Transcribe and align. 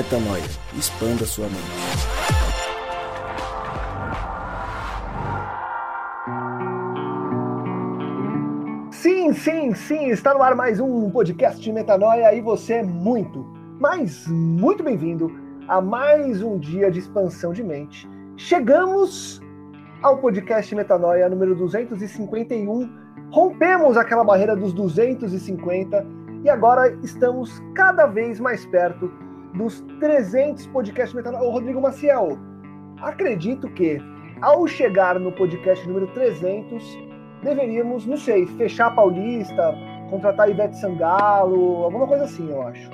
Metanoia. 0.00 0.42
Expanda 0.78 1.26
sua 1.26 1.44
mente. 1.44 1.60
Sim, 8.90 9.34
sim, 9.34 9.74
sim, 9.74 10.08
está 10.08 10.32
no 10.32 10.42
ar 10.42 10.54
mais 10.54 10.80
um 10.80 11.10
podcast 11.10 11.60
de 11.60 11.70
Metanoia 11.70 12.34
e 12.34 12.40
você 12.40 12.76
é 12.76 12.82
muito, 12.82 13.44
mas 13.78 14.26
muito 14.26 14.82
bem-vindo 14.82 15.30
a 15.68 15.82
mais 15.82 16.40
um 16.40 16.58
dia 16.58 16.90
de 16.90 17.00
expansão 17.00 17.52
de 17.52 17.62
mente. 17.62 18.08
Chegamos 18.38 19.38
ao 20.02 20.16
podcast 20.16 20.74
Metanoia 20.74 21.28
número 21.28 21.54
251. 21.54 22.90
Rompemos 23.30 23.98
aquela 23.98 24.24
barreira 24.24 24.56
dos 24.56 24.72
250 24.72 26.06
e 26.42 26.48
agora 26.48 26.90
estamos 27.02 27.62
cada 27.74 28.06
vez 28.06 28.40
mais 28.40 28.64
perto 28.64 29.12
dos 29.54 29.80
300 29.98 30.66
podcasts 30.68 31.14
Metanoia. 31.14 31.42
Ô, 31.42 31.50
Rodrigo 31.50 31.80
Maciel, 31.80 32.38
acredito 33.00 33.68
que 33.70 34.00
ao 34.40 34.66
chegar 34.66 35.18
no 35.18 35.32
podcast 35.32 35.86
número 35.86 36.06
300, 36.08 36.82
deveríamos, 37.42 38.06
não 38.06 38.16
sei, 38.16 38.46
fechar 38.46 38.86
a 38.86 38.90
Paulista, 38.90 39.74
contratar 40.08 40.46
a 40.46 40.50
Ivete 40.50 40.78
Sangalo, 40.78 41.84
alguma 41.84 42.06
coisa 42.06 42.24
assim, 42.24 42.50
eu 42.50 42.62
acho. 42.62 42.90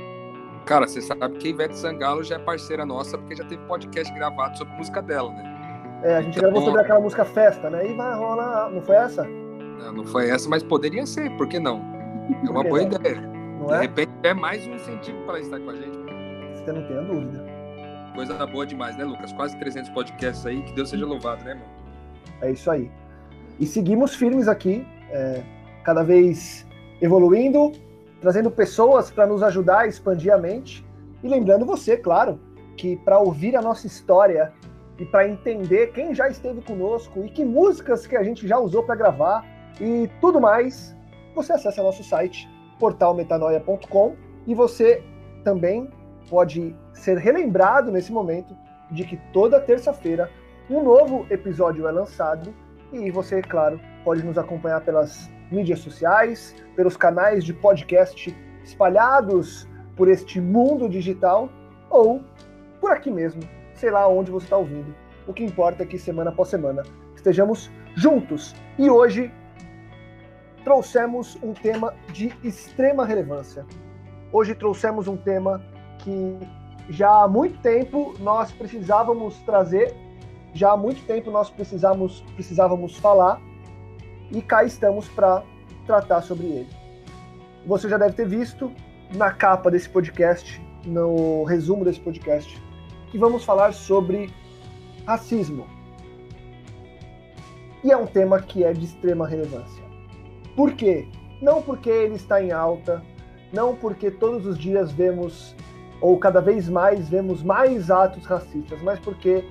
Cara, 0.64 0.88
você 0.88 1.00
sabe 1.00 1.36
que 1.38 1.46
a 1.46 1.50
Ivete 1.50 1.78
Sangalo 1.78 2.24
já 2.24 2.36
é 2.36 2.38
parceira 2.38 2.84
nossa, 2.84 3.16
porque 3.16 3.36
já 3.36 3.44
teve 3.44 3.62
podcast 3.66 4.12
gravado 4.14 4.58
sobre 4.58 4.74
música 4.74 5.00
dela, 5.00 5.30
né? 5.32 5.56
É, 6.02 6.16
a 6.16 6.22
gente 6.22 6.36
então, 6.36 6.50
gravou 6.50 6.66
sobre 6.66 6.80
aquela 6.80 7.00
música 7.00 7.24
Festa, 7.24 7.70
né? 7.70 7.88
E 7.88 7.94
vai 7.94 8.14
rolar. 8.16 8.70
Não 8.70 8.82
foi 8.82 8.96
essa? 8.96 9.24
Não, 9.24 9.92
não 9.92 10.04
foi 10.04 10.28
essa, 10.28 10.48
mas 10.48 10.62
poderia 10.62 11.06
ser, 11.06 11.30
por 11.36 11.48
que 11.48 11.58
não? 11.58 11.80
É 12.44 12.50
uma 12.50 12.64
boa 12.64 12.82
ideia. 12.82 13.20
Não 13.60 13.66
de 13.68 13.74
é? 13.74 13.80
repente 13.82 14.10
é 14.24 14.34
mais 14.34 14.66
um 14.66 14.74
incentivo 14.74 15.24
para 15.24 15.38
estar 15.38 15.60
com 15.60 15.70
a 15.70 15.74
gente. 15.74 16.05
Não 16.72 16.86
tem 16.86 16.98
a 16.98 17.02
dúvida. 17.02 17.44
Coisa 18.14 18.46
boa 18.46 18.66
demais, 18.66 18.96
né, 18.96 19.04
Lucas? 19.04 19.32
Quase 19.32 19.56
300 19.58 19.90
podcasts 19.90 20.46
aí, 20.46 20.62
que 20.62 20.72
Deus 20.72 20.88
seja 20.88 21.04
louvado, 21.04 21.44
né, 21.44 21.54
mano? 21.54 21.66
É 22.40 22.50
isso 22.50 22.70
aí. 22.70 22.90
E 23.58 23.66
seguimos 23.66 24.14
firmes 24.14 24.48
aqui, 24.48 24.86
é, 25.10 25.42
cada 25.84 26.02
vez 26.02 26.66
evoluindo, 27.00 27.72
trazendo 28.20 28.50
pessoas 28.50 29.10
para 29.10 29.26
nos 29.26 29.42
ajudar 29.42 29.80
a 29.80 29.86
expandir 29.86 30.32
a 30.32 30.38
mente. 30.38 30.84
E 31.22 31.28
lembrando 31.28 31.64
você, 31.64 31.96
claro, 31.96 32.40
que 32.76 32.96
para 32.96 33.18
ouvir 33.18 33.56
a 33.56 33.62
nossa 33.62 33.86
história 33.86 34.52
e 34.98 35.04
para 35.04 35.28
entender 35.28 35.92
quem 35.92 36.14
já 36.14 36.28
esteve 36.28 36.60
conosco 36.62 37.24
e 37.24 37.28
que 37.28 37.44
músicas 37.44 38.06
que 38.06 38.16
a 38.16 38.22
gente 38.22 38.46
já 38.46 38.58
usou 38.58 38.82
para 38.82 38.94
gravar 38.94 39.44
e 39.80 40.08
tudo 40.20 40.40
mais, 40.40 40.96
você 41.34 41.52
acessa 41.52 41.82
nosso 41.82 42.02
site 42.02 42.48
portalmetanoia.com 42.78 44.16
e 44.46 44.54
você 44.54 45.02
também 45.44 45.90
pode 46.28 46.74
ser 46.92 47.18
relembrado 47.18 47.90
nesse 47.90 48.12
momento 48.12 48.56
de 48.90 49.04
que 49.04 49.16
toda 49.32 49.60
terça-feira 49.60 50.30
um 50.68 50.82
novo 50.82 51.26
episódio 51.30 51.86
é 51.86 51.90
lançado 51.90 52.54
e 52.92 53.10
você, 53.10 53.40
claro, 53.42 53.80
pode 54.04 54.22
nos 54.24 54.38
acompanhar 54.38 54.80
pelas 54.80 55.30
mídias 55.50 55.80
sociais, 55.80 56.54
pelos 56.74 56.96
canais 56.96 57.44
de 57.44 57.52
podcast 57.52 58.36
espalhados 58.64 59.68
por 59.96 60.08
este 60.08 60.40
mundo 60.40 60.88
digital 60.88 61.48
ou 61.88 62.22
por 62.80 62.90
aqui 62.90 63.10
mesmo 63.10 63.42
sei 63.76 63.90
lá 63.90 64.08
onde 64.08 64.30
você 64.30 64.46
está 64.46 64.56
ouvindo. 64.56 64.94
O 65.26 65.32
que 65.32 65.44
importa 65.44 65.82
é 65.82 65.86
que 65.86 65.98
semana 65.98 66.30
após 66.30 66.48
semana 66.48 66.82
estejamos 67.14 67.70
juntos. 67.94 68.54
E 68.78 68.90
hoje 68.90 69.32
trouxemos 70.64 71.38
um 71.42 71.52
tema 71.52 71.94
de 72.12 72.32
extrema 72.42 73.04
relevância. 73.04 73.64
Hoje 74.32 74.54
trouxemos 74.54 75.06
um 75.06 75.16
tema 75.16 75.62
que 76.06 76.38
já 76.88 77.24
há 77.24 77.28
muito 77.28 77.58
tempo 77.60 78.14
nós 78.20 78.52
precisávamos 78.52 79.36
trazer, 79.40 79.92
já 80.54 80.70
há 80.70 80.76
muito 80.76 81.04
tempo 81.04 81.32
nós 81.32 81.50
precisamos, 81.50 82.20
precisávamos 82.36 82.96
falar, 82.96 83.40
e 84.30 84.40
cá 84.40 84.62
estamos 84.62 85.08
para 85.08 85.42
tratar 85.84 86.22
sobre 86.22 86.46
ele. 86.46 86.68
Você 87.66 87.88
já 87.88 87.98
deve 87.98 88.12
ter 88.14 88.28
visto 88.28 88.70
na 89.16 89.32
capa 89.32 89.68
desse 89.68 89.88
podcast, 89.88 90.62
no 90.86 91.42
resumo 91.42 91.84
desse 91.84 92.00
podcast, 92.00 92.62
que 93.10 93.18
vamos 93.18 93.44
falar 93.44 93.74
sobre 93.74 94.32
racismo. 95.04 95.66
E 97.82 97.90
é 97.90 97.96
um 97.96 98.06
tema 98.06 98.40
que 98.40 98.62
é 98.62 98.72
de 98.72 98.84
extrema 98.84 99.26
relevância. 99.26 99.84
Por 100.54 100.72
quê? 100.72 101.08
Não 101.42 101.60
porque 101.60 101.90
ele 101.90 102.14
está 102.14 102.40
em 102.42 102.52
alta, 102.52 103.02
não 103.52 103.74
porque 103.74 104.10
todos 104.10 104.46
os 104.46 104.56
dias 104.56 104.92
vemos, 104.92 105.54
ou 106.00 106.18
cada 106.18 106.40
vez 106.40 106.68
mais 106.68 107.08
vemos 107.08 107.42
mais 107.42 107.90
atos 107.90 108.24
racistas, 108.24 108.80
mas 108.82 108.98
porque 108.98 109.44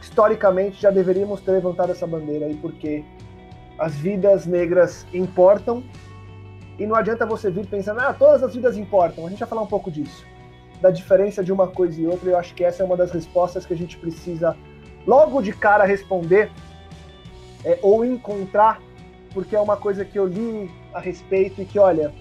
historicamente 0.00 0.80
já 0.80 0.90
deveríamos 0.90 1.40
ter 1.40 1.52
levantado 1.52 1.92
essa 1.92 2.06
bandeira 2.06 2.48
e 2.48 2.56
porque 2.56 3.04
as 3.78 3.94
vidas 3.94 4.46
negras 4.46 5.06
importam 5.12 5.82
e 6.78 6.86
não 6.86 6.96
adianta 6.96 7.24
você 7.24 7.50
vir 7.50 7.66
pensando, 7.66 8.00
ah, 8.00 8.12
todas 8.12 8.42
as 8.42 8.54
vidas 8.54 8.76
importam. 8.76 9.26
A 9.26 9.30
gente 9.30 9.38
vai 9.38 9.48
falar 9.48 9.62
um 9.62 9.66
pouco 9.66 9.90
disso 9.90 10.26
da 10.82 10.90
diferença 10.90 11.42
de 11.42 11.52
uma 11.52 11.68
coisa 11.68 11.98
e 11.98 12.06
outra. 12.06 12.28
Eu 12.28 12.36
acho 12.36 12.54
que 12.54 12.64
essa 12.64 12.82
é 12.82 12.86
uma 12.86 12.96
das 12.96 13.12
respostas 13.12 13.64
que 13.64 13.72
a 13.72 13.76
gente 13.76 13.96
precisa 13.96 14.56
logo 15.06 15.40
de 15.40 15.52
cara 15.52 15.84
responder 15.84 16.50
é, 17.64 17.78
ou 17.80 18.04
encontrar, 18.04 18.82
porque 19.32 19.54
é 19.54 19.60
uma 19.60 19.76
coisa 19.76 20.04
que 20.04 20.18
eu 20.18 20.26
li 20.26 20.68
a 20.92 20.98
respeito 20.98 21.62
e 21.62 21.64
que, 21.64 21.78
olha, 21.78 22.12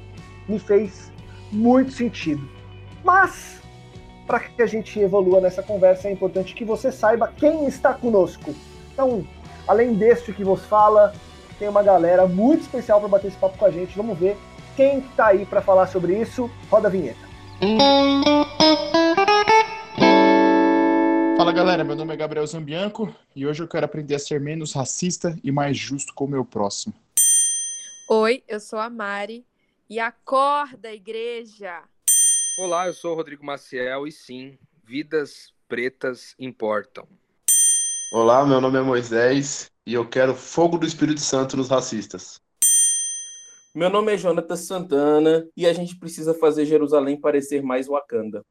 me 0.47 0.59
fez 0.59 1.11
muito 1.51 1.91
sentido. 1.91 2.47
Mas, 3.03 3.60
para 4.31 4.39
que 4.39 4.61
a 4.61 4.65
gente 4.65 4.97
evolua 4.97 5.41
nessa 5.41 5.61
conversa, 5.61 6.07
é 6.07 6.11
importante 6.13 6.53
que 6.53 6.63
você 6.63 6.89
saiba 6.89 7.27
quem 7.35 7.67
está 7.67 7.93
conosco. 7.93 8.55
Então, 8.93 9.27
além 9.67 9.93
deste 9.93 10.31
que 10.31 10.41
vos 10.41 10.63
fala, 10.67 11.13
tem 11.59 11.67
uma 11.67 11.83
galera 11.83 12.25
muito 12.25 12.61
especial 12.61 13.01
para 13.01 13.09
bater 13.09 13.27
esse 13.27 13.35
papo 13.35 13.57
com 13.57 13.65
a 13.65 13.71
gente. 13.71 13.93
Vamos 13.93 14.17
ver 14.17 14.37
quem 14.77 14.99
está 14.99 15.27
aí 15.27 15.45
para 15.45 15.61
falar 15.61 15.87
sobre 15.87 16.17
isso. 16.17 16.49
Roda 16.69 16.87
a 16.87 16.91
vinheta. 16.91 17.19
Fala 21.35 21.51
galera, 21.51 21.83
meu 21.83 21.97
nome 21.97 22.13
é 22.13 22.15
Gabriel 22.15 22.47
Zambianco 22.47 23.13
e 23.35 23.45
hoje 23.45 23.61
eu 23.61 23.67
quero 23.67 23.85
aprender 23.85 24.15
a 24.15 24.19
ser 24.19 24.39
menos 24.39 24.71
racista 24.71 25.37
e 25.43 25.51
mais 25.51 25.75
justo 25.75 26.13
com 26.13 26.23
o 26.23 26.29
meu 26.29 26.45
próximo. 26.45 26.93
Oi, 28.07 28.41
eu 28.47 28.61
sou 28.61 28.79
a 28.79 28.89
Mari 28.89 29.45
e 29.89 29.99
acorda, 29.99 30.89
igreja! 30.93 31.83
Olá, 32.63 32.85
eu 32.85 32.93
sou 32.93 33.13
o 33.13 33.15
Rodrigo 33.15 33.43
Maciel 33.43 34.05
e 34.05 34.11
sim, 34.11 34.55
vidas 34.83 35.51
pretas 35.67 36.35
importam. 36.37 37.07
Olá, 38.13 38.45
meu 38.45 38.61
nome 38.61 38.77
é 38.77 38.81
Moisés 38.83 39.71
e 39.83 39.95
eu 39.95 40.07
quero 40.07 40.35
fogo 40.35 40.77
do 40.77 40.85
Espírito 40.85 41.21
Santo 41.21 41.57
nos 41.57 41.69
racistas. 41.69 42.39
Meu 43.73 43.89
nome 43.89 44.13
é 44.13 44.17
Jonathan 44.17 44.55
Santana 44.55 45.47
e 45.57 45.65
a 45.65 45.73
gente 45.73 45.97
precisa 45.97 46.35
fazer 46.35 46.67
Jerusalém 46.67 47.19
parecer 47.19 47.63
mais 47.63 47.87
Wakanda. 47.87 48.43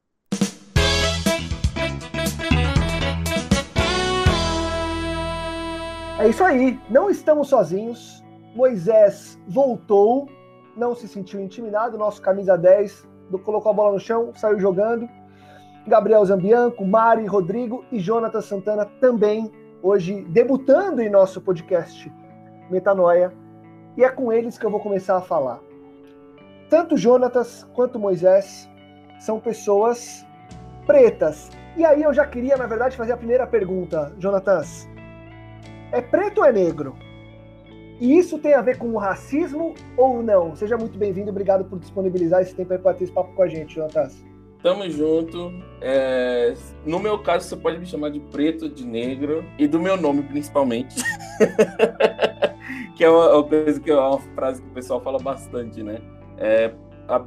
É 6.19 6.29
isso 6.29 6.43
aí, 6.43 6.81
não 6.91 7.09
estamos 7.09 7.49
sozinhos. 7.49 8.25
Moisés 8.57 9.39
voltou, 9.47 10.29
não 10.77 10.97
se 10.97 11.07
sentiu 11.07 11.39
intimidado, 11.39 11.97
nosso 11.97 12.21
camisa 12.21 12.59
10 12.59 13.09
colocou 13.39 13.71
a 13.71 13.75
bola 13.75 13.93
no 13.93 14.01
chão, 14.01 14.33
saiu 14.35 14.59
jogando. 14.59 15.09
Gabriel 15.87 16.25
Zambianco, 16.25 16.85
Mari, 16.85 17.27
Rodrigo 17.27 17.85
e 17.91 17.99
Jonathan 17.99 18.41
Santana 18.41 18.85
também 19.01 19.51
hoje 19.83 20.23
debutando 20.29 21.01
em 21.01 21.09
nosso 21.09 21.41
podcast 21.41 22.13
Metanoia 22.71 23.33
e 23.97 24.05
é 24.05 24.09
com 24.09 24.33
eles 24.33 24.59
que 24.59 24.65
eu 24.65 24.71
vou 24.71 24.81
começar 24.81 25.17
a 25.17 25.21
falar. 25.21 25.61
Tanto 26.69 26.97
Jonatas 26.97 27.67
quanto 27.75 27.99
Moisés 27.99 28.71
são 29.19 29.41
pessoas 29.41 30.25
pretas. 30.87 31.51
E 31.77 31.85
aí 31.85 32.03
eu 32.03 32.13
já 32.13 32.27
queria, 32.27 32.57
na 32.57 32.67
verdade, 32.67 32.97
fazer 32.97 33.13
a 33.13 33.17
primeira 33.17 33.47
pergunta, 33.47 34.13
Jonatas. 34.19 34.89
É 35.93 36.01
preto 36.01 36.39
ou 36.39 36.45
é 36.45 36.53
negro? 36.53 36.95
E 38.01 38.17
isso 38.17 38.39
tem 38.39 38.55
a 38.55 38.63
ver 38.63 38.79
com 38.79 38.89
o 38.89 38.97
racismo 38.97 39.75
ou 39.95 40.23
não? 40.23 40.57
Seja 40.57 40.79
muito 40.79 40.99
bem-vindo, 40.99 41.31
obrigado 41.31 41.67
por 41.67 41.79
disponibilizar 41.79 42.41
esse 42.41 42.55
tempo 42.55 42.79
para 42.79 42.95
ter 42.95 43.05
esse 43.05 43.13
papo 43.13 43.35
com 43.35 43.43
a 43.43 43.47
gente, 43.47 43.75
Jonatas. 43.75 44.25
Tamo 44.63 44.89
junto. 44.89 45.53
É... 45.83 46.55
No 46.87 46.99
meu 46.99 47.19
caso, 47.19 47.47
você 47.47 47.57
pode 47.57 47.79
me 47.79 47.85
chamar 47.85 48.11
de 48.11 48.21
preto, 48.21 48.71
de 48.71 48.87
negro 48.87 49.45
e 49.59 49.67
do 49.67 49.79
meu 49.79 49.99
nome, 49.99 50.23
principalmente. 50.23 50.97
que 52.97 53.05
é 53.05 53.11
uma, 53.11 53.43
coisa 53.43 53.79
que 53.79 53.91
é 53.91 53.97
uma 53.97 54.19
frase 54.35 54.63
que 54.63 54.69
o 54.69 54.73
pessoal 54.73 55.03
fala 55.03 55.19
bastante, 55.19 55.83
né? 55.83 56.01
É, 56.39 56.73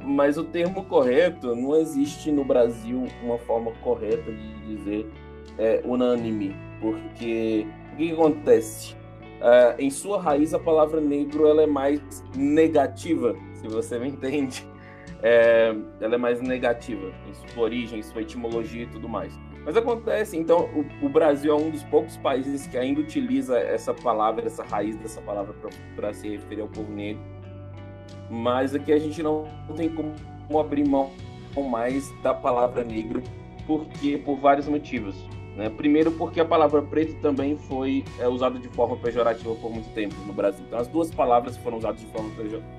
mas 0.04 0.36
o 0.36 0.44
termo 0.44 0.84
correto 0.86 1.54
não 1.54 1.76
existe 1.76 2.32
no 2.32 2.44
Brasil 2.44 3.04
uma 3.22 3.38
forma 3.38 3.70
correta 3.82 4.32
de 4.32 4.76
dizer 4.76 5.10
é, 5.56 5.82
unânime, 5.84 6.56
porque 6.80 7.66
o 7.92 7.96
que 7.96 8.12
acontece? 8.12 9.03
É, 9.44 9.76
em 9.78 9.90
sua 9.90 10.18
raiz, 10.18 10.54
a 10.54 10.58
palavra 10.58 11.02
negro 11.02 11.46
ela 11.46 11.62
é 11.62 11.66
mais 11.66 12.00
negativa, 12.34 13.36
se 13.52 13.68
você 13.68 13.98
me 13.98 14.08
entende. 14.08 14.66
é, 15.22 15.74
ela 16.00 16.14
é 16.14 16.18
mais 16.18 16.40
negativa 16.40 17.12
em 17.28 17.34
sua 17.34 17.64
origem, 17.64 17.98
em 17.98 18.02
sua 18.02 18.22
etimologia 18.22 18.84
e 18.84 18.86
tudo 18.86 19.06
mais. 19.06 19.38
Mas 19.66 19.76
acontece, 19.76 20.36
então, 20.36 20.68
o, 20.74 21.06
o, 21.06 21.08
Brasil 21.10 21.52
é 21.52 21.56
um 21.56 21.70
dos 21.70 21.82
poucos 21.84 22.16
países 22.16 22.66
que 22.66 22.76
ainda 22.76 23.00
utiliza 23.00 23.58
essa 23.58 23.92
palavra, 23.92 24.46
essa 24.46 24.62
raiz 24.62 24.96
dessa 24.96 25.20
palavra 25.20 25.54
para 25.94 26.12
se 26.14 26.28
referir 26.28 26.62
ao 26.62 26.68
povo 26.68 26.90
negro. 26.90 27.22
Mas 28.30 28.74
aqui 28.74 28.92
a 28.92 28.98
gente 28.98 29.22
não 29.22 29.46
tem 29.76 29.88
como 29.88 30.58
abrir 30.58 30.86
mão 30.86 31.10
mais 31.70 32.10
da 32.22 32.34
palavra 32.34 32.82
negro, 32.82 33.22
porque 33.66 34.18
por 34.18 34.36
vários 34.36 34.68
motivos. 34.68 35.16
Né? 35.56 35.70
Primeiro, 35.70 36.10
porque 36.12 36.40
a 36.40 36.44
palavra 36.44 36.82
preto 36.82 37.14
também 37.20 37.56
foi 37.56 38.04
é, 38.18 38.28
usada 38.28 38.58
de 38.58 38.68
forma 38.68 38.96
pejorativa 38.96 39.54
por 39.54 39.70
muito 39.70 39.92
tempo 39.94 40.14
no 40.26 40.32
Brasil. 40.32 40.64
Então, 40.66 40.78
as 40.78 40.88
duas 40.88 41.10
palavras 41.10 41.56
foram 41.56 41.78
usadas 41.78 42.00
de 42.00 42.06
forma 42.06 42.30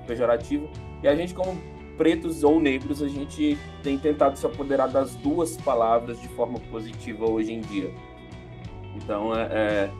pejorativa 0.06 0.66
e 1.02 1.08
a 1.08 1.14
gente, 1.14 1.34
como 1.34 1.56
pretos 1.96 2.44
ou 2.44 2.60
negros, 2.60 3.02
a 3.02 3.08
gente 3.08 3.56
tem 3.82 3.98
tentado 3.98 4.38
se 4.38 4.44
apoderar 4.44 4.88
das 4.88 5.14
duas 5.16 5.56
palavras 5.56 6.20
de 6.20 6.28
forma 6.28 6.60
positiva 6.70 7.28
hoje 7.28 7.52
em 7.52 7.60
dia. 7.60 7.90
Então, 8.94 9.34
é, 9.34 9.48
é, 9.50 9.90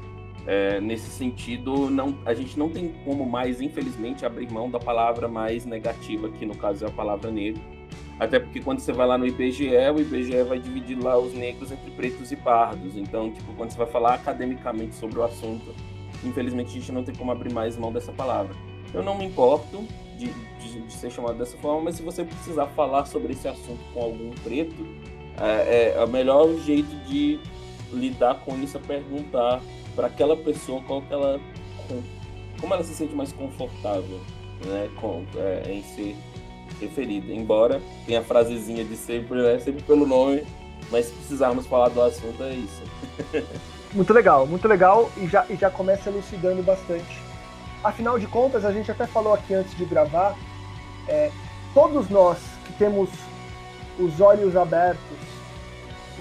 é, 0.46 0.80
nesse 0.80 1.10
sentido, 1.10 1.90
não, 1.90 2.18
a 2.24 2.34
gente 2.34 2.58
não 2.58 2.68
tem 2.68 2.92
como 3.04 3.24
mais, 3.24 3.60
infelizmente, 3.60 4.24
abrir 4.24 4.50
mão 4.50 4.70
da 4.70 4.78
palavra 4.78 5.28
mais 5.28 5.64
negativa, 5.64 6.28
que 6.28 6.44
no 6.44 6.56
caso 6.56 6.84
é 6.84 6.88
a 6.88 6.90
palavra 6.90 7.30
negro. 7.30 7.62
Até 8.18 8.38
porque 8.38 8.60
quando 8.60 8.80
você 8.80 8.92
vai 8.92 9.06
lá 9.06 9.18
no 9.18 9.26
IBGE, 9.26 9.68
o 9.94 10.00
IBGE 10.00 10.42
vai 10.42 10.58
dividir 10.58 10.98
lá 10.98 11.18
os 11.18 11.34
negros 11.34 11.70
entre 11.70 11.90
pretos 11.90 12.32
e 12.32 12.36
pardos. 12.36 12.96
Então, 12.96 13.30
tipo, 13.30 13.52
quando 13.54 13.70
você 13.70 13.78
vai 13.78 13.86
falar 13.86 14.14
academicamente 14.14 14.94
sobre 14.94 15.18
o 15.18 15.22
assunto, 15.22 15.74
infelizmente 16.24 16.68
a 16.68 16.72
gente 16.72 16.92
não 16.92 17.04
tem 17.04 17.14
como 17.14 17.30
abrir 17.30 17.52
mais 17.52 17.76
mão 17.76 17.92
dessa 17.92 18.12
palavra. 18.12 18.54
Eu 18.94 19.02
não 19.02 19.18
me 19.18 19.26
importo, 19.26 19.84
de, 20.16 20.28
de, 20.28 20.80
de, 20.80 20.92
ser 20.92 21.10
chamado 21.10 21.36
dessa 21.36 21.56
forma, 21.58 21.82
mas 21.82 21.96
se 21.96 22.02
você 22.02 22.24
precisar 22.24 22.66
falar 22.68 23.04
sobre 23.04 23.34
esse 23.34 23.46
assunto 23.46 23.80
com 23.92 24.02
algum 24.02 24.30
preto, 24.42 24.86
é, 25.38 25.94
é 25.94 26.04
o 26.04 26.08
melhor 26.08 26.48
jeito 26.60 26.94
de 27.06 27.38
lidar 27.92 28.36
com 28.36 28.56
isso 28.58 28.78
é 28.78 28.80
perguntar 28.80 29.60
para 29.94 30.06
aquela 30.06 30.36
pessoa 30.36 30.82
qual 30.82 31.02
ela, 31.10 31.40
como 32.60 32.74
ela 32.74 32.82
se 32.82 32.94
sente 32.94 33.14
mais 33.14 33.32
confortável 33.32 34.20
né, 34.64 34.88
com, 35.00 35.24
é, 35.36 35.72
em 35.72 35.82
ser 35.82 36.16
referida. 36.80 37.32
Embora 37.32 37.80
tenha 38.06 38.20
a 38.20 38.24
frasezinha 38.24 38.84
de 38.84 38.96
sempre, 38.96 39.42
né, 39.42 39.58
sempre 39.58 39.82
pelo 39.82 40.06
nome, 40.06 40.44
mas 40.90 41.06
se 41.06 41.12
precisarmos 41.12 41.66
falar 41.66 41.88
do 41.88 42.02
assunto 42.02 42.42
é 42.42 42.54
isso. 42.54 42.82
muito 43.92 44.12
legal, 44.12 44.46
muito 44.46 44.68
legal 44.68 45.10
e 45.16 45.26
já, 45.26 45.46
e 45.48 45.56
já 45.56 45.70
começa 45.70 46.10
elucidando 46.10 46.62
bastante 46.62 47.26
Afinal 47.86 48.18
de 48.18 48.26
contas, 48.26 48.64
a 48.64 48.72
gente 48.72 48.90
até 48.90 49.06
falou 49.06 49.32
aqui 49.32 49.54
antes 49.54 49.76
de 49.76 49.84
gravar, 49.84 50.36
é, 51.06 51.30
todos 51.72 52.08
nós 52.08 52.36
que 52.64 52.72
temos 52.72 53.08
os 53.96 54.20
olhos 54.20 54.56
abertos, 54.56 55.18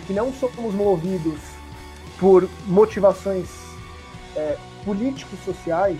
que 0.06 0.14
não 0.14 0.32
somos 0.32 0.76
movidos 0.76 1.40
por 2.20 2.48
motivações 2.68 3.50
é, 4.36 4.58
políticos 4.84 5.40
sociais, 5.44 5.98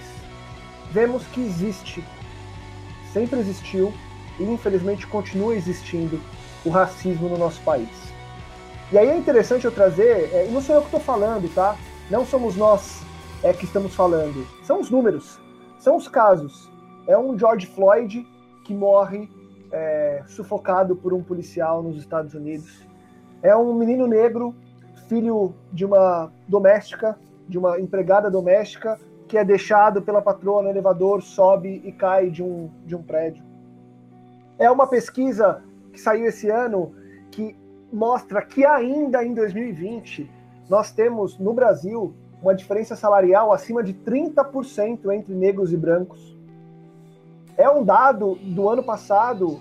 vemos 0.92 1.24
que 1.34 1.42
existe, 1.42 2.04
sempre 3.12 3.40
existiu 3.40 3.92
e 4.40 4.44
infelizmente 4.44 5.08
continua 5.08 5.56
existindo 5.56 6.20
o 6.66 6.70
racismo 6.70 7.30
no 7.30 7.38
nosso 7.38 7.62
país. 7.62 7.90
E 8.92 8.98
aí 8.98 9.10
é 9.10 9.18
interessante 9.18 9.66
eu 9.66 9.72
trazer, 9.72 10.30
é, 10.34 10.48
e 10.48 10.52
não 10.52 10.62
sou 10.62 10.76
eu 10.76 10.82
que 10.82 10.88
estou 10.88 11.00
falando, 11.00 11.54
tá? 11.54 11.76
Não 12.10 12.26
somos 12.26 12.56
nós 12.56 13.04
é, 13.44 13.54
que 13.54 13.66
estamos 13.66 13.96
falando, 13.96 14.46
são 14.64 14.80
os 14.80 14.90
números. 14.90 15.40
São 15.80 15.98
os 15.98 16.08
casos. 16.08 16.70
É 17.08 17.18
um 17.18 17.38
George 17.38 17.68
Floyd 17.68 18.26
que 18.64 18.74
morre 18.74 19.30
é, 19.72 20.24
sufocado 20.28 20.96
por 20.96 21.14
um 21.14 21.22
policial 21.22 21.84
nos 21.84 21.98
Estados 21.98 22.34
Unidos. 22.34 22.82
É 23.44 23.56
um 23.56 23.74
menino 23.74 24.08
negro, 24.08 24.56
filho 25.08 25.54
de 25.72 25.86
uma 25.86 26.32
doméstica, 26.48 27.18
de 27.48 27.60
uma 27.60 27.80
empregada 27.80 28.32
doméstica, 28.32 29.00
que 29.28 29.38
é 29.38 29.44
deixado 29.44 30.02
pela 30.02 30.22
patroa 30.22 30.64
no 30.64 30.70
elevador, 30.70 31.22
sobe 31.22 31.82
e 31.86 31.92
cai 31.92 32.32
de 32.32 32.42
um, 32.42 32.72
de 32.84 32.96
um 32.96 33.04
prédio. 33.04 33.44
É 34.58 34.72
uma 34.72 34.88
pesquisa 34.88 35.62
que 35.92 36.00
saiu 36.00 36.26
esse 36.26 36.50
ano 36.50 36.94
que 37.32 37.56
mostra 37.92 38.42
que 38.42 38.66
ainda 38.66 39.24
em 39.24 39.34
2020 39.34 40.30
nós 40.70 40.92
temos 40.92 41.38
no 41.38 41.54
Brasil 41.54 42.14
uma 42.42 42.56
diferença 42.56 42.96
salarial 42.96 43.52
acima 43.52 43.84
de 43.84 43.94
30% 43.94 45.12
entre 45.14 45.34
negros 45.34 45.74
e 45.74 45.78
brancos. 45.78 46.36
É 47.58 47.70
um 47.70 47.84
dado 47.84 48.36
do 48.36 48.70
ano 48.70 48.84
passado, 48.84 49.60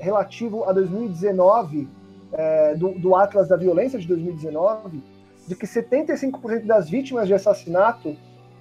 relativo 0.00 0.64
a 0.64 0.72
2019, 0.72 1.88
é, 2.32 2.74
do, 2.74 2.90
do 2.98 3.14
Atlas 3.14 3.48
da 3.48 3.56
Violência 3.56 3.98
de 3.98 4.06
2019, 4.06 5.02
de 5.46 5.54
que 5.54 5.66
75% 5.66 6.66
das 6.66 6.90
vítimas 6.90 7.28
de 7.28 7.34
assassinato 7.34 8.16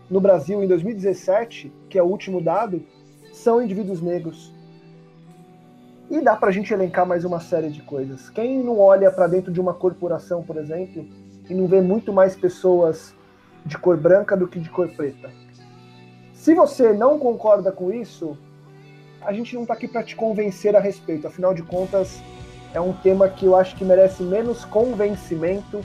no 0.10 0.22
Brasil 0.22 0.64
em 0.64 0.68
2017, 0.68 1.74
que 1.90 1.98
é 1.98 2.04
o 2.04 2.06
último 2.06 2.40
dado, 2.40 2.84
são 3.34 3.62
indivíduos 3.62 4.02
negros. 4.02 4.55
E 6.10 6.22
dá 6.22 6.36
para 6.36 6.50
a 6.50 6.52
gente 6.52 6.72
elencar 6.72 7.06
mais 7.06 7.25
uma 7.25 7.40
série 7.40 7.69
de 7.69 7.81
coisas. 7.81 8.30
Quem 8.30 8.63
não 8.63 8.80
olha 8.80 9.12
para 9.12 9.25
dentro 9.25 9.52
de 9.52 9.60
uma 9.60 9.74
corporação, 9.74 10.44
por 10.44 10.56
exemplo, 10.57 11.04
e 11.50 11.54
não 11.54 11.68
vê 11.68 11.81
muito 11.81 12.13
mais 12.13 12.36
pessoas 12.36 13.13
de 13.66 13.75
cor 13.78 13.98
branca 13.98 14.38
do 14.38 14.48
que 14.48 14.60
de 14.60 14.69
cor 14.69 14.88
preta. 14.90 15.31
Se 16.34 16.54
você 16.54 16.94
não 16.94 17.18
concorda 17.18 17.72
com 17.72 17.92
isso, 17.92 18.38
a 19.22 19.34
gente 19.34 19.56
não 19.56 19.63
está 19.63 19.74
aqui 19.74 19.88
para 19.88 20.04
te 20.04 20.16
convencer 20.16 20.75
a 20.75 20.80
respeito. 20.80 21.25
Afinal 21.25 21.56
de 21.56 21.63
contas, 21.63 22.22
é 22.72 22.80
um 22.80 22.94
tema 22.94 23.28
que 23.28 23.46
eu 23.46 23.56
acho 23.56 23.75
que 23.75 23.84
merece 23.84 24.22
menos 24.22 24.63
convencimento 24.63 25.84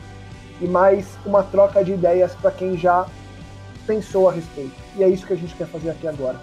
e 0.60 0.66
mais 0.66 1.16
uma 1.24 1.42
troca 1.42 1.82
de 1.82 1.92
ideias 1.92 2.34
para 2.34 2.50
quem 2.50 2.76
já 2.76 3.06
pensou 3.86 4.28
a 4.28 4.32
respeito. 4.32 4.76
E 4.96 5.02
é 5.02 5.08
isso 5.08 5.26
que 5.26 5.32
a 5.32 5.36
gente 5.36 5.54
quer 5.54 5.66
fazer 5.66 5.88
aqui 5.88 6.06
agora. 6.06 6.38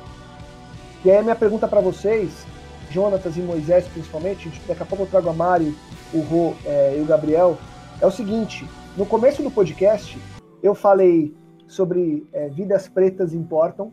E 1.06 1.12
aí 1.12 1.22
minha 1.22 1.36
pergunta 1.36 1.68
para 1.68 1.80
vocês, 1.80 2.46
Jonatas 2.90 3.38
e 3.38 3.42
Moisés 3.42 3.88
principalmente, 3.88 4.50
daqui 4.68 4.84
a 4.84 4.86
pouco 4.86 5.04
eu 5.04 5.08
trago 5.08 5.30
a 5.30 5.34
Mari, 5.34 5.76
o 6.14 6.20
Rô 6.22 6.54
é, 6.66 6.98
e 6.98 7.02
o 7.02 7.06
Gabriel, 7.06 7.58
é 8.02 8.06
o 8.06 8.12
seguinte, 8.12 8.68
no 8.96 9.06
começo 9.06 9.44
do 9.44 9.52
podcast, 9.52 10.20
eu 10.62 10.74
falei 10.74 11.36
sobre 11.68 12.28
é, 12.32 12.48
vidas 12.50 12.88
pretas 12.88 13.34
importam, 13.34 13.92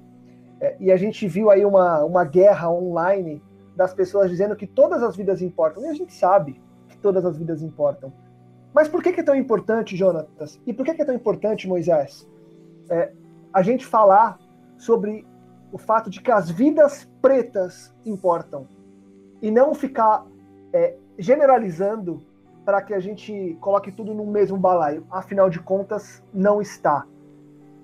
é, 0.60 0.76
e 0.80 0.92
a 0.92 0.96
gente 0.96 1.26
viu 1.26 1.50
aí 1.50 1.64
uma, 1.64 2.04
uma 2.04 2.24
guerra 2.24 2.70
online 2.70 3.42
das 3.76 3.92
pessoas 3.92 4.30
dizendo 4.30 4.56
que 4.56 4.66
todas 4.66 5.02
as 5.02 5.16
vidas 5.16 5.42
importam. 5.42 5.84
E 5.84 5.88
a 5.88 5.94
gente 5.94 6.14
sabe 6.14 6.60
que 6.88 6.96
todas 6.96 7.24
as 7.24 7.36
vidas 7.36 7.62
importam. 7.62 8.12
Mas 8.72 8.88
por 8.88 9.02
que, 9.02 9.12
que 9.12 9.20
é 9.20 9.24
tão 9.24 9.34
importante, 9.34 9.96
Jonatas? 9.96 10.60
E 10.66 10.72
por 10.72 10.84
que, 10.84 10.94
que 10.94 11.02
é 11.02 11.04
tão 11.04 11.14
importante, 11.14 11.68
Moisés? 11.68 12.28
É, 12.90 13.12
a 13.52 13.62
gente 13.62 13.84
falar 13.84 14.38
sobre 14.78 15.26
o 15.72 15.78
fato 15.78 16.08
de 16.08 16.20
que 16.20 16.30
as 16.30 16.50
vidas 16.50 17.08
pretas 17.20 17.94
importam 18.04 18.66
e 19.44 19.50
não 19.50 19.74
ficar 19.74 20.26
é, 20.72 20.94
generalizando 21.18 22.22
para 22.64 22.80
que 22.80 22.94
a 22.94 22.98
gente 22.98 23.54
coloque 23.60 23.92
tudo 23.92 24.14
no 24.14 24.24
mesmo 24.24 24.56
balaio. 24.56 25.06
Afinal 25.10 25.50
de 25.50 25.60
contas, 25.60 26.22
não 26.32 26.62
está. 26.62 27.06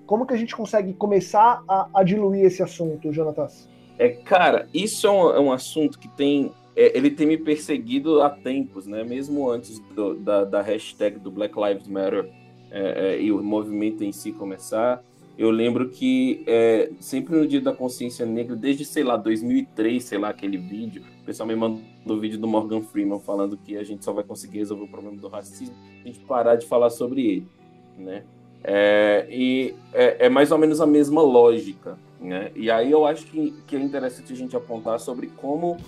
Como 0.07 0.25
que 0.25 0.33
a 0.33 0.39
gente 0.39 0.57
consegue 0.57 0.95
começar 0.95 1.63
a, 1.69 1.87
a 1.93 2.03
diluir 2.03 2.47
esse 2.47 2.63
assunto, 2.63 3.13
Jonatas? 3.13 3.69
É, 3.99 4.09
cara, 4.09 4.71
isso 4.73 5.07
é 5.07 5.11
um, 5.11 5.31
é 5.33 5.41
um 5.41 5.53
assunto 5.53 5.99
que 5.99 6.09
tem. 6.09 6.51
É, 6.75 6.97
ele 6.97 7.11
tem 7.11 7.27
me 7.27 7.37
perseguido 7.37 8.23
há 8.23 8.31
tempos, 8.31 8.87
né? 8.87 9.05
Mesmo 9.05 9.51
antes 9.51 9.81
do, 9.95 10.15
da, 10.15 10.45
da 10.45 10.63
hashtag 10.63 11.19
do 11.19 11.31
Black 11.31 11.55
Lives 11.61 11.87
Matter 11.87 12.27
é, 12.71 12.81
é, 12.81 13.21
e 13.21 13.31
o 13.31 13.43
movimento 13.43 14.03
em 14.03 14.13
si 14.13 14.33
começar. 14.33 15.05
Eu 15.41 15.51
lembro 15.51 15.89
que 15.89 16.45
é, 16.47 16.91
sempre 17.01 17.35
no 17.35 17.47
Dia 17.47 17.63
da 17.63 17.73
Consciência 17.73 18.27
Negra, 18.27 18.55
desde, 18.55 18.85
sei 18.85 19.03
lá, 19.03 19.17
2003, 19.17 20.05
sei 20.05 20.19
lá, 20.19 20.29
aquele 20.29 20.59
vídeo, 20.59 21.03
o 21.23 21.25
pessoal 21.25 21.47
me 21.47 21.57
mandou 21.57 21.83
o 22.05 22.21
vídeo 22.21 22.39
do 22.39 22.47
Morgan 22.47 22.83
Freeman 22.83 23.19
falando 23.21 23.57
que 23.57 23.75
a 23.75 23.83
gente 23.83 24.05
só 24.05 24.13
vai 24.13 24.23
conseguir 24.23 24.59
resolver 24.59 24.85
o 24.85 24.89
problema 24.89 25.17
do 25.17 25.29
racismo 25.29 25.75
se 25.75 26.03
a 26.05 26.07
gente 26.09 26.21
parar 26.27 26.57
de 26.57 26.67
falar 26.67 26.91
sobre 26.91 27.27
ele, 27.27 27.49
né? 27.97 28.23
É, 28.63 29.27
e 29.31 29.75
é, 29.95 30.27
é, 30.27 30.29
mais 30.29 30.53
ou 30.53 30.59
menos 30.59 30.79
a 30.79 30.87
mesma 30.87 31.23
lógica, 31.23 31.99
né? 32.21 32.53
E 32.55 32.71
aí 32.71 32.91
eu 32.91 33.07
acho 33.07 33.25
que, 33.25 33.55
que 33.67 33.77
é 33.77 33.81
interessante 33.81 34.35
a 34.35 34.37
gente 34.37 34.55
apontar 34.55 35.01
sobre 35.01 35.29
como 35.29 35.79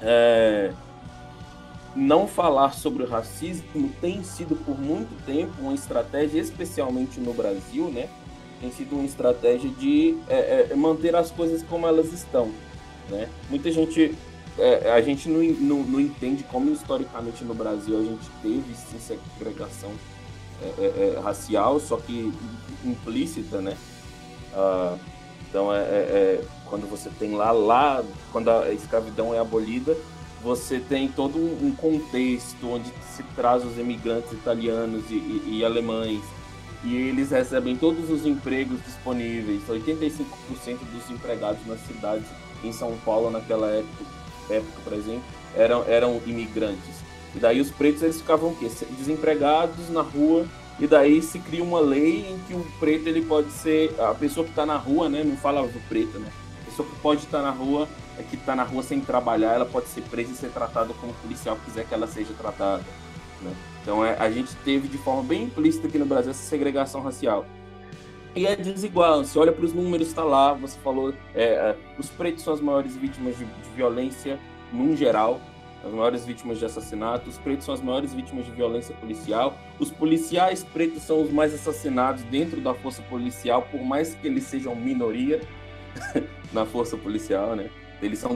é, 0.00 0.70
não 1.96 2.28
falar 2.28 2.74
sobre 2.74 3.02
o 3.02 3.08
racismo 3.08 3.90
tem 4.00 4.22
sido 4.22 4.54
por 4.54 4.78
muito 4.78 5.20
tempo 5.26 5.52
uma 5.60 5.74
estratégia, 5.74 6.38
especialmente 6.38 7.18
no 7.18 7.34
Brasil, 7.34 7.90
né? 7.90 8.08
Tem 8.62 8.70
sido 8.70 8.94
uma 8.94 9.04
estratégia 9.04 9.68
de 9.68 10.16
é, 10.28 10.68
é, 10.70 10.74
manter 10.76 11.16
as 11.16 11.32
coisas 11.32 11.64
como 11.64 11.84
elas 11.84 12.12
estão. 12.12 12.52
Né? 13.10 13.28
Muita 13.50 13.72
gente, 13.72 14.14
é, 14.56 14.92
a 14.92 15.00
gente 15.00 15.28
não, 15.28 15.42
não, 15.42 15.82
não, 15.82 16.00
entende 16.00 16.44
como 16.44 16.70
historicamente 16.70 17.44
no 17.44 17.54
Brasil 17.54 17.98
a 17.98 18.02
gente 18.02 18.30
teve 18.40 18.72
sim 18.74 18.98
segregação 19.00 19.90
é, 20.62 20.66
é, 20.78 21.16
é, 21.16 21.20
racial, 21.20 21.80
só 21.80 21.96
que 21.96 22.32
implícita, 22.84 23.60
né? 23.60 23.76
Ah, 24.54 24.96
então 25.48 25.74
é, 25.74 26.40
quando 26.66 26.88
você 26.88 27.10
tem 27.18 27.34
lá, 27.34 27.50
lá, 27.50 28.04
quando 28.30 28.48
a 28.48 28.72
escravidão 28.72 29.34
é 29.34 29.40
abolida, 29.40 29.96
você 30.40 30.78
tem 30.78 31.08
todo 31.08 31.36
um 31.36 31.74
contexto 31.74 32.68
onde 32.68 32.92
se 33.14 33.24
traz 33.34 33.64
os 33.64 33.76
imigrantes 33.76 34.32
italianos 34.32 35.02
e, 35.10 35.14
e, 35.14 35.58
e 35.58 35.64
alemães 35.64 36.22
e 36.84 36.96
eles 36.96 37.30
recebem 37.30 37.76
todos 37.76 38.10
os 38.10 38.26
empregos 38.26 38.82
disponíveis. 38.84 39.62
85% 39.68 40.24
dos 40.92 41.10
empregados 41.10 41.64
nas 41.66 41.80
cidades 41.80 42.26
em 42.64 42.72
São 42.72 42.96
Paulo 43.04 43.30
naquela 43.30 43.68
época, 43.68 44.04
época 44.50 44.80
por 44.82 44.92
exemplo, 44.92 45.24
eram, 45.56 45.84
eram 45.86 46.20
imigrantes. 46.26 47.02
E 47.34 47.38
daí 47.38 47.60
os 47.60 47.70
pretos 47.70 48.02
eles 48.02 48.18
ficavam 48.18 48.50
o 48.50 48.56
quê? 48.56 48.70
desempregados 48.98 49.88
na 49.90 50.02
rua 50.02 50.46
e 50.78 50.86
daí 50.86 51.22
se 51.22 51.38
cria 51.38 51.62
uma 51.62 51.80
lei 51.80 52.30
em 52.30 52.38
que 52.46 52.54
o 52.54 52.66
preto 52.78 53.06
ele 53.06 53.22
pode 53.22 53.50
ser 53.52 53.94
a 54.00 54.14
pessoa 54.14 54.44
que 54.44 54.50
está 54.50 54.66
na 54.66 54.76
rua, 54.76 55.08
né? 55.08 55.22
Não 55.22 55.36
fala 55.36 55.62
do 55.62 55.88
preto, 55.88 56.18
né? 56.18 56.28
A 56.62 56.70
pessoa 56.70 56.88
que 56.88 56.96
pode 56.96 57.24
estar 57.24 57.38
tá 57.38 57.44
na 57.44 57.50
rua 57.50 57.88
é 58.18 58.22
que 58.22 58.36
está 58.36 58.54
na 58.54 58.64
rua 58.64 58.82
sem 58.82 59.00
trabalhar, 59.00 59.54
ela 59.54 59.66
pode 59.66 59.88
ser 59.88 60.02
presa 60.02 60.32
e 60.32 60.34
ser 60.34 60.50
tratada 60.50 60.92
como 60.94 61.12
policial 61.14 61.58
quiser 61.64 61.86
que 61.86 61.94
ela 61.94 62.06
seja 62.06 62.32
tratada. 62.34 62.82
Né? 63.40 63.52
Então 63.82 64.04
é, 64.04 64.16
a 64.18 64.30
gente 64.30 64.54
teve 64.64 64.88
de 64.88 64.96
forma 64.98 65.22
bem 65.22 65.44
implícita 65.44 65.88
aqui 65.88 65.98
no 65.98 66.06
Brasil 66.06 66.30
essa 66.30 66.42
segregação 66.42 67.02
racial. 67.02 67.44
E 68.34 68.46
é 68.46 68.56
desigual, 68.56 69.22
você 69.22 69.38
olha 69.38 69.52
para 69.52 69.64
os 69.64 69.74
números, 69.74 70.08
está 70.08 70.24
lá, 70.24 70.54
você 70.54 70.78
falou, 70.78 71.12
é, 71.34 71.44
é, 71.44 71.76
os 71.98 72.08
pretos 72.08 72.42
são 72.42 72.54
as 72.54 72.62
maiores 72.62 72.96
vítimas 72.96 73.36
de, 73.36 73.44
de 73.44 73.70
violência 73.76 74.38
no 74.72 74.96
geral, 74.96 75.38
as 75.84 75.92
maiores 75.92 76.24
vítimas 76.24 76.58
de 76.58 76.64
assassinato, 76.64 77.28
os 77.28 77.36
pretos 77.36 77.66
são 77.66 77.74
as 77.74 77.82
maiores 77.82 78.14
vítimas 78.14 78.46
de 78.46 78.52
violência 78.52 78.94
policial, 78.94 79.58
os 79.78 79.90
policiais 79.90 80.64
pretos 80.64 81.02
são 81.02 81.22
os 81.22 81.30
mais 81.30 81.52
assassinados 81.52 82.22
dentro 82.24 82.60
da 82.60 82.72
força 82.72 83.02
policial, 83.02 83.62
por 83.70 83.82
mais 83.82 84.14
que 84.14 84.26
eles 84.26 84.44
sejam 84.44 84.74
minoria 84.74 85.40
na 86.54 86.64
força 86.64 86.96
policial, 86.96 87.54
né? 87.54 87.68
Eles 88.00 88.18
são 88.18 88.34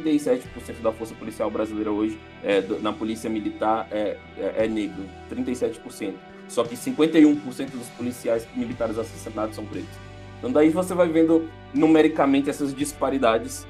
37% 0.00 0.80
da 0.82 0.92
força 0.92 1.14
policial 1.14 1.50
brasileira 1.50 1.90
hoje, 1.90 2.18
é, 2.42 2.60
na 2.80 2.92
polícia 2.92 3.28
militar, 3.28 3.86
é, 3.90 4.16
é, 4.38 4.64
é 4.64 4.68
negro, 4.68 5.04
37%. 5.30 6.14
Só 6.48 6.64
que 6.64 6.76
51% 6.76 7.70
dos 7.70 7.88
policiais 7.90 8.46
militares 8.54 8.98
assassinados 8.98 9.56
são 9.56 9.64
pretos. 9.66 9.90
Então 10.38 10.52
daí 10.52 10.70
você 10.70 10.94
vai 10.94 11.08
vendo 11.08 11.48
numericamente 11.74 12.48
essas 12.48 12.74
disparidades 12.74 13.66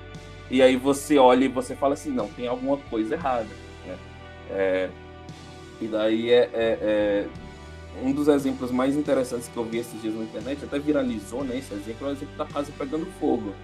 e 0.50 0.62
aí 0.62 0.76
você 0.76 1.18
olha 1.18 1.44
e 1.44 1.48
você 1.48 1.74
fala 1.74 1.94
assim, 1.94 2.10
não, 2.10 2.28
tem 2.28 2.46
alguma 2.46 2.76
coisa 2.76 3.14
errada. 3.14 3.48
Né? 3.86 3.96
É, 4.50 4.90
e 5.80 5.86
daí 5.86 6.30
é, 6.30 6.50
é, 6.52 6.78
é, 6.82 7.26
um 8.02 8.12
dos 8.12 8.28
exemplos 8.28 8.70
mais 8.70 8.94
interessantes 8.94 9.48
que 9.48 9.56
eu 9.56 9.64
vi 9.64 9.78
esses 9.78 10.00
dias 10.00 10.14
na 10.14 10.22
internet, 10.22 10.64
até 10.64 10.78
viralizou 10.78 11.42
né, 11.44 11.58
esse 11.58 11.72
exemplo, 11.74 12.08
é 12.08 12.10
o 12.10 12.12
exemplo 12.12 12.36
da 12.36 12.44
casa 12.44 12.70
pegando 12.78 13.06
fogo. 13.18 13.54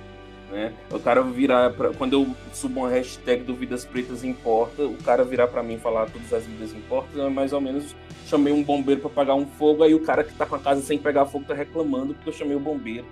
Né? 0.53 0.71
O 0.91 1.01
cara 1.01 1.23
virar, 1.23 1.73
pra, 1.73 1.95
quando 1.95 2.13
eu 2.13 2.37
subo 2.53 2.81
uma 2.81 2.91
hashtag 2.91 3.43
do 3.43 3.55
Vidas 3.55 3.87
Pretas 3.87 4.23
Importa, 4.23 4.85
o 4.85 4.99
cara 4.99 5.25
virar 5.25 5.49
para 5.49 5.63
mim 5.63 5.79
falar 5.79 6.11
todas 6.11 6.31
as 6.31 6.45
vidas 6.45 6.75
importam, 6.75 7.27
é 7.27 7.31
mais 7.31 7.55
ou 7.55 7.61
menos 7.61 7.97
chamei 8.27 8.53
um 8.53 8.63
bombeiro 8.63 9.01
para 9.01 9.11
apagar 9.11 9.35
um 9.35 9.47
fogo, 9.47 9.83
aí 9.83 9.95
o 9.95 10.05
cara 10.05 10.23
que 10.23 10.35
tá 10.35 10.45
com 10.45 10.55
a 10.55 10.59
casa 10.59 10.83
sem 10.83 10.99
pegar 10.99 11.25
fogo 11.25 11.47
tá 11.47 11.55
reclamando 11.55 12.13
porque 12.13 12.29
eu 12.29 12.35
chamei 12.35 12.55
o 12.55 12.61
bombeiro 12.61 13.07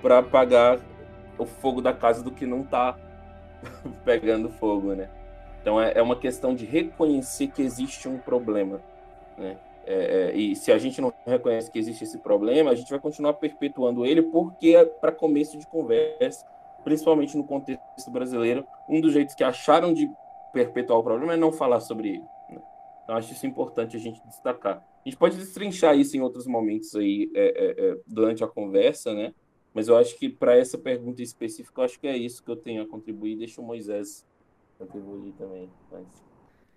para 0.00 0.20
apagar 0.20 0.80
o 1.36 1.44
fogo 1.44 1.82
da 1.82 1.92
casa 1.92 2.24
do 2.24 2.30
que 2.30 2.46
não 2.46 2.62
tá 2.62 2.96
pegando 4.02 4.48
fogo, 4.48 4.94
né? 4.94 5.10
Então 5.60 5.78
é, 5.78 5.92
é 5.94 6.00
uma 6.00 6.16
questão 6.16 6.54
de 6.54 6.64
reconhecer 6.64 7.48
que 7.48 7.60
existe 7.60 8.08
um 8.08 8.16
problema, 8.16 8.80
né? 9.36 9.58
É, 9.86 10.30
é, 10.32 10.34
e 10.34 10.56
se 10.56 10.72
a 10.72 10.78
gente 10.78 10.98
não 10.98 11.12
reconhece 11.26 11.70
que 11.70 11.78
existe 11.78 12.04
esse 12.04 12.16
problema, 12.16 12.70
a 12.70 12.74
gente 12.74 12.88
vai 12.88 12.98
continuar 12.98 13.34
perpetuando 13.34 14.06
ele, 14.06 14.22
porque 14.22 14.76
é 14.76 14.84
para 14.86 15.12
começo 15.12 15.58
de 15.58 15.66
conversa, 15.66 16.46
principalmente 16.84 17.36
no 17.36 17.44
contexto 17.44 18.10
brasileiro, 18.10 18.66
um 18.88 19.00
dos 19.00 19.12
jeitos 19.12 19.34
que 19.34 19.44
acharam 19.44 19.92
de 19.92 20.08
perpetuar 20.52 20.98
o 20.98 21.02
problema 21.02 21.34
é 21.34 21.36
não 21.36 21.52
falar 21.52 21.80
sobre 21.80 22.10
ele. 22.10 22.24
Né? 22.50 22.60
Então 23.04 23.16
acho 23.16 23.32
isso 23.32 23.46
importante 23.46 23.96
a 23.96 24.00
gente 24.00 24.20
destacar. 24.26 24.76
A 25.04 25.08
gente 25.08 25.16
pode 25.16 25.36
destrinchar 25.36 25.96
isso 25.96 26.16
em 26.16 26.20
outros 26.20 26.46
momentos 26.46 26.94
aí 26.94 27.30
é, 27.34 27.44
é, 27.46 27.90
é 27.90 27.96
durante 28.06 28.44
a 28.44 28.48
conversa, 28.48 29.14
né? 29.14 29.32
Mas 29.72 29.88
eu 29.88 29.96
acho 29.96 30.18
que 30.18 30.28
para 30.28 30.56
essa 30.56 30.76
pergunta 30.76 31.22
específica, 31.22 31.82
acho 31.82 31.98
que 31.98 32.06
é 32.06 32.16
isso 32.16 32.42
que 32.42 32.50
eu 32.50 32.56
tenho 32.56 32.82
a 32.82 32.88
contribuir. 32.88 33.36
Deixa 33.36 33.60
o 33.60 33.64
Moisés 33.64 34.26
contribuir 34.78 35.32
também. 35.38 35.70
Mas... 35.90 36.06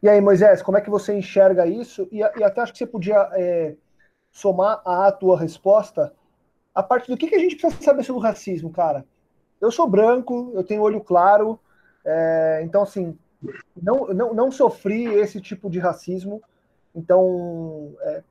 E 0.02 0.08
aí, 0.08 0.22
Moisés, 0.22 0.62
como 0.62 0.78
é 0.78 0.82
que 0.82 0.90
você 0.90 1.18
enxerga 1.18 1.66
isso? 1.66 2.08
E, 2.12 2.20
e 2.20 2.44
até 2.44 2.62
acho 2.62 2.72
que 2.72 2.78
você 2.78 2.86
podia 2.86 3.30
é, 3.34 3.76
somar 4.32 4.82
à 4.86 5.12
tua 5.12 5.40
resposta 5.40 6.14
a 6.74 6.84
parte 6.84 7.10
do 7.10 7.18
que, 7.18 7.28
que 7.28 7.36
a 7.36 7.40
gente 7.40 7.56
precisa 7.56 7.82
saber 7.82 8.04
sobre 8.04 8.20
o 8.20 8.24
racismo, 8.24 8.72
cara. 8.72 9.06
Eu 9.64 9.72
sou 9.72 9.88
branco, 9.88 10.52
eu 10.54 10.64
tenho 10.64 10.82
olho 10.82 11.02
claro, 11.02 11.60
é, 12.06 12.62
então, 12.64 12.84
assim, 12.84 13.18
não, 13.82 14.08
não, 14.08 14.34
não 14.34 14.52
sofri 14.52 15.06
esse 15.06 15.40
tipo 15.40 15.70
de 15.70 15.80
racismo. 15.80 16.42
Então, 16.94 17.96
é, 18.02 18.24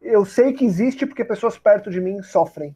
eu 0.00 0.24
sei 0.24 0.52
que 0.52 0.64
existe 0.64 1.06
porque 1.06 1.24
pessoas 1.24 1.58
perto 1.58 1.90
de 1.90 2.00
mim 2.00 2.22
sofrem 2.22 2.74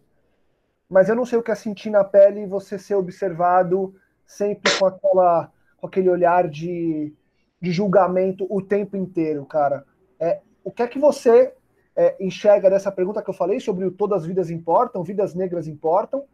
mas 0.88 1.08
eu 1.08 1.16
não 1.16 1.24
sei 1.24 1.38
o 1.38 1.42
que 1.42 1.50
é 1.50 1.54
sentir 1.54 1.90
na 1.90 2.04
pele 2.04 2.46
você 2.46 2.78
ser 2.78 2.94
observado 2.94 3.94
sempre 4.26 4.72
com 4.78 4.86
aquela 4.86 5.52
com 5.78 5.86
aquele 5.86 6.08
olhar 6.08 6.48
de, 6.48 7.12
de 7.60 7.70
julgamento 7.70 8.46
o 8.48 8.62
tempo 8.62 8.96
inteiro, 8.96 9.44
cara. 9.44 9.84
É, 10.18 10.40
o 10.64 10.70
que 10.70 10.82
é 10.82 10.88
que 10.88 10.98
você 10.98 11.52
é, 11.94 12.16
enxerga 12.18 12.70
dessa 12.70 12.90
pergunta 12.90 13.22
que 13.22 13.28
eu 13.28 13.34
falei 13.34 13.60
sobre 13.60 13.84
o 13.84 13.90
todas 13.90 14.22
as 14.22 14.26
vidas 14.26 14.48
importam, 14.48 15.02
vidas 15.02 15.34
negras 15.34 15.66
importam, 15.68 16.24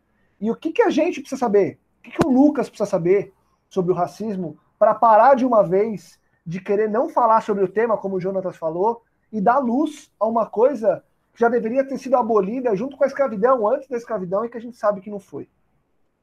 e 0.43 0.51
o 0.51 0.57
que, 0.57 0.73
que 0.73 0.83
a 0.83 0.91
gente 0.91 1.21
precisa 1.21 1.39
saber? 1.39 1.79
O 2.01 2.03
que, 2.03 2.11
que 2.11 2.27
o 2.27 2.31
Lucas 2.31 2.69
precisa 2.69 2.91
saber 2.91 3.33
sobre 3.71 3.93
o 3.93 3.95
racismo 3.95 4.59
para 4.77 4.93
parar 4.93 5.37
de 5.37 5.47
uma 5.47 5.63
vez 5.63 6.19
de 6.45 6.61
querer 6.61 6.91
não 6.91 7.09
falar 7.09 7.41
sobre 7.43 7.63
o 7.63 7.69
tema, 7.69 7.97
como 7.97 8.17
o 8.17 8.21
Jonatas 8.21 8.57
falou, 8.57 9.03
e 9.33 9.41
dar 9.41 9.61
luz 9.61 10.11
a 10.19 10.27
uma 10.27 10.45
coisa 10.45 11.05
já 11.37 11.49
deveria 11.49 11.85
ter 11.85 11.97
sido 11.97 12.17
abolida 12.17 12.75
junto 12.75 12.97
com 12.97 13.05
a 13.05 13.07
escravidão, 13.07 13.67
antes 13.69 13.89
da 13.89 13.97
escravidão, 13.97 14.45
e 14.45 14.49
que 14.49 14.59
a 14.59 14.61
gente 14.61 14.77
sabe 14.77 15.01
que 15.01 15.09
não 15.09 15.21
foi. 15.21 15.49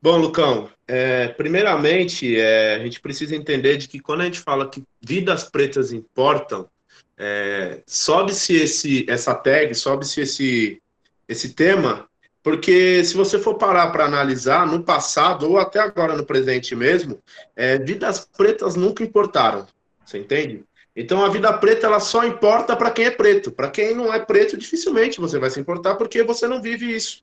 Bom, 0.02 0.18
Lucão, 0.18 0.70
é, 0.86 1.30
primeiramente, 1.30 2.38
é, 2.38 2.76
a 2.76 2.80
gente 2.80 3.00
precisa 3.00 3.36
entender 3.36 3.78
de 3.78 3.88
que 3.88 4.00
quando 4.00 4.22
a 4.22 4.26
gente 4.26 4.42
fala 4.42 4.70
que 4.70 4.84
vidas 5.02 5.46
pretas 5.46 5.94
importam, 5.94 6.70
é, 7.18 7.82
sobe-se 7.88 8.54
esse, 8.56 9.10
essa 9.10 9.34
tag, 9.34 9.74
sobe-se 9.74 10.22
esse, 10.22 10.82
esse 11.28 11.54
tema, 11.54 12.09
porque 12.43 13.03
se 13.03 13.15
você 13.15 13.38
for 13.38 13.55
parar 13.55 13.91
para 13.91 14.05
analisar, 14.05 14.65
no 14.65 14.84
passado, 14.84 15.50
ou 15.50 15.58
até 15.58 15.79
agora 15.79 16.15
no 16.15 16.25
presente 16.25 16.75
mesmo, 16.75 17.22
é, 17.55 17.77
vidas 17.77 18.27
pretas 18.38 18.75
nunca 18.75 19.03
importaram, 19.03 19.67
você 20.05 20.17
entende? 20.19 20.63
Então 20.96 21.24
a 21.24 21.29
vida 21.29 21.51
preta 21.53 21.88
ela 21.88 22.00
só 22.00 22.25
importa 22.25 22.75
para 22.75 22.91
quem 22.91 23.05
é 23.05 23.12
preto. 23.12 23.51
Para 23.51 23.69
quem 23.69 23.96
não 23.96 24.13
é 24.13 24.19
preto, 24.19 24.58
dificilmente 24.58 25.19
você 25.19 25.39
vai 25.39 25.50
se 25.50 25.60
importar 25.60 25.96
porque 25.96 26.24
você 26.24 26.48
não 26.48 26.62
vive 26.62 26.93
isso. 26.93 27.22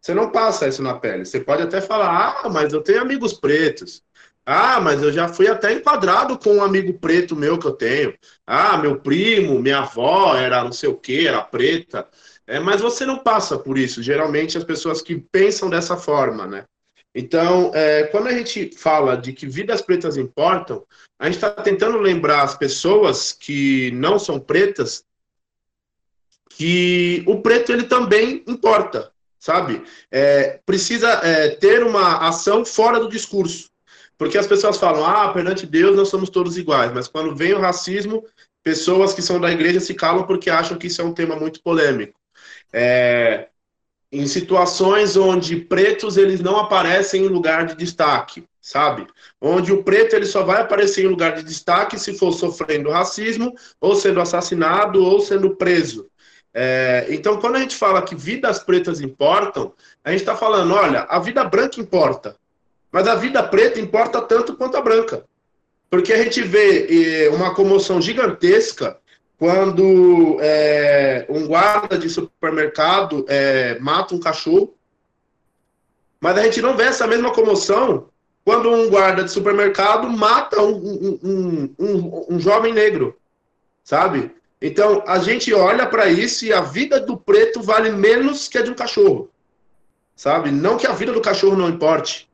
Você 0.00 0.14
não 0.14 0.30
passa 0.30 0.68
isso 0.68 0.82
na 0.82 0.94
pele. 0.94 1.24
Você 1.24 1.40
pode 1.40 1.62
até 1.62 1.80
falar: 1.80 2.40
"Ah, 2.44 2.48
mas 2.48 2.72
eu 2.72 2.80
tenho 2.82 3.00
amigos 3.02 3.32
pretos". 3.34 4.02
Ah, 4.46 4.80
mas 4.80 5.02
eu 5.02 5.12
já 5.12 5.28
fui 5.28 5.46
até 5.46 5.72
enquadrado 5.74 6.38
com 6.38 6.54
um 6.54 6.62
amigo 6.62 6.94
preto 6.98 7.36
meu 7.36 7.58
que 7.58 7.66
eu 7.66 7.72
tenho. 7.72 8.14
Ah, 8.46 8.78
meu 8.78 8.98
primo, 8.98 9.60
minha 9.60 9.80
avó 9.80 10.34
era 10.36 10.64
não 10.64 10.72
sei 10.72 10.88
o 10.88 10.96
que, 10.96 11.26
era 11.28 11.42
preta. 11.42 12.08
É, 12.48 12.58
mas 12.58 12.80
você 12.80 13.04
não 13.04 13.18
passa 13.18 13.58
por 13.58 13.76
isso. 13.76 14.02
Geralmente 14.02 14.56
as 14.56 14.64
pessoas 14.64 15.02
que 15.02 15.14
pensam 15.16 15.68
dessa 15.68 15.98
forma, 15.98 16.46
né? 16.46 16.64
Então, 17.14 17.70
é, 17.74 18.04
quando 18.04 18.28
a 18.28 18.32
gente 18.32 18.70
fala 18.76 19.16
de 19.16 19.34
que 19.34 19.46
vidas 19.46 19.82
pretas 19.82 20.16
importam, 20.16 20.82
a 21.18 21.26
gente 21.26 21.34
está 21.34 21.50
tentando 21.50 21.98
lembrar 21.98 22.42
as 22.42 22.56
pessoas 22.56 23.32
que 23.32 23.90
não 23.92 24.18
são 24.18 24.40
pretas 24.40 25.04
que 26.50 27.22
o 27.26 27.40
preto 27.42 27.70
ele 27.70 27.84
também 27.84 28.42
importa, 28.46 29.12
sabe? 29.38 29.82
É, 30.10 30.58
precisa 30.64 31.08
é, 31.22 31.50
ter 31.50 31.84
uma 31.84 32.28
ação 32.28 32.64
fora 32.64 32.98
do 32.98 33.10
discurso. 33.10 33.68
Porque 34.16 34.38
as 34.38 34.46
pessoas 34.46 34.78
falam, 34.78 35.04
ah, 35.04 35.32
perante 35.32 35.66
Deus 35.66 35.96
nós 35.96 36.08
somos 36.08 36.30
todos 36.30 36.56
iguais, 36.56 36.92
mas 36.92 37.08
quando 37.08 37.36
vem 37.36 37.52
o 37.52 37.60
racismo, 37.60 38.24
pessoas 38.64 39.12
que 39.12 39.22
são 39.22 39.38
da 39.38 39.52
igreja 39.52 39.80
se 39.80 39.94
calam 39.94 40.26
porque 40.26 40.50
acham 40.50 40.78
que 40.78 40.86
isso 40.86 41.00
é 41.00 41.04
um 41.04 41.14
tema 41.14 41.36
muito 41.36 41.62
polêmico. 41.62 42.17
É, 42.72 43.48
em 44.10 44.26
situações 44.26 45.16
onde 45.16 45.56
pretos 45.56 46.16
eles 46.16 46.40
não 46.40 46.58
aparecem 46.58 47.24
em 47.24 47.28
lugar 47.28 47.66
de 47.66 47.74
destaque, 47.74 48.44
sabe? 48.60 49.06
Onde 49.40 49.72
o 49.72 49.82
preto 49.82 50.16
ele 50.16 50.26
só 50.26 50.42
vai 50.42 50.62
aparecer 50.62 51.04
em 51.04 51.08
lugar 51.08 51.36
de 51.36 51.42
destaque 51.42 51.98
se 51.98 52.16
for 52.16 52.32
sofrendo 52.32 52.90
racismo, 52.90 53.54
ou 53.80 53.94
sendo 53.94 54.20
assassinado, 54.20 55.04
ou 55.04 55.20
sendo 55.20 55.56
preso. 55.56 56.08
É, 56.54 57.06
então, 57.10 57.38
quando 57.38 57.56
a 57.56 57.60
gente 57.60 57.76
fala 57.76 58.02
que 58.02 58.14
vidas 58.14 58.58
pretas 58.58 59.00
importam, 59.00 59.72
a 60.02 60.10
gente 60.10 60.20
está 60.20 60.34
falando, 60.34 60.74
olha, 60.74 61.02
a 61.02 61.18
vida 61.18 61.44
branca 61.44 61.80
importa, 61.80 62.36
mas 62.90 63.06
a 63.06 63.14
vida 63.14 63.42
preta 63.42 63.78
importa 63.78 64.22
tanto 64.22 64.56
quanto 64.56 64.76
a 64.76 64.80
branca. 64.80 65.24
Porque 65.90 66.12
a 66.12 66.22
gente 66.22 66.42
vê 66.42 67.26
eh, 67.26 67.28
uma 67.30 67.54
comoção 67.54 68.00
gigantesca 68.00 68.98
quando 69.38 70.38
é, 70.40 71.24
um 71.28 71.46
guarda 71.46 71.96
de 71.96 72.10
supermercado 72.10 73.24
é, 73.28 73.78
mata 73.78 74.14
um 74.14 74.20
cachorro, 74.20 74.74
mas 76.20 76.36
a 76.36 76.42
gente 76.42 76.60
não 76.60 76.76
vê 76.76 76.84
essa 76.84 77.06
mesma 77.06 77.32
comoção 77.32 78.08
quando 78.44 78.68
um 78.68 78.90
guarda 78.90 79.22
de 79.22 79.30
supermercado 79.30 80.10
mata 80.10 80.60
um, 80.60 81.18
um, 81.22 81.74
um, 81.78 82.26
um 82.30 82.40
jovem 82.40 82.72
negro, 82.72 83.16
sabe? 83.84 84.34
Então, 84.60 85.04
a 85.06 85.20
gente 85.20 85.54
olha 85.54 85.86
para 85.86 86.08
isso 86.08 86.44
e 86.44 86.52
a 86.52 86.60
vida 86.60 86.98
do 86.98 87.16
preto 87.16 87.62
vale 87.62 87.90
menos 87.90 88.48
que 88.48 88.58
a 88.58 88.62
de 88.62 88.70
um 88.70 88.74
cachorro, 88.74 89.30
sabe? 90.16 90.50
Não 90.50 90.76
que 90.76 90.86
a 90.86 90.92
vida 90.92 91.12
do 91.12 91.20
cachorro 91.20 91.56
não 91.56 91.68
importe, 91.68 92.27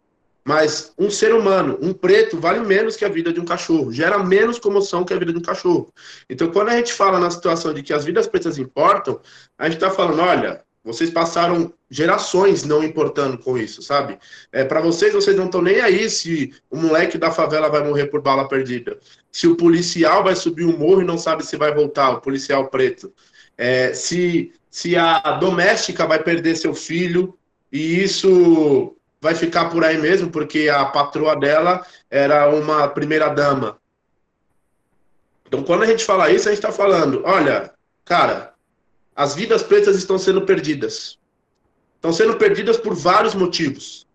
mas 0.44 0.92
um 0.98 1.10
ser 1.10 1.34
humano, 1.34 1.78
um 1.80 1.94
preto, 1.94 2.38
vale 2.38 2.60
menos 2.60 2.96
que 2.96 3.04
a 3.04 3.08
vida 3.08 3.32
de 3.32 3.40
um 3.40 3.44
cachorro, 3.44 3.90
gera 3.90 4.18
menos 4.22 4.58
comoção 4.58 5.04
que 5.04 5.14
a 5.14 5.18
vida 5.18 5.32
de 5.32 5.38
um 5.38 5.42
cachorro. 5.42 5.92
Então, 6.28 6.50
quando 6.50 6.68
a 6.68 6.76
gente 6.76 6.92
fala 6.92 7.18
na 7.18 7.30
situação 7.30 7.72
de 7.72 7.82
que 7.82 7.94
as 7.94 8.04
vidas 8.04 8.26
pretas 8.26 8.58
importam, 8.58 9.20
a 9.56 9.64
gente 9.64 9.76
está 9.76 9.90
falando, 9.90 10.20
olha, 10.20 10.62
vocês 10.84 11.08
passaram 11.08 11.72
gerações 11.90 12.62
não 12.62 12.84
importando 12.84 13.38
com 13.38 13.56
isso, 13.56 13.82
sabe? 13.82 14.18
É, 14.52 14.64
para 14.64 14.82
vocês, 14.82 15.14
vocês 15.14 15.34
não 15.34 15.46
estão 15.46 15.62
nem 15.62 15.80
aí 15.80 16.10
se 16.10 16.52
o 16.70 16.76
moleque 16.76 17.16
da 17.16 17.30
favela 17.30 17.70
vai 17.70 17.82
morrer 17.82 18.06
por 18.06 18.20
bala 18.20 18.46
perdida. 18.46 18.98
Se 19.32 19.46
o 19.46 19.56
policial 19.56 20.22
vai 20.22 20.36
subir 20.36 20.64
um 20.64 20.76
morro 20.76 21.00
e 21.00 21.06
não 21.06 21.16
sabe 21.16 21.44
se 21.46 21.56
vai 21.56 21.72
voltar, 21.74 22.10
o 22.10 22.20
policial 22.20 22.68
preto. 22.68 23.10
É, 23.56 23.94
se, 23.94 24.52
se 24.70 24.94
a 24.94 25.20
doméstica 25.40 26.06
vai 26.06 26.22
perder 26.22 26.54
seu 26.56 26.74
filho 26.74 27.34
e 27.72 28.02
isso 28.02 28.94
vai 29.24 29.34
ficar 29.34 29.70
por 29.70 29.82
aí 29.82 29.96
mesmo, 29.96 30.30
porque 30.30 30.68
a 30.68 30.84
patroa 30.84 31.34
dela 31.34 31.82
era 32.10 32.46
uma 32.50 32.86
primeira 32.86 33.30
dama. 33.30 33.78
Então, 35.46 35.62
quando 35.62 35.82
a 35.82 35.86
gente 35.86 36.04
fala 36.04 36.30
isso, 36.30 36.46
a 36.46 36.52
gente 36.52 36.62
está 36.62 36.70
falando: 36.70 37.22
olha, 37.24 37.72
cara, 38.04 38.52
as 39.16 39.34
vidas 39.34 39.62
pretas 39.62 39.96
estão 39.96 40.18
sendo 40.18 40.42
perdidas. 40.42 41.18
Estão 41.94 42.12
sendo 42.12 42.36
perdidas 42.36 42.76
por 42.76 42.94
vários 42.94 43.34
motivos. 43.34 44.06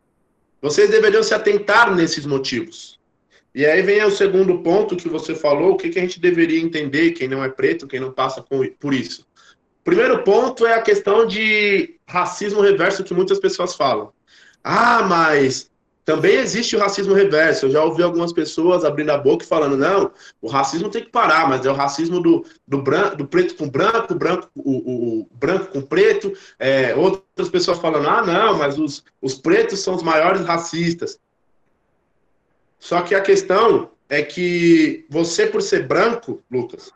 Vocês 0.61 0.91
deveriam 0.91 1.23
se 1.23 1.33
atentar 1.33 1.95
nesses 1.95 2.23
motivos. 2.23 2.99
E 3.55 3.65
aí 3.65 3.81
vem 3.81 4.03
o 4.03 4.11
segundo 4.11 4.59
ponto 4.59 4.95
que 4.95 5.09
você 5.09 5.33
falou, 5.33 5.71
o 5.71 5.75
que, 5.75 5.89
que 5.89 5.97
a 5.97 6.03
gente 6.03 6.19
deveria 6.19 6.61
entender, 6.61 7.13
quem 7.13 7.27
não 7.27 7.43
é 7.43 7.49
preto, 7.49 7.87
quem 7.87 7.99
não 7.99 8.11
passa 8.11 8.43
por 8.43 8.93
isso. 8.93 9.25
Primeiro 9.83 10.23
ponto 10.23 10.67
é 10.67 10.75
a 10.75 10.83
questão 10.83 11.25
de 11.25 11.95
racismo 12.07 12.61
reverso 12.61 13.03
que 13.03 13.13
muitas 13.13 13.39
pessoas 13.39 13.73
falam. 13.73 14.13
Ah, 14.63 15.03
mas 15.03 15.69
também 16.09 16.37
existe 16.37 16.75
o 16.75 16.79
racismo 16.79 17.13
reverso. 17.13 17.67
Eu 17.67 17.71
já 17.71 17.83
ouvi 17.83 18.01
algumas 18.01 18.33
pessoas 18.33 18.83
abrindo 18.83 19.11
a 19.11 19.17
boca 19.17 19.45
e 19.45 19.47
falando: 19.47 19.77
não, 19.77 20.11
o 20.41 20.47
racismo 20.47 20.89
tem 20.89 21.03
que 21.03 21.11
parar, 21.11 21.47
mas 21.47 21.63
é 21.63 21.69
o 21.69 21.75
racismo 21.75 22.19
do, 22.19 22.43
do, 22.67 22.81
branco, 22.81 23.15
do 23.15 23.27
preto 23.27 23.55
com 23.55 23.69
branco, 23.69 24.15
branco, 24.15 24.49
o, 24.55 24.71
o, 24.71 25.19
o 25.19 25.29
branco 25.31 25.67
com 25.67 25.81
preto. 25.81 26.33
É, 26.57 26.95
outras 26.95 27.47
pessoas 27.49 27.77
falando: 27.77 28.09
ah, 28.09 28.23
não, 28.23 28.57
mas 28.57 28.79
os, 28.79 29.03
os 29.21 29.35
pretos 29.35 29.81
são 29.81 29.93
os 29.93 30.01
maiores 30.01 30.43
racistas. 30.43 31.19
Só 32.79 33.03
que 33.03 33.13
a 33.13 33.21
questão 33.21 33.91
é 34.09 34.23
que 34.23 35.05
você, 35.11 35.45
por 35.45 35.61
ser 35.61 35.85
branco, 35.85 36.41
Lucas, 36.49 36.91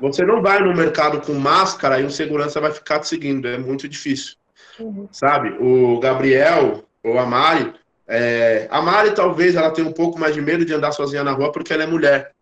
você 0.00 0.24
não 0.24 0.40
vai 0.40 0.60
no 0.60 0.74
mercado 0.74 1.20
com 1.20 1.34
máscara 1.34 2.00
e 2.00 2.04
o 2.04 2.10
segurança 2.10 2.58
vai 2.58 2.72
ficar 2.72 3.00
te 3.00 3.08
seguindo. 3.08 3.46
É 3.46 3.58
muito 3.58 3.86
difícil. 3.86 4.36
Uhum. 4.80 5.08
Sabe? 5.12 5.50
O 5.60 6.00
Gabriel 6.00 6.85
ou 7.08 7.18
a 7.18 7.26
Mari 7.26 7.72
é, 8.08 8.68
a 8.70 8.80
Mari 8.80 9.14
talvez 9.14 9.56
ela 9.56 9.70
tenha 9.70 9.88
um 9.88 9.92
pouco 9.92 10.18
mais 10.18 10.34
de 10.34 10.40
medo 10.40 10.64
de 10.64 10.72
andar 10.72 10.92
sozinha 10.92 11.24
na 11.24 11.32
rua 11.32 11.50
porque 11.50 11.72
ela 11.72 11.82
é 11.82 11.86
mulher. 11.86 12.32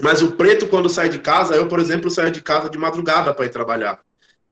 Mas 0.00 0.22
o 0.22 0.32
preto, 0.32 0.66
quando 0.66 0.88
sai 0.88 1.08
de 1.08 1.18
casa, 1.18 1.54
eu, 1.54 1.68
por 1.68 1.78
exemplo, 1.78 2.10
saio 2.10 2.30
de 2.30 2.40
casa 2.40 2.68
de 2.68 2.78
madrugada 2.78 3.34
para 3.34 3.46
ir 3.46 3.50
trabalhar, 3.50 4.00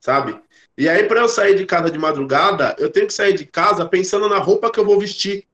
sabe? 0.01 0.39
E 0.77 0.89
aí, 0.89 1.05
para 1.05 1.21
eu 1.21 1.29
sair 1.29 1.57
de 1.57 1.65
casa 1.65 1.91
de 1.91 1.99
madrugada, 1.99 2.75
eu 2.79 2.91
tenho 2.91 3.07
que 3.07 3.15
sair 3.15 3.33
de 3.33 3.47
casa 3.47 3.87
pensando 3.87 4.29
na 4.29 4.39
roupa 4.39 4.71
que 4.71 4.79
eu 4.79 4.85
vou 4.85 4.99
vestir. 4.99 5.45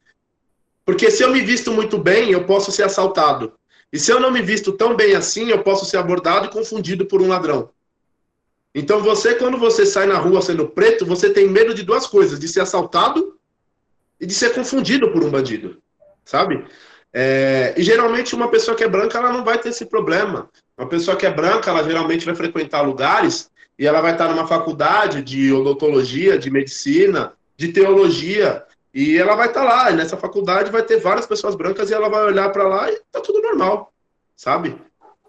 Porque 0.84 1.10
se 1.10 1.22
eu 1.22 1.30
me 1.30 1.42
visto 1.42 1.70
muito 1.72 1.98
bem, 1.98 2.30
eu 2.30 2.44
posso 2.44 2.72
ser 2.72 2.84
assaltado. 2.84 3.52
E 3.92 3.98
se 3.98 4.10
eu 4.10 4.18
não 4.18 4.30
me 4.30 4.42
visto 4.42 4.72
tão 4.72 4.96
bem 4.96 5.14
assim, 5.14 5.50
eu 5.50 5.62
posso 5.62 5.84
ser 5.84 5.98
abordado 5.98 6.46
e 6.46 6.50
confundido 6.50 7.04
por 7.04 7.20
um 7.20 7.28
ladrão. 7.28 7.70
Então, 8.74 9.00
você, 9.02 9.34
quando 9.34 9.58
você 9.58 9.84
sai 9.84 10.06
na 10.06 10.18
rua 10.18 10.40
sendo 10.40 10.66
preto, 10.66 11.04
você 11.04 11.30
tem 11.30 11.46
medo 11.46 11.74
de 11.74 11.82
duas 11.82 12.06
coisas: 12.06 12.40
de 12.40 12.48
ser 12.48 12.60
assaltado 12.60 13.38
e 14.22 14.26
de 14.26 14.32
ser 14.32 14.54
confundido 14.54 15.10
por 15.10 15.24
um 15.24 15.30
bandido, 15.30 15.78
sabe? 16.24 16.64
É, 17.12 17.74
e 17.76 17.82
geralmente 17.82 18.36
uma 18.36 18.48
pessoa 18.48 18.76
que 18.76 18.84
é 18.84 18.88
branca, 18.88 19.18
ela 19.18 19.32
não 19.32 19.44
vai 19.44 19.58
ter 19.58 19.70
esse 19.70 19.84
problema. 19.84 20.48
Uma 20.78 20.88
pessoa 20.88 21.16
que 21.16 21.26
é 21.26 21.30
branca, 21.30 21.70
ela 21.70 21.82
geralmente 21.82 22.24
vai 22.24 22.34
frequentar 22.34 22.82
lugares 22.82 23.50
e 23.76 23.84
ela 23.84 24.00
vai 24.00 24.12
estar 24.12 24.28
numa 24.28 24.46
faculdade 24.46 25.22
de 25.22 25.52
odontologia, 25.52 26.38
de 26.38 26.50
medicina, 26.50 27.32
de 27.56 27.68
teologia, 27.72 28.64
e 28.94 29.18
ela 29.18 29.34
vai 29.34 29.48
estar 29.48 29.64
lá, 29.64 29.90
e 29.90 29.96
nessa 29.96 30.16
faculdade 30.16 30.70
vai 30.70 30.82
ter 30.82 30.98
várias 30.98 31.26
pessoas 31.26 31.56
brancas 31.56 31.90
e 31.90 31.94
ela 31.94 32.08
vai 32.08 32.22
olhar 32.22 32.48
para 32.50 32.68
lá 32.68 32.90
e 32.90 33.00
tá 33.10 33.20
tudo 33.20 33.42
normal, 33.42 33.92
sabe? 34.36 34.76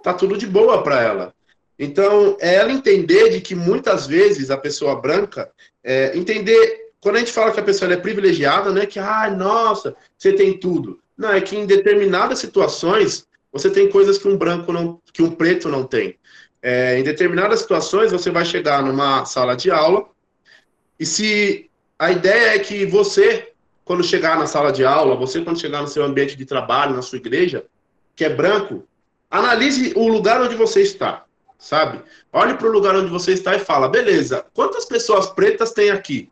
Tá 0.04 0.14
tudo 0.14 0.38
de 0.38 0.46
boa 0.46 0.84
para 0.84 1.02
ela. 1.02 1.34
Então, 1.80 2.38
é 2.40 2.56
ela 2.56 2.72
entender 2.72 3.30
de 3.30 3.42
que 3.42 3.56
muitas 3.56 4.06
vezes 4.06 4.52
a 4.52 4.58
pessoa 4.58 5.02
branca, 5.02 5.50
é, 5.84 6.16
entender 6.16 6.83
quando 7.04 7.18
a 7.18 7.20
gente 7.20 7.34
fala 7.34 7.52
que 7.52 7.60
a 7.60 7.64
pessoa 7.64 7.92
é 7.92 7.98
privilegiada, 7.98 8.72
né? 8.72 8.86
Que, 8.86 8.98
ah, 8.98 9.30
nossa, 9.30 9.94
você 10.18 10.32
tem 10.32 10.58
tudo. 10.58 11.00
Não, 11.18 11.34
é 11.34 11.42
que 11.42 11.56
em 11.56 11.66
determinadas 11.66 12.40
situações 12.40 13.28
você 13.52 13.70
tem 13.70 13.90
coisas 13.90 14.18
que 14.18 14.28
um 14.28 14.38
branco 14.38 14.72
não, 14.72 15.02
que 15.12 15.22
um 15.22 15.30
preto 15.30 15.68
não 15.68 15.84
tem. 15.84 16.18
É, 16.62 16.98
em 16.98 17.04
determinadas 17.04 17.60
situações 17.60 18.14
você 18.14 18.32
vai 18.32 18.46
chegar 18.46 18.82
numa 18.82 19.26
sala 19.26 19.54
de 19.54 19.70
aula 19.70 20.08
e 20.98 21.06
se 21.06 21.70
a 22.00 22.10
ideia 22.10 22.56
é 22.56 22.60
que 22.60 22.86
você, 22.86 23.52
quando 23.84 24.02
chegar 24.02 24.40
na 24.40 24.48
sala 24.48 24.72
de 24.72 24.86
aula, 24.86 25.18
você 25.18 25.42
quando 25.42 25.60
chegar 25.60 25.82
no 25.82 25.90
seu 25.90 26.06
ambiente 26.06 26.38
de 26.38 26.46
trabalho, 26.46 26.96
na 26.96 27.02
sua 27.02 27.18
igreja, 27.18 27.66
que 28.16 28.24
é 28.24 28.30
branco, 28.30 28.88
analise 29.30 29.92
o 29.98 30.08
lugar 30.08 30.42
onde 30.42 30.56
você 30.56 30.82
está, 30.82 31.26
sabe? 31.60 32.02
Olhe 32.32 32.54
para 32.54 32.68
o 32.68 32.72
lugar 32.72 32.96
onde 32.96 33.10
você 33.10 33.34
está 33.34 33.56
e 33.56 33.60
fala, 33.60 33.90
beleza, 33.90 34.46
quantas 34.54 34.86
pessoas 34.86 35.28
pretas 35.28 35.74
tem 35.74 35.90
aqui? 35.90 36.32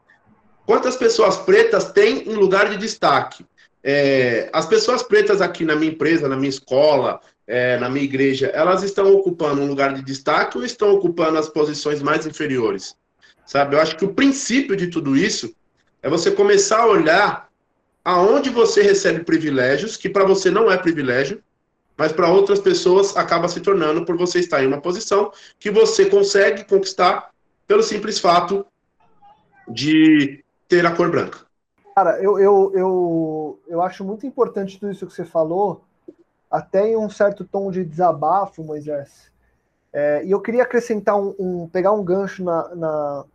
Quantas 0.72 0.96
pessoas 0.96 1.36
pretas 1.36 1.92
tem 1.92 2.30
em 2.30 2.34
lugar 2.34 2.70
de 2.70 2.78
destaque? 2.78 3.46
É, 3.84 4.50
as 4.54 4.66
pessoas 4.66 5.04
pretas 5.04 5.42
aqui 5.42 5.66
na 5.66 5.76
minha 5.76 5.92
empresa, 5.92 6.30
na 6.30 6.38
minha 6.38 6.48
escola, 6.48 7.20
é, 7.46 7.78
na 7.78 7.90
minha 7.90 8.06
igreja, 8.06 8.48
elas 8.54 8.82
estão 8.82 9.14
ocupando 9.14 9.60
um 9.60 9.68
lugar 9.68 9.94
de 9.94 10.02
destaque 10.02 10.58
ou 10.58 10.64
estão 10.64 10.94
ocupando 10.94 11.38
as 11.38 11.50
posições 11.50 12.02
mais 12.02 12.26
inferiores? 12.26 12.96
Sabe? 13.46 13.76
Eu 13.76 13.82
acho 13.82 13.98
que 13.98 14.06
o 14.06 14.14
princípio 14.14 14.78
de 14.78 14.88
tudo 14.88 15.18
isso 15.18 15.54
é 16.02 16.10
você 16.10 16.32
começar 16.32 16.84
a 16.84 16.88
olhar 16.88 17.50
aonde 18.02 18.50
você 18.50 18.82
recebe 18.82 19.26
privilégios, 19.26 19.98
que 19.98 20.08
para 20.08 20.24
você 20.24 20.50
não 20.50 20.72
é 20.72 20.78
privilégio, 20.78 21.44
mas 21.98 22.14
para 22.14 22.30
outras 22.30 22.62
pessoas 22.62 23.18
acaba 23.18 23.50
se 23.50 23.60
tornando 23.60 24.06
por 24.06 24.16
você 24.16 24.40
estar 24.40 24.64
em 24.64 24.68
uma 24.68 24.80
posição 24.80 25.34
que 25.60 25.70
você 25.70 26.06
consegue 26.06 26.64
conquistar 26.64 27.30
pelo 27.68 27.84
simples 27.84 28.20
fato 28.20 28.66
de 29.68 30.42
ter 30.72 30.86
a 30.86 30.96
cor 30.96 31.12
branca. 31.12 31.40
Cara, 31.94 32.24
eu, 32.24 32.40
eu, 32.40 32.72
eu, 32.74 33.60
eu 33.68 33.82
acho 33.82 34.06
muito 34.06 34.26
importante 34.26 34.80
tudo 34.80 34.90
isso 34.90 35.06
que 35.06 35.12
você 35.12 35.26
falou, 35.26 35.84
até 36.50 36.88
em 36.88 36.96
um 36.96 37.10
certo 37.10 37.44
tom 37.44 37.70
de 37.70 37.84
desabafo, 37.84 38.64
Moisés. 38.64 39.30
É, 39.92 40.24
e 40.24 40.32
eu 40.32 40.40
queria 40.40 40.64
acrescentar 40.64 41.18
um, 41.20 41.36
um 41.38 41.68
pegar 41.68 41.92
um 41.92 42.02
gancho 42.02 42.42
na, 42.42 42.74
na, 42.74 43.26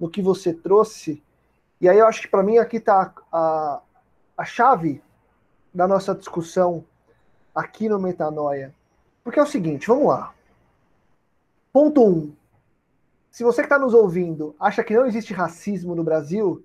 no 0.00 0.08
que 0.08 0.22
você 0.22 0.54
trouxe. 0.54 1.22
E 1.78 1.86
aí 1.86 1.98
eu 1.98 2.06
acho 2.06 2.22
que 2.22 2.28
para 2.28 2.42
mim 2.42 2.56
aqui 2.56 2.78
está 2.78 3.12
a, 3.30 3.82
a 4.38 4.44
chave 4.46 5.02
da 5.74 5.86
nossa 5.86 6.14
discussão 6.14 6.82
aqui 7.54 7.90
no 7.90 8.00
Metanoia. 8.00 8.74
Porque 9.22 9.38
é 9.38 9.42
o 9.42 9.46
seguinte, 9.46 9.86
vamos 9.86 10.06
lá. 10.06 10.32
Ponto 11.70 12.02
1. 12.02 12.08
Um, 12.08 12.32
se 13.34 13.42
você 13.42 13.62
que 13.62 13.66
está 13.66 13.80
nos 13.80 13.92
ouvindo 13.92 14.54
acha 14.60 14.84
que 14.84 14.94
não 14.94 15.06
existe 15.06 15.34
racismo 15.34 15.92
no 15.96 16.04
Brasil, 16.04 16.64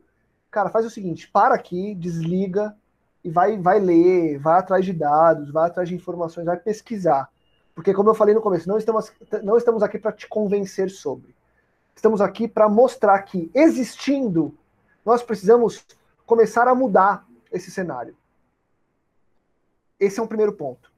cara, 0.51 0.69
faz 0.69 0.85
o 0.85 0.89
seguinte: 0.91 1.27
para 1.27 1.55
aqui, 1.55 1.95
desliga 1.95 2.77
e 3.23 3.29
vai, 3.31 3.57
vai 3.57 3.79
ler, 3.79 4.37
vai 4.37 4.59
atrás 4.59 4.85
de 4.85 4.93
dados, 4.93 5.49
vai 5.49 5.67
atrás 5.67 5.89
de 5.89 5.95
informações, 5.95 6.45
vai 6.45 6.57
pesquisar. 6.57 7.27
Porque, 7.73 7.91
como 7.91 8.11
eu 8.11 8.13
falei 8.13 8.35
no 8.35 8.41
começo, 8.41 8.69
não 8.69 8.77
estamos, 8.77 9.11
não 9.41 9.57
estamos 9.57 9.81
aqui 9.81 9.97
para 9.97 10.11
te 10.11 10.27
convencer 10.27 10.91
sobre. 10.91 11.35
Estamos 11.95 12.21
aqui 12.21 12.47
para 12.47 12.69
mostrar 12.69 13.19
que, 13.23 13.49
existindo, 13.51 14.55
nós 15.03 15.23
precisamos 15.23 15.83
começar 16.23 16.67
a 16.67 16.75
mudar 16.75 17.27
esse 17.51 17.71
cenário. 17.71 18.15
Esse 19.99 20.19
é 20.19 20.23
um 20.23 20.27
primeiro 20.27 20.53
ponto. 20.53 20.91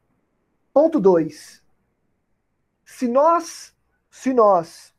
Ponto 0.73 0.99
2. 0.99 1.63
Se 2.83 3.07
nós, 3.07 3.73
se 4.09 4.33
nós 4.33 4.90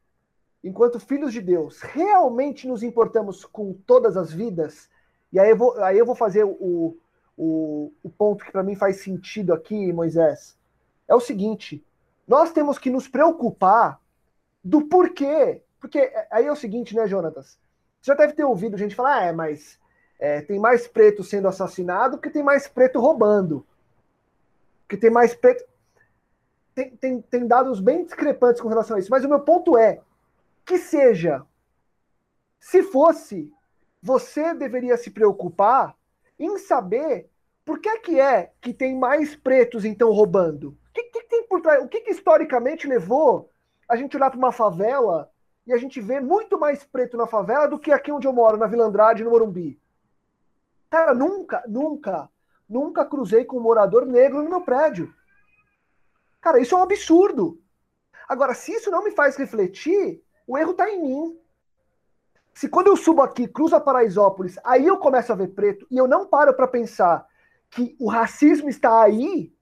enquanto 0.62 1.00
filhos 1.00 1.32
de 1.32 1.40
Deus, 1.40 1.80
realmente 1.80 2.66
nos 2.66 2.82
importamos 2.82 3.44
com 3.44 3.72
todas 3.86 4.16
as 4.16 4.32
vidas, 4.32 4.88
e 5.32 5.38
aí 5.38 5.50
eu 5.50 5.56
vou, 5.56 5.82
aí 5.82 5.98
eu 5.98 6.06
vou 6.06 6.14
fazer 6.14 6.44
o, 6.44 6.96
o, 7.36 7.92
o 8.02 8.10
ponto 8.10 8.44
que 8.44 8.52
para 8.52 8.62
mim 8.62 8.74
faz 8.74 9.02
sentido 9.02 9.52
aqui, 9.52 9.92
Moisés, 9.92 10.56
é 11.08 11.14
o 11.14 11.20
seguinte: 11.20 11.84
nós 12.26 12.52
temos 12.52 12.78
que 12.78 12.90
nos 12.90 13.08
preocupar 13.08 14.00
do 14.62 14.82
porquê. 14.82 15.62
Porque 15.80 16.12
aí 16.30 16.46
é 16.46 16.52
o 16.52 16.56
seguinte, 16.56 16.94
né, 16.94 17.06
Jonatas? 17.06 17.58
Você 18.00 18.12
já 18.12 18.14
deve 18.14 18.34
ter 18.34 18.44
ouvido 18.44 18.78
gente 18.78 18.94
falar, 18.94 19.16
ah, 19.16 19.24
é, 19.24 19.32
mas 19.32 19.78
é, 20.18 20.40
tem 20.40 20.58
mais 20.58 20.86
preto 20.86 21.24
sendo 21.24 21.48
assassinado 21.48 22.18
que 22.18 22.30
tem 22.30 22.42
mais 22.42 22.68
preto 22.68 23.00
roubando. 23.00 23.66
Que 24.88 24.96
tem 24.96 25.10
mais 25.10 25.34
preto. 25.34 25.64
Tem, 26.74 26.90
tem, 26.96 27.20
tem 27.20 27.46
dados 27.46 27.80
bem 27.80 28.04
discrepantes 28.04 28.60
com 28.60 28.68
relação 28.68 28.96
a 28.96 29.00
isso. 29.00 29.10
Mas 29.10 29.24
o 29.24 29.28
meu 29.28 29.40
ponto 29.40 29.76
é 29.76 30.00
que 30.64 30.78
seja. 30.78 31.44
Se 32.58 32.82
fosse, 32.82 33.52
você 34.02 34.54
deveria 34.54 34.96
se 34.96 35.10
preocupar 35.10 35.96
em 36.38 36.58
saber 36.58 37.30
por 37.64 37.78
que, 37.78 37.98
que 37.98 38.20
é 38.20 38.52
que 38.60 38.74
tem 38.74 38.98
mais 38.98 39.36
pretos 39.36 39.84
então 39.84 40.10
roubando. 40.10 40.70
O 40.70 40.92
que, 40.92 41.04
que 41.04 41.22
tem 41.24 41.46
por 41.46 41.60
trás? 41.60 41.82
O 41.84 41.88
que, 41.88 42.00
que 42.00 42.10
historicamente 42.10 42.86
levou 42.86 43.50
a 43.88 43.96
gente 43.96 44.16
olhar 44.16 44.30
para 44.30 44.38
uma 44.38 44.52
favela 44.52 45.30
e 45.66 45.72
a 45.72 45.76
gente 45.76 46.00
vê 46.00 46.20
muito 46.20 46.58
mais 46.58 46.84
preto 46.84 47.16
na 47.16 47.26
favela 47.26 47.68
do 47.68 47.78
que 47.78 47.92
aqui 47.92 48.10
onde 48.10 48.26
eu 48.26 48.32
moro, 48.32 48.56
na 48.56 48.66
Vila 48.66 48.84
Andrade, 48.84 49.22
no 49.22 49.30
Morumbi? 49.30 49.80
Cara, 50.90 51.14
nunca, 51.14 51.62
nunca, 51.68 52.28
nunca 52.68 53.04
cruzei 53.04 53.44
com 53.44 53.58
um 53.58 53.62
morador 53.62 54.04
negro 54.04 54.42
no 54.42 54.50
meu 54.50 54.60
prédio. 54.60 55.14
Cara, 56.40 56.58
isso 56.58 56.74
é 56.74 56.78
um 56.78 56.82
absurdo. 56.82 57.62
Agora, 58.28 58.52
se 58.54 58.72
isso 58.72 58.90
não 58.90 59.04
me 59.04 59.12
faz 59.12 59.36
refletir, 59.36 60.22
o 60.46 60.58
erro 60.58 60.72
está 60.72 60.90
em 60.90 61.02
mim. 61.02 61.38
Se 62.54 62.68
quando 62.68 62.88
eu 62.88 62.96
subo 62.96 63.22
aqui, 63.22 63.48
cruzo 63.48 63.74
a 63.74 63.80
Paraisópolis, 63.80 64.58
aí 64.64 64.86
eu 64.86 64.98
começo 64.98 65.32
a 65.32 65.36
ver 65.36 65.48
preto 65.48 65.86
e 65.90 65.96
eu 65.96 66.06
não 66.06 66.26
paro 66.26 66.52
para 66.54 66.68
pensar 66.68 67.26
que 67.70 67.96
o 67.98 68.08
racismo 68.08 68.68
está 68.68 69.02
aí, 69.02 69.52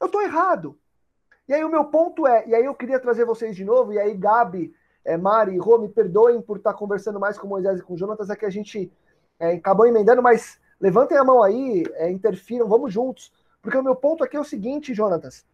eu 0.00 0.06
estou 0.06 0.22
errado. 0.22 0.78
E 1.46 1.52
aí 1.52 1.62
o 1.62 1.68
meu 1.68 1.84
ponto 1.84 2.26
é, 2.26 2.46
e 2.48 2.54
aí 2.54 2.64
eu 2.64 2.74
queria 2.74 2.98
trazer 2.98 3.26
vocês 3.26 3.54
de 3.54 3.64
novo, 3.64 3.92
e 3.92 3.98
aí 3.98 4.14
Gabi, 4.14 4.74
é, 5.04 5.16
Mari 5.18 5.58
Rô, 5.58 5.76
me 5.78 5.88
perdoem 5.88 6.40
por 6.40 6.56
estar 6.56 6.72
conversando 6.72 7.20
mais 7.20 7.36
com 7.36 7.46
Moisés 7.46 7.78
e 7.80 7.82
com 7.82 7.96
Jonatas, 7.96 8.30
é 8.30 8.36
que 8.36 8.46
a 8.46 8.50
gente 8.50 8.90
é, 9.38 9.52
acabou 9.52 9.86
emendando, 9.86 10.22
mas 10.22 10.58
levantem 10.80 11.18
a 11.18 11.24
mão 11.24 11.42
aí, 11.42 11.84
é, 11.94 12.10
interfiram, 12.10 12.66
vamos 12.66 12.92
juntos. 12.92 13.30
Porque 13.60 13.76
o 13.76 13.82
meu 13.82 13.94
ponto 13.94 14.24
aqui 14.24 14.36
é 14.36 14.40
o 14.40 14.44
seguinte, 14.44 14.94
Jonatas. 14.94 15.44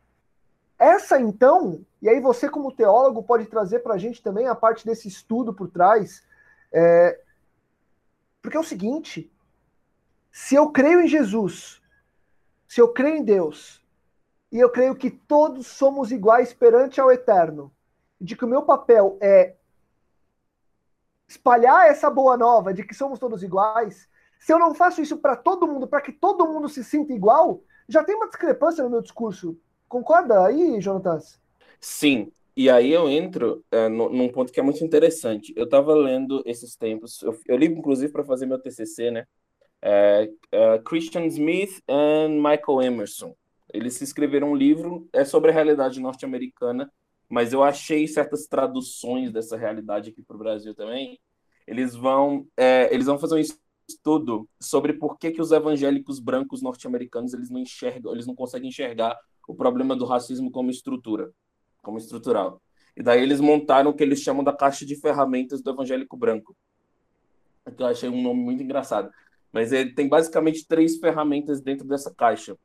Essa, 0.80 1.20
então, 1.20 1.84
e 2.00 2.08
aí 2.08 2.20
você, 2.20 2.48
como 2.48 2.72
teólogo, 2.72 3.22
pode 3.22 3.44
trazer 3.44 3.80
para 3.80 3.96
a 3.96 3.98
gente 3.98 4.22
também 4.22 4.46
a 4.46 4.54
parte 4.54 4.86
desse 4.86 5.06
estudo 5.06 5.52
por 5.52 5.68
trás. 5.68 6.26
É, 6.72 7.20
porque 8.40 8.56
é 8.56 8.60
o 8.60 8.64
seguinte: 8.64 9.30
se 10.32 10.54
eu 10.54 10.70
creio 10.70 11.02
em 11.02 11.06
Jesus, 11.06 11.82
se 12.66 12.80
eu 12.80 12.88
creio 12.94 13.16
em 13.16 13.22
Deus, 13.22 13.84
e 14.50 14.58
eu 14.58 14.70
creio 14.70 14.96
que 14.96 15.10
todos 15.10 15.66
somos 15.66 16.10
iguais 16.10 16.54
perante 16.54 16.98
ao 16.98 17.12
eterno, 17.12 17.70
de 18.18 18.34
que 18.34 18.46
o 18.46 18.48
meu 18.48 18.62
papel 18.62 19.18
é 19.20 19.56
espalhar 21.28 21.88
essa 21.88 22.08
boa 22.08 22.38
nova 22.38 22.72
de 22.72 22.82
que 22.84 22.94
somos 22.94 23.18
todos 23.18 23.42
iguais, 23.42 24.08
se 24.38 24.50
eu 24.50 24.58
não 24.58 24.74
faço 24.74 25.02
isso 25.02 25.18
para 25.18 25.36
todo 25.36 25.68
mundo, 25.68 25.86
para 25.86 26.00
que 26.00 26.10
todo 26.10 26.48
mundo 26.48 26.70
se 26.70 26.82
sinta 26.82 27.12
igual, 27.12 27.62
já 27.86 28.02
tem 28.02 28.16
uma 28.16 28.28
discrepância 28.28 28.82
no 28.82 28.88
meu 28.88 29.02
discurso. 29.02 29.60
Concorda 29.90 30.46
aí, 30.46 30.80
Jonatas? 30.80 31.38
Sim. 31.78 32.32
E 32.56 32.70
aí 32.70 32.90
eu 32.90 33.10
entro 33.10 33.62
é, 33.70 33.88
no, 33.88 34.08
num 34.08 34.30
ponto 34.30 34.50
que 34.50 34.58
é 34.58 34.62
muito 34.62 34.82
interessante. 34.82 35.52
Eu 35.54 35.64
estava 35.64 35.92
lendo 35.94 36.42
esses 36.46 36.74
tempos, 36.74 37.20
eu, 37.22 37.38
eu 37.46 37.58
li 37.58 37.66
inclusive 37.66 38.10
para 38.10 38.24
fazer 38.24 38.46
meu 38.46 38.58
TCC, 38.58 39.10
né? 39.10 39.26
É, 39.82 40.30
é, 40.50 40.78
Christian 40.78 41.26
Smith 41.26 41.82
e 41.86 42.28
Michael 42.28 42.82
Emerson. 42.82 43.34
Eles 43.72 44.00
escreveram 44.00 44.52
um 44.52 44.56
livro 44.56 45.06
é 45.12 45.26
sobre 45.26 45.50
a 45.50 45.54
realidade 45.54 46.00
norte-americana 46.00 46.90
mas 47.30 47.52
eu 47.52 47.62
achei 47.62 48.08
certas 48.08 48.48
traduções 48.48 49.32
dessa 49.32 49.56
realidade 49.56 50.10
aqui 50.10 50.20
para 50.20 50.34
o 50.34 50.38
Brasil 50.38 50.74
também. 50.74 51.16
Eles 51.64 51.94
vão, 51.94 52.44
é, 52.56 52.92
eles 52.92 53.06
vão 53.06 53.20
fazer 53.20 53.36
um 53.36 53.58
estudo 53.88 54.48
sobre 54.60 54.94
por 54.94 55.16
que, 55.16 55.30
que 55.30 55.40
os 55.40 55.52
evangélicos 55.52 56.18
brancos 56.18 56.60
norte-americanos 56.60 57.32
eles 57.32 57.48
não 57.48 57.60
enxergam, 57.60 58.12
eles 58.12 58.26
não 58.26 58.34
conseguem 58.34 58.68
enxergar 58.68 59.16
o 59.50 59.54
problema 59.54 59.96
do 59.96 60.04
racismo 60.04 60.48
como 60.48 60.70
estrutura, 60.70 61.32
como 61.82 61.98
estrutural. 61.98 62.62
E 62.96 63.02
daí 63.02 63.20
eles 63.20 63.40
montaram 63.40 63.90
o 63.90 63.94
que 63.94 64.02
eles 64.02 64.20
chamam 64.20 64.44
da 64.44 64.52
caixa 64.52 64.86
de 64.86 64.94
ferramentas 64.94 65.60
do 65.60 65.70
evangélico 65.70 66.16
branco. 66.16 66.56
Que 67.76 67.82
eu 67.82 67.86
achei 67.86 68.08
um 68.08 68.22
nome 68.22 68.40
muito 68.40 68.62
engraçado. 68.62 69.10
Mas 69.52 69.72
ele 69.72 69.92
tem 69.92 70.08
basicamente 70.08 70.66
três 70.66 70.98
ferramentas 70.98 71.60
dentro 71.60 71.86
dessa 71.86 72.14
caixa. 72.14 72.56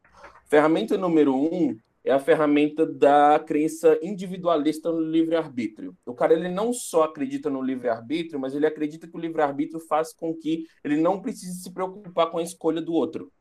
Ferramenta 0.46 0.96
número 0.96 1.36
um 1.36 1.76
é 2.04 2.12
a 2.12 2.20
ferramenta 2.20 2.86
da 2.86 3.40
crença 3.40 3.98
individualista 4.04 4.92
no 4.92 5.02
livre-arbítrio. 5.02 5.98
O 6.06 6.14
cara 6.14 6.34
ele 6.34 6.50
não 6.50 6.72
só 6.72 7.04
acredita 7.04 7.50
no 7.50 7.64
livre-arbítrio, 7.64 8.40
mas 8.40 8.54
ele 8.54 8.68
acredita 8.68 9.08
que 9.08 9.18
o 9.18 9.20
livre-arbítrio 9.20 9.80
faz 9.80 10.14
com 10.14 10.36
que 10.36 10.68
ele 10.84 10.98
não 10.98 11.20
precise 11.20 11.64
se 11.64 11.74
preocupar 11.74 12.30
com 12.30 12.38
a 12.38 12.44
escolha 12.44 12.80
do 12.80 12.94
outro. 12.94 13.32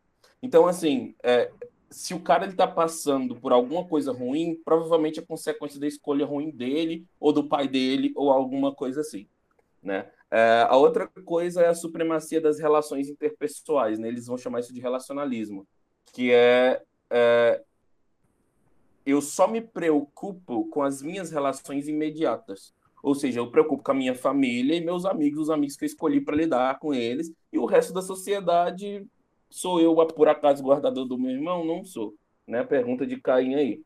Então, 0.42 0.66
assim, 0.66 1.14
é, 1.22 1.50
se 1.94 2.12
o 2.12 2.18
cara 2.18 2.46
está 2.46 2.66
passando 2.66 3.36
por 3.36 3.52
alguma 3.52 3.84
coisa 3.84 4.12
ruim, 4.12 4.60
provavelmente 4.64 5.20
é 5.20 5.22
consequência 5.22 5.78
da 5.78 5.86
escolha 5.86 6.26
ruim 6.26 6.50
dele, 6.50 7.06
ou 7.20 7.32
do 7.32 7.48
pai 7.48 7.68
dele, 7.68 8.12
ou 8.16 8.30
alguma 8.30 8.74
coisa 8.74 9.00
assim. 9.00 9.28
Né? 9.80 10.10
É, 10.28 10.66
a 10.68 10.76
outra 10.76 11.06
coisa 11.24 11.62
é 11.62 11.68
a 11.68 11.74
supremacia 11.74 12.40
das 12.40 12.58
relações 12.58 13.08
interpessoais, 13.08 13.98
né? 13.98 14.08
eles 14.08 14.26
vão 14.26 14.36
chamar 14.36 14.60
isso 14.60 14.74
de 14.74 14.80
relacionalismo, 14.80 15.66
que 16.12 16.32
é, 16.32 16.82
é 17.10 17.62
eu 19.06 19.20
só 19.20 19.46
me 19.46 19.60
preocupo 19.60 20.64
com 20.70 20.82
as 20.82 21.00
minhas 21.00 21.30
relações 21.30 21.86
imediatas. 21.86 22.74
Ou 23.02 23.14
seja, 23.14 23.38
eu 23.38 23.50
preocupo 23.50 23.84
com 23.84 23.92
a 23.92 23.94
minha 23.94 24.14
família 24.14 24.74
e 24.74 24.84
meus 24.84 25.04
amigos, 25.04 25.42
os 25.42 25.50
amigos 25.50 25.76
que 25.76 25.84
eu 25.84 25.86
escolhi 25.86 26.22
para 26.22 26.34
lidar 26.34 26.78
com 26.78 26.92
eles, 26.92 27.30
e 27.52 27.58
o 27.58 27.66
resto 27.66 27.92
da 27.92 28.00
sociedade 28.00 29.06
sou 29.54 29.80
eu, 29.80 29.94
por 30.08 30.26
acaso, 30.28 30.64
guardador 30.64 31.06
do 31.06 31.16
meu 31.16 31.30
irmão? 31.30 31.64
Não 31.64 31.84
sou. 31.84 32.16
Né? 32.44 32.64
Pergunta 32.64 33.06
de 33.06 33.20
Caim 33.20 33.54
aí. 33.54 33.82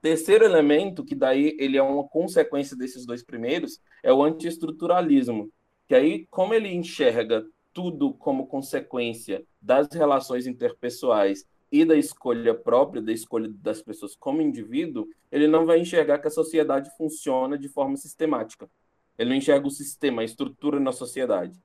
Terceiro 0.00 0.44
elemento, 0.44 1.04
que 1.04 1.16
daí 1.16 1.56
ele 1.58 1.76
é 1.76 1.82
uma 1.82 2.04
consequência 2.04 2.76
desses 2.76 3.04
dois 3.04 3.24
primeiros, 3.24 3.80
é 4.04 4.12
o 4.12 4.22
antiestruturalismo. 4.22 5.50
Que 5.88 5.96
aí, 5.96 6.26
como 6.30 6.54
ele 6.54 6.72
enxerga 6.72 7.44
tudo 7.72 8.14
como 8.14 8.46
consequência 8.46 9.44
das 9.60 9.88
relações 9.92 10.46
interpessoais 10.46 11.44
e 11.72 11.84
da 11.84 11.96
escolha 11.96 12.54
própria, 12.54 13.02
da 13.02 13.12
escolha 13.12 13.50
das 13.60 13.82
pessoas 13.82 14.14
como 14.14 14.40
indivíduo, 14.40 15.08
ele 15.32 15.48
não 15.48 15.66
vai 15.66 15.80
enxergar 15.80 16.20
que 16.20 16.28
a 16.28 16.30
sociedade 16.30 16.88
funciona 16.96 17.58
de 17.58 17.68
forma 17.68 17.96
sistemática. 17.96 18.70
Ele 19.18 19.30
não 19.30 19.36
enxerga 19.36 19.66
o 19.66 19.70
sistema, 19.72 20.22
a 20.22 20.24
estrutura 20.24 20.78
na 20.78 20.92
sociedade. 20.92 21.58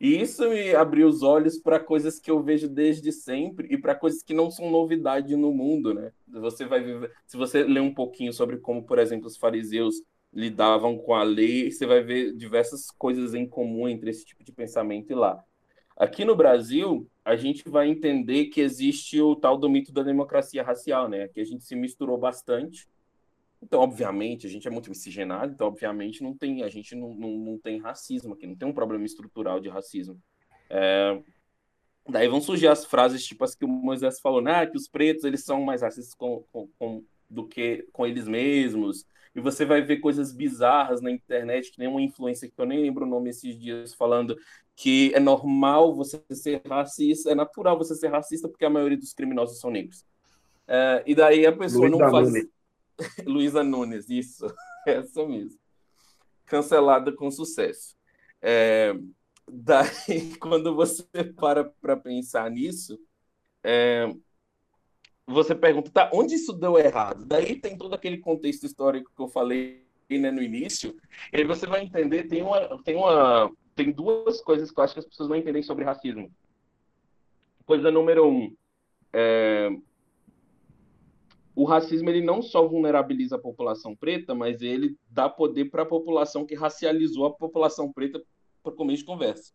E 0.00 0.18
isso 0.18 0.48
me 0.48 0.74
abriu 0.74 1.06
os 1.06 1.22
olhos 1.22 1.58
para 1.58 1.78
coisas 1.78 2.18
que 2.18 2.30
eu 2.30 2.42
vejo 2.42 2.66
desde 2.68 3.12
sempre 3.12 3.68
e 3.70 3.76
para 3.76 3.94
coisas 3.94 4.22
que 4.22 4.32
não 4.32 4.50
são 4.50 4.70
novidade 4.70 5.36
no 5.36 5.52
mundo, 5.52 5.92
né? 5.92 6.10
Você 6.26 6.64
vai 6.64 6.82
se 7.26 7.36
você 7.36 7.62
ler 7.64 7.80
um 7.80 7.92
pouquinho 7.92 8.32
sobre 8.32 8.56
como, 8.56 8.82
por 8.82 8.98
exemplo, 8.98 9.26
os 9.26 9.36
fariseus 9.36 9.96
lidavam 10.32 10.96
com 10.96 11.12
a 11.12 11.22
lei, 11.22 11.70
você 11.70 11.86
vai 11.86 12.02
ver 12.02 12.34
diversas 12.34 12.90
coisas 12.90 13.34
em 13.34 13.46
comum 13.46 13.86
entre 13.86 14.10
esse 14.10 14.24
tipo 14.24 14.42
de 14.42 14.52
pensamento 14.52 15.10
e 15.10 15.14
lá. 15.14 15.44
Aqui 15.96 16.24
no 16.24 16.34
Brasil, 16.34 17.06
a 17.22 17.36
gente 17.36 17.68
vai 17.68 17.88
entender 17.88 18.46
que 18.46 18.62
existe 18.62 19.20
o 19.20 19.36
tal 19.36 19.58
do 19.58 19.68
mito 19.68 19.92
da 19.92 20.02
democracia 20.02 20.62
racial, 20.62 21.10
né? 21.10 21.28
Que 21.28 21.40
a 21.40 21.44
gente 21.44 21.62
se 21.64 21.76
misturou 21.76 22.16
bastante. 22.16 22.88
Então, 23.62 23.80
obviamente, 23.80 24.46
a 24.46 24.50
gente 24.50 24.66
é 24.66 24.70
muito 24.70 24.88
miscigenado, 24.88 25.52
então, 25.52 25.66
obviamente, 25.66 26.22
não 26.22 26.34
tem, 26.34 26.62
a 26.62 26.68
gente 26.68 26.94
não, 26.94 27.14
não, 27.14 27.30
não 27.30 27.58
tem 27.58 27.78
racismo 27.78 28.34
aqui, 28.34 28.46
não 28.46 28.56
tem 28.56 28.66
um 28.66 28.72
problema 28.72 29.04
estrutural 29.04 29.60
de 29.60 29.68
racismo. 29.68 30.20
É... 30.68 31.20
Daí 32.08 32.26
vão 32.26 32.40
surgir 32.40 32.68
as 32.68 32.84
frases 32.84 33.24
tipo 33.24 33.44
as 33.44 33.54
que 33.54 33.64
o 33.64 33.68
Moisés 33.68 34.18
falou, 34.20 34.40
né? 34.40 34.66
Que 34.66 34.76
os 34.76 34.88
pretos 34.88 35.24
eles 35.24 35.44
são 35.44 35.62
mais 35.62 35.82
racistas 35.82 36.14
com, 36.14 36.42
com, 36.50 36.68
com, 36.78 37.04
do 37.28 37.46
que 37.46 37.86
com 37.92 38.06
eles 38.06 38.26
mesmos, 38.26 39.04
e 39.34 39.40
você 39.40 39.64
vai 39.64 39.80
ver 39.80 39.98
coisas 39.98 40.32
bizarras 40.32 41.00
na 41.00 41.10
internet, 41.10 41.70
que 41.70 41.78
nem 41.78 41.88
uma 41.88 42.02
influência 42.02 42.48
que 42.48 42.60
eu 42.60 42.66
nem 42.66 42.82
lembro 42.82 43.04
o 43.04 43.08
nome 43.08 43.30
esses 43.30 43.56
dias, 43.56 43.94
falando 43.94 44.36
que 44.74 45.12
é 45.14 45.20
normal 45.20 45.94
você 45.94 46.20
ser 46.32 46.60
racista, 46.66 47.30
é 47.30 47.34
natural 47.34 47.78
você 47.78 47.94
ser 47.94 48.08
racista 48.08 48.48
porque 48.48 48.64
a 48.64 48.70
maioria 48.70 48.98
dos 48.98 49.12
criminosos 49.12 49.60
são 49.60 49.70
negros. 49.70 50.04
É, 50.66 51.02
e 51.06 51.14
daí 51.14 51.46
a 51.46 51.52
pessoa 51.52 51.88
Luiza 51.88 52.04
não 52.04 52.10
faz. 52.10 52.32
Luísa 53.26 53.62
Nunes, 53.62 54.08
isso, 54.08 54.46
essa 54.86 55.26
mesmo. 55.26 55.58
Cancelada 56.46 57.12
com 57.12 57.30
sucesso. 57.30 57.96
É, 58.42 58.94
daí, 59.48 60.36
quando 60.40 60.74
você 60.74 61.04
para 61.36 61.64
para 61.64 61.96
pensar 61.96 62.50
nisso, 62.50 62.98
é, 63.62 64.12
você 65.26 65.54
pergunta, 65.54 65.90
tá, 65.90 66.10
onde 66.12 66.34
isso 66.34 66.52
deu 66.52 66.78
errado? 66.78 67.24
Daí 67.24 67.56
tem 67.56 67.76
todo 67.76 67.94
aquele 67.94 68.18
contexto 68.18 68.66
histórico 68.66 69.12
que 69.14 69.22
eu 69.22 69.28
falei 69.28 69.86
né, 70.10 70.30
no 70.30 70.42
início, 70.42 70.96
e 71.32 71.36
aí 71.36 71.44
você 71.44 71.66
vai 71.66 71.84
entender, 71.84 72.24
tem 72.24 72.42
uma, 72.42 72.82
tem 72.82 72.96
uma, 72.96 73.48
tem 73.76 73.92
duas 73.92 74.40
coisas 74.40 74.70
que 74.70 74.80
eu 74.80 74.84
acho 74.84 74.94
que 74.94 75.00
as 75.00 75.06
pessoas 75.06 75.28
não 75.28 75.36
entendem 75.36 75.62
sobre 75.62 75.84
racismo. 75.84 76.30
Coisa 77.64 77.92
número 77.92 78.26
um, 78.28 78.56
é, 79.12 79.70
o 81.54 81.64
racismo 81.64 82.08
ele 82.08 82.22
não 82.22 82.40
só 82.42 82.66
vulnerabiliza 82.66 83.36
a 83.36 83.40
população 83.40 83.94
preta, 83.94 84.34
mas 84.34 84.62
ele 84.62 84.96
dá 85.08 85.28
poder 85.28 85.66
para 85.66 85.82
a 85.82 85.86
população 85.86 86.46
que 86.46 86.54
racializou 86.54 87.26
a 87.26 87.32
população 87.32 87.92
preta 87.92 88.22
para 88.62 88.72
começo 88.72 89.00
de 89.00 89.06
conversa, 89.06 89.52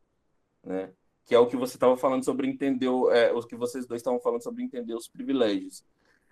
né? 0.64 0.92
que 1.26 1.34
é 1.34 1.40
o 1.40 1.48
que 1.48 1.56
você 1.56 1.76
estava 1.76 1.98
falando 1.98 2.24
sobre 2.24 2.48
entender, 2.48 2.90
é, 3.12 3.34
os 3.34 3.46
que 3.46 3.56
vocês 3.56 3.88
dois 3.88 4.00
estavam 4.00 4.20
falando 4.20 4.44
sobre 4.44 4.64
entender 4.64 4.94
os 4.94 5.08
privilégios. 5.08 5.84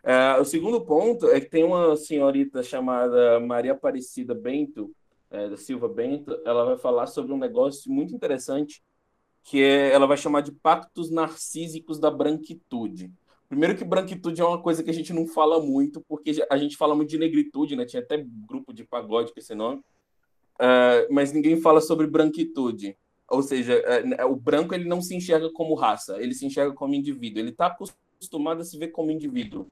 É, 0.04 0.40
o 0.40 0.46
segundo 0.46 0.82
ponto 0.82 1.28
é 1.28 1.40
que 1.40 1.50
tem 1.50 1.64
uma 1.64 1.96
senhorita 1.96 2.62
chamada 2.62 3.40
Maria 3.40 3.72
Aparecida 3.72 4.36
Bento, 4.36 4.94
é, 5.32 5.50
da 5.50 5.58
Silva 5.58 5.88
Bento, 5.88 6.40
ela 6.46 6.64
vai 6.64 6.78
falar 6.78 7.08
sobre 7.08 7.34
um 7.34 7.38
negócio 7.38 7.92
muito 7.92 8.14
interessante, 8.14 8.84
que 9.44 9.64
é, 9.64 9.92
ela 9.92 10.06
vai 10.06 10.16
chamar 10.16 10.42
de 10.42 10.52
pactos 10.52 11.10
narcísicos 11.10 12.00
da 12.00 12.12
branquitude. 12.12 13.12
Primeiro 13.54 13.78
que 13.78 13.84
branquitude 13.84 14.42
é 14.42 14.44
uma 14.44 14.60
coisa 14.60 14.82
que 14.82 14.90
a 14.90 14.94
gente 14.94 15.14
não 15.14 15.28
fala 15.28 15.62
muito, 15.62 16.02
porque 16.08 16.44
a 16.50 16.58
gente 16.58 16.76
fala 16.76 16.96
muito 16.96 17.12
de 17.12 17.20
negritude, 17.20 17.76
né? 17.76 17.86
Tinha 17.86 18.02
até 18.02 18.26
grupo 18.48 18.74
de 18.74 18.84
pagode 18.84 19.32
com 19.32 19.40
esse 19.40 19.54
nome. 19.54 19.80
Uh, 20.56 21.06
mas 21.12 21.32
ninguém 21.32 21.62
fala 21.62 21.80
sobre 21.80 22.08
branquitude. 22.08 22.98
Ou 23.30 23.44
seja, 23.44 23.80
uh, 24.20 24.26
o 24.26 24.36
branco 24.36 24.74
ele 24.74 24.86
não 24.86 25.04
se 25.04 25.16
enxerga 25.16 25.52
como 25.54 25.76
raça, 25.76 26.20
ele 26.20 26.34
se 26.34 26.48
enxerga 26.48 26.74
como 26.74 26.96
indivíduo. 26.96 27.42
Ele 27.42 27.52
está 27.52 27.68
acostumado 27.68 28.62
a 28.62 28.64
se 28.64 28.76
ver 28.76 28.88
como 28.88 29.12
indivíduo. 29.12 29.68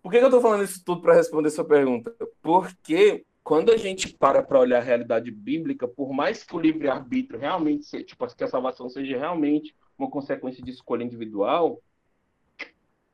Por 0.00 0.12
que, 0.12 0.18
que 0.18 0.24
eu 0.24 0.28
estou 0.28 0.40
falando 0.40 0.62
isso 0.62 0.80
tudo 0.84 1.02
para 1.02 1.14
responder 1.14 1.50
sua 1.50 1.64
pergunta? 1.64 2.14
Porque 2.40 3.24
quando 3.42 3.72
a 3.72 3.76
gente 3.76 4.14
para 4.14 4.40
para 4.40 4.60
olhar 4.60 4.78
a 4.78 4.84
realidade 4.84 5.32
bíblica, 5.32 5.88
por 5.88 6.12
mais 6.12 6.44
que 6.44 6.54
o 6.54 6.60
livre-arbítrio 6.60 7.40
realmente 7.40 7.86
seja, 7.86 8.04
tipo, 8.04 8.24
que 8.36 8.44
a 8.44 8.48
salvação 8.48 8.88
seja 8.88 9.18
realmente 9.18 9.74
uma 9.98 10.08
consequência 10.08 10.62
de 10.62 10.70
escolha 10.70 11.02
individual, 11.02 11.82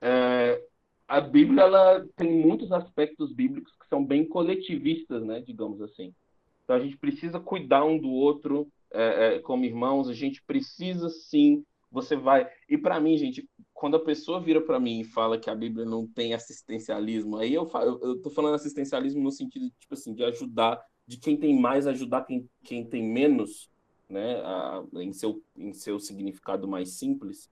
é, 0.07 0.63
a 1.09 1.19
Bíblia 1.19 1.63
ela 1.63 2.07
tem 2.15 2.31
muitos 2.31 2.71
aspectos 2.71 3.33
bíblicos 3.33 3.75
que 3.81 3.89
são 3.89 4.05
bem 4.05 4.29
coletivistas, 4.29 5.25
né, 5.25 5.41
digamos 5.41 5.81
assim. 5.81 6.15
Então 6.63 6.77
a 6.77 6.81
gente 6.81 6.99
precisa 6.99 7.41
cuidar 7.41 7.85
um 7.85 7.99
do 7.99 8.11
outro 8.11 8.69
é, 8.93 9.37
é, 9.37 9.39
como 9.39 9.65
irmãos, 9.65 10.09
a 10.09 10.13
gente 10.13 10.43
precisa 10.43 11.09
sim. 11.09 11.65
Você 11.91 12.17
vai. 12.17 12.47
E 12.69 12.77
para 12.77 13.01
mim, 13.01 13.17
gente, 13.17 13.49
quando 13.73 13.97
a 13.97 14.05
pessoa 14.05 14.41
vira 14.41 14.61
para 14.61 14.79
mim 14.79 15.01
e 15.01 15.05
fala 15.05 15.39
que 15.39 15.49
a 15.49 15.55
Bíblia 15.55 15.87
não 15.87 16.07
tem 16.07 16.35
assistencialismo, 16.35 17.39
aí 17.39 17.55
eu, 17.55 17.67
falo, 17.67 17.99
eu 18.03 18.21
tô 18.21 18.29
falando 18.29 18.57
assistencialismo 18.57 19.23
no 19.23 19.31
sentido 19.31 19.71
tipo 19.79 19.95
assim, 19.95 20.13
de 20.13 20.23
ajudar, 20.25 20.85
de 21.07 21.17
quem 21.17 21.37
tem 21.37 21.59
mais 21.59 21.87
ajudar 21.87 22.27
quem, 22.27 22.47
quem 22.63 22.85
tem 22.85 23.03
menos, 23.03 23.71
né, 24.09 24.41
a, 24.43 24.85
em, 24.97 25.13
seu, 25.13 25.43
em 25.57 25.73
seu 25.73 25.99
significado 25.99 26.69
mais 26.69 26.99
simples. 26.99 27.49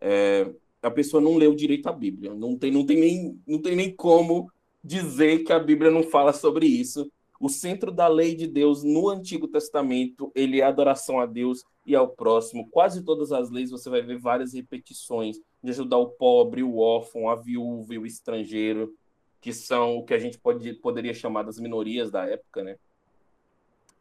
É, 0.00 0.48
a 0.82 0.90
pessoa 0.90 1.20
não 1.20 1.36
leu 1.36 1.54
direito 1.54 1.88
a 1.88 1.92
Bíblia. 1.92 2.34
Não 2.34 2.56
tem, 2.56 2.70
não, 2.70 2.84
tem 2.84 2.98
nem, 2.98 3.40
não 3.46 3.60
tem 3.60 3.74
nem 3.74 3.94
como 3.94 4.50
dizer 4.82 5.44
que 5.44 5.52
a 5.52 5.58
Bíblia 5.58 5.90
não 5.90 6.02
fala 6.02 6.32
sobre 6.32 6.66
isso. 6.66 7.10
O 7.40 7.48
centro 7.48 7.92
da 7.92 8.08
lei 8.08 8.34
de 8.34 8.46
Deus 8.46 8.82
no 8.82 9.08
Antigo 9.08 9.46
Testamento, 9.46 10.32
ele 10.34 10.60
é 10.60 10.64
adoração 10.64 11.20
a 11.20 11.26
Deus 11.26 11.64
e 11.86 11.94
ao 11.94 12.08
próximo. 12.08 12.68
Quase 12.68 13.02
todas 13.02 13.30
as 13.30 13.50
leis 13.50 13.70
você 13.70 13.88
vai 13.88 14.02
ver 14.02 14.18
várias 14.18 14.54
repetições 14.54 15.40
de 15.62 15.70
ajudar 15.70 15.98
o 15.98 16.08
pobre, 16.08 16.62
o 16.62 16.78
órfão, 16.78 17.28
a 17.28 17.36
viúva 17.36 17.94
e 17.94 17.98
o 17.98 18.06
estrangeiro, 18.06 18.94
que 19.40 19.52
são 19.52 19.98
o 19.98 20.04
que 20.04 20.14
a 20.14 20.18
gente 20.18 20.38
pode, 20.38 20.74
poderia 20.74 21.14
chamar 21.14 21.44
das 21.44 21.60
minorias 21.60 22.10
da 22.10 22.24
época, 22.26 22.62
né? 22.64 22.76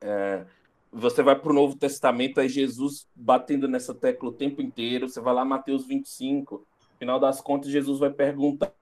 É, 0.01 0.45
você 0.91 1.21
vai 1.21 1.37
para 1.37 1.51
o 1.51 1.55
Novo 1.55 1.77
Testamento, 1.77 2.39
é 2.39 2.47
Jesus 2.47 3.07
batendo 3.15 3.67
nessa 3.67 3.93
tecla 3.93 4.29
o 4.29 4.33
tempo 4.33 4.61
inteiro. 4.61 5.07
Você 5.07 5.19
vai 5.19 5.33
lá, 5.33 5.45
Mateus 5.45 5.85
25, 5.85 6.55
no 6.55 6.97
final 6.97 7.19
das 7.19 7.41
contas, 7.41 7.69
Jesus 7.69 7.99
vai 7.99 8.09
perguntar 8.09 8.73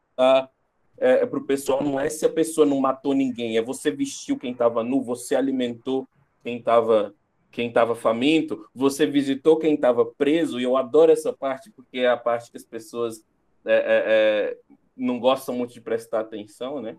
é, 0.97 1.23
é 1.23 1.25
para 1.25 1.39
o 1.39 1.45
pessoal 1.45 1.83
não 1.83 1.99
é 1.99 2.09
se 2.09 2.25
a 2.25 2.29
pessoa 2.29 2.65
não 2.65 2.79
matou 2.79 3.13
ninguém, 3.13 3.57
é 3.57 3.61
você 3.61 3.91
vestiu 3.91 4.37
quem 4.37 4.51
estava 4.51 4.83
nu, 4.83 5.01
você 5.01 5.35
alimentou 5.35 6.07
quem 6.43 6.57
estava 6.57 7.13
quem 7.51 7.69
estava 7.69 7.95
faminto, 7.95 8.67
você 8.75 9.05
visitou 9.05 9.57
quem 9.57 9.75
estava 9.75 10.05
preso, 10.05 10.59
e 10.59 10.63
eu 10.63 10.75
adoro 10.75 11.09
essa 11.09 11.31
parte, 11.31 11.71
porque 11.71 11.99
é 11.99 12.09
a 12.09 12.17
parte 12.17 12.51
que 12.51 12.57
as 12.57 12.65
pessoas 12.65 13.25
é, 13.65 13.75
é, 13.75 14.57
é 14.57 14.57
não 14.95 15.19
gostam 15.19 15.55
muito 15.55 15.73
de 15.73 15.79
prestar 15.79 16.19
atenção, 16.19 16.81
né? 16.81 16.97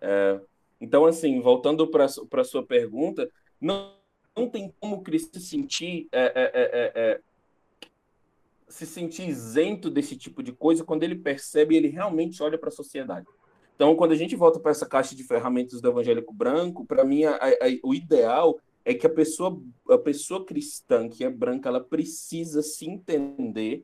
É, 0.00 0.40
então, 0.80 1.06
assim, 1.06 1.40
voltando 1.40 1.88
para 1.88 2.04
a 2.04 2.44
sua 2.44 2.64
pergunta, 2.64 3.28
não, 3.60 3.94
não 4.36 4.48
tem 4.48 4.72
como 4.80 5.02
Cristo 5.02 5.38
se 5.38 5.46
sentir 5.46 6.08
é, 6.12 7.20
se 8.70 8.86
sentir 8.86 9.28
isento 9.28 9.90
desse 9.90 10.16
tipo 10.16 10.42
de 10.42 10.52
coisa 10.52 10.84
quando 10.84 11.02
ele 11.02 11.16
percebe 11.16 11.76
ele 11.76 11.88
realmente 11.88 12.42
olha 12.42 12.56
para 12.56 12.68
a 12.68 12.72
sociedade. 12.72 13.26
Então, 13.74 13.96
quando 13.96 14.12
a 14.12 14.16
gente 14.16 14.36
volta 14.36 14.60
para 14.60 14.70
essa 14.70 14.86
caixa 14.86 15.14
de 15.14 15.24
ferramentas 15.24 15.80
do 15.80 15.88
evangélico 15.88 16.34
branco, 16.34 16.84
para 16.84 17.02
mim, 17.02 17.24
a, 17.24 17.36
a, 17.36 17.48
o 17.82 17.94
ideal 17.94 18.60
é 18.84 18.94
que 18.94 19.06
a 19.06 19.10
pessoa, 19.10 19.58
a 19.88 19.98
pessoa 19.98 20.44
cristã 20.44 21.08
que 21.08 21.24
é 21.24 21.30
branca, 21.30 21.68
ela 21.68 21.82
precisa 21.82 22.62
se 22.62 22.86
entender 22.86 23.82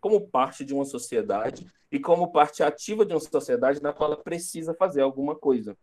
como 0.00 0.20
parte 0.20 0.64
de 0.64 0.74
uma 0.74 0.84
sociedade 0.84 1.66
e 1.90 1.98
como 1.98 2.32
parte 2.32 2.62
ativa 2.62 3.06
de 3.06 3.14
uma 3.14 3.20
sociedade 3.20 3.82
na 3.82 3.92
qual 3.92 4.12
ela 4.12 4.22
precisa 4.22 4.74
fazer 4.74 5.02
alguma 5.02 5.34
coisa. 5.34 5.76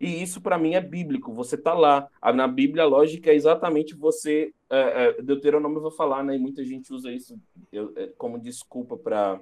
E 0.00 0.22
isso, 0.22 0.40
para 0.40 0.58
mim, 0.58 0.74
é 0.74 0.80
bíblico. 0.80 1.32
Você 1.34 1.56
está 1.56 1.74
lá. 1.74 2.08
Na 2.34 2.46
Bíblia, 2.46 2.84
a 2.84 2.86
lógica 2.86 3.30
é 3.30 3.34
exatamente 3.34 3.94
você. 3.94 4.52
É, 4.70 5.18
é, 5.18 5.22
Deuteronômio 5.22 5.78
eu 5.78 5.82
vou 5.82 5.90
falar, 5.90 6.22
né? 6.22 6.36
E 6.36 6.38
muita 6.38 6.64
gente 6.64 6.92
usa 6.92 7.10
isso 7.10 7.38
eu, 7.72 7.92
é, 7.96 8.06
como 8.16 8.38
desculpa 8.38 8.96
para 8.96 9.40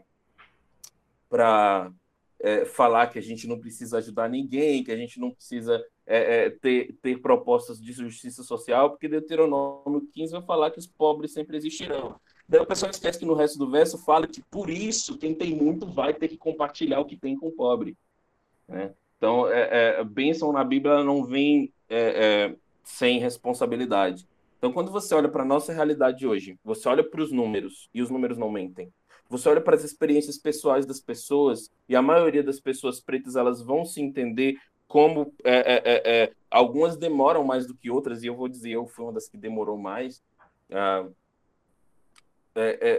para 1.29 1.93
é, 2.39 2.65
falar 2.65 3.09
que 3.09 3.19
a 3.19 3.23
gente 3.23 3.47
não 3.47 3.59
precisa 3.59 3.99
ajudar 3.99 4.29
ninguém, 4.29 4.85
que 4.85 4.93
a 4.93 4.97
gente 4.97 5.19
não 5.19 5.31
precisa 5.31 5.85
é, 6.07 6.47
é, 6.47 6.51
ter, 6.51 6.95
ter 7.03 7.21
propostas 7.21 7.81
de 7.81 7.93
justiça 7.93 8.43
social, 8.43 8.91
porque 8.91 9.09
Deuteronômio 9.09 10.09
15 10.13 10.33
vai 10.33 10.43
falar 10.43 10.71
que 10.71 10.79
os 10.79 10.87
pobres 10.87 11.33
sempre 11.33 11.57
existirão. 11.57 12.19
Daí 12.49 12.61
o 12.61 12.67
pessoal 12.67 12.91
esquece 12.91 13.19
que 13.19 13.27
no 13.27 13.35
resto 13.35 13.59
do 13.59 13.69
verso 13.69 13.99
fala 13.99 14.27
que 14.27 14.41
por 14.43 14.71
isso 14.71 15.19
quem 15.19 15.35
tem 15.35 15.55
muito 15.55 15.87
vai 15.87 16.15
ter 16.15 16.29
que 16.29 16.37
compartilhar 16.37 17.01
o 17.01 17.05
que 17.05 17.17
tem 17.17 17.37
com 17.37 17.49
o 17.49 17.53
pobre. 17.53 17.97
Né? 18.69 18.95
Então, 19.17 19.49
é, 19.49 19.99
é, 19.99 20.05
bênção 20.05 20.53
na 20.53 20.63
Bíblia 20.63 21.03
não 21.03 21.25
vem 21.25 21.73
é, 21.89 21.99
é, 21.99 22.57
sem 22.85 23.19
responsabilidade. 23.19 24.27
Então, 24.59 24.73
quando 24.73 24.91
você 24.91 25.15
olha 25.15 25.29
para 25.29 25.43
a 25.43 25.47
nossa 25.47 25.73
realidade 25.73 26.27
hoje, 26.27 26.59
você 26.65 26.89
olha 26.89 27.03
para 27.03 27.23
os 27.23 27.33
números, 27.33 27.89
e 27.95 28.03
os 28.03 28.11
números 28.11 28.37
não 28.37 28.51
mentem. 28.51 28.93
Você 29.29 29.49
olha 29.49 29.61
para 29.61 29.75
as 29.75 29.85
experiências 29.85 30.39
pessoais 30.39 30.87
das 30.87 31.01
pessoas, 31.01 31.71
e 31.89 31.97
a 31.97 32.03
maioria 32.03 32.43
das 32.43 32.61
pessoas 32.61 33.01
pretas 33.01 33.37
elas 33.37 33.61
vão 33.63 33.85
se 33.85 34.01
entender 34.01 34.59
como 34.87 35.33
é, 35.43 35.75
é, 35.75 36.03
é, 36.25 36.33
algumas 36.51 36.97
demoram 36.97 37.43
mais 37.43 37.67
do 37.67 37.75
que 37.75 37.91
outras, 37.91 38.23
e 38.23 38.27
eu 38.27 38.37
vou 38.37 38.49
dizer, 38.49 38.71
eu 38.71 38.87
fui 38.87 39.05
uma 39.05 39.13
das 39.13 39.29
que 39.29 39.37
demorou 39.37 39.77
mais. 39.77 40.23
Ah, 40.71 41.07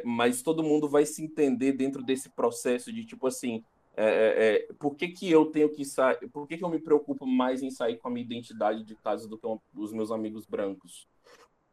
mas 0.04 0.44
todo 0.44 0.64
mundo 0.64 0.88
vai 0.88 1.06
se 1.06 1.24
entender 1.24 1.72
dentro 1.72 2.04
desse 2.04 2.30
processo 2.30 2.94
de 2.94 3.04
tipo 3.04 3.26
assim, 3.26 3.64
é, 3.98 4.06
é, 4.06 4.56
é, 4.56 4.74
por 4.78 4.96
que, 4.96 5.08
que 5.08 5.30
eu 5.30 5.48
tenho 5.48 5.70
que 5.70 5.84
sair? 5.84 6.30
Por 6.30 6.48
que, 6.48 6.56
que 6.56 6.64
eu 6.64 6.70
me 6.70 6.80
preocupo 6.80 7.26
mais 7.26 7.64
em 7.64 7.72
sair 7.72 7.98
com 7.98 8.08
a 8.08 8.12
minha 8.12 8.24
identidade 8.24 8.84
de 8.84 8.96
casa 8.96 9.28
do 9.28 9.40
que 9.40 9.48
os 9.76 9.92
meus 9.92 10.12
amigos 10.12 10.46
brancos? 10.46 11.08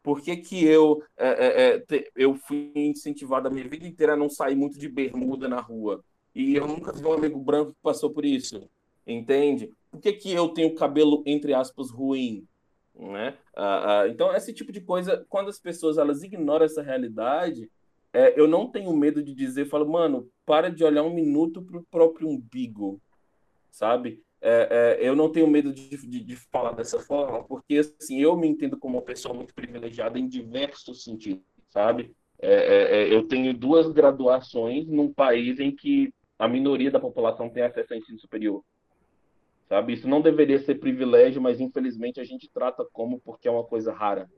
Por 0.02 0.22
que, 0.22 0.38
que 0.38 0.64
eu, 0.64 1.02
é, 1.18 1.28
é, 1.28 1.66
é, 1.66 1.78
te, 1.80 2.10
eu 2.16 2.34
fui 2.34 2.72
incentivado 2.74 3.48
a 3.48 3.50
minha 3.50 3.68
vida 3.68 3.86
inteira 3.86 4.14
a 4.14 4.16
não 4.16 4.30
sair 4.30 4.54
muito 4.54 4.78
de 4.78 4.88
bermuda 4.88 5.48
na 5.48 5.60
rua? 5.60 6.02
E 6.34 6.54
eu 6.56 6.66
nunca 6.66 6.92
vi 6.92 7.04
um 7.04 7.12
amigo 7.12 7.38
branco 7.38 7.72
que 7.72 7.82
passou 7.82 8.10
por 8.10 8.24
isso. 8.24 8.68
Entende? 9.06 9.70
Por 9.90 10.00
que, 10.00 10.14
que 10.14 10.32
eu 10.32 10.48
tenho 10.48 10.74
cabelo, 10.74 11.22
entre 11.26 11.52
aspas, 11.52 11.90
ruim? 11.90 12.48
Né? 12.94 13.36
Ah, 13.54 14.02
ah, 14.02 14.08
então, 14.08 14.34
esse 14.34 14.54
tipo 14.54 14.72
de 14.72 14.80
coisa, 14.80 15.26
quando 15.28 15.48
as 15.48 15.58
pessoas 15.58 15.98
elas 15.98 16.22
ignoram 16.22 16.64
essa 16.64 16.80
realidade, 16.80 17.70
é, 18.14 18.32
eu 18.38 18.46
não 18.46 18.70
tenho 18.70 18.96
medo 18.96 19.20
de 19.20 19.34
dizer, 19.34 19.66
falo, 19.66 19.90
mano, 19.90 20.30
para 20.46 20.70
de 20.70 20.84
olhar 20.84 21.02
um 21.02 21.12
minuto 21.12 21.60
para 21.60 21.78
o 21.78 21.84
próprio 21.90 22.28
umbigo, 22.28 23.02
sabe? 23.72 24.22
É, 24.40 24.98
é, 25.00 25.08
eu 25.08 25.16
não 25.16 25.32
tenho 25.32 25.48
medo 25.48 25.72
de, 25.72 25.88
de, 25.96 26.20
de, 26.20 26.36
falar 26.36 26.72
dessa 26.72 27.00
forma, 27.00 27.42
porque 27.42 27.78
assim, 27.78 28.20
eu 28.20 28.36
me 28.36 28.46
entendo 28.46 28.78
como 28.78 28.98
uma 28.98 29.02
pessoa 29.02 29.34
muito 29.34 29.52
privilegiada 29.52 30.16
em 30.16 30.28
diversos 30.28 31.02
sentidos, 31.02 31.42
sabe? 31.70 32.14
É, 32.38 32.52
é, 32.52 32.96
é, 32.98 33.12
eu 33.12 33.26
tenho 33.26 33.52
duas 33.52 33.90
graduações 33.90 34.86
num 34.86 35.12
país 35.12 35.58
em 35.58 35.74
que 35.74 36.12
a 36.38 36.46
minoria 36.46 36.92
da 36.92 37.00
população 37.00 37.50
tem 37.50 37.64
acesso 37.64 37.94
ao 37.94 37.98
ensino 37.98 38.20
superior, 38.20 38.62
sabe? 39.68 39.94
Isso 39.94 40.06
não 40.06 40.20
deveria 40.20 40.60
ser 40.60 40.76
privilégio, 40.76 41.42
mas 41.42 41.60
infelizmente 41.60 42.20
a 42.20 42.24
gente 42.24 42.48
trata 42.48 42.86
como 42.92 43.18
porque 43.18 43.48
é 43.48 43.50
uma 43.50 43.64
coisa 43.64 43.92
rara. 43.92 44.30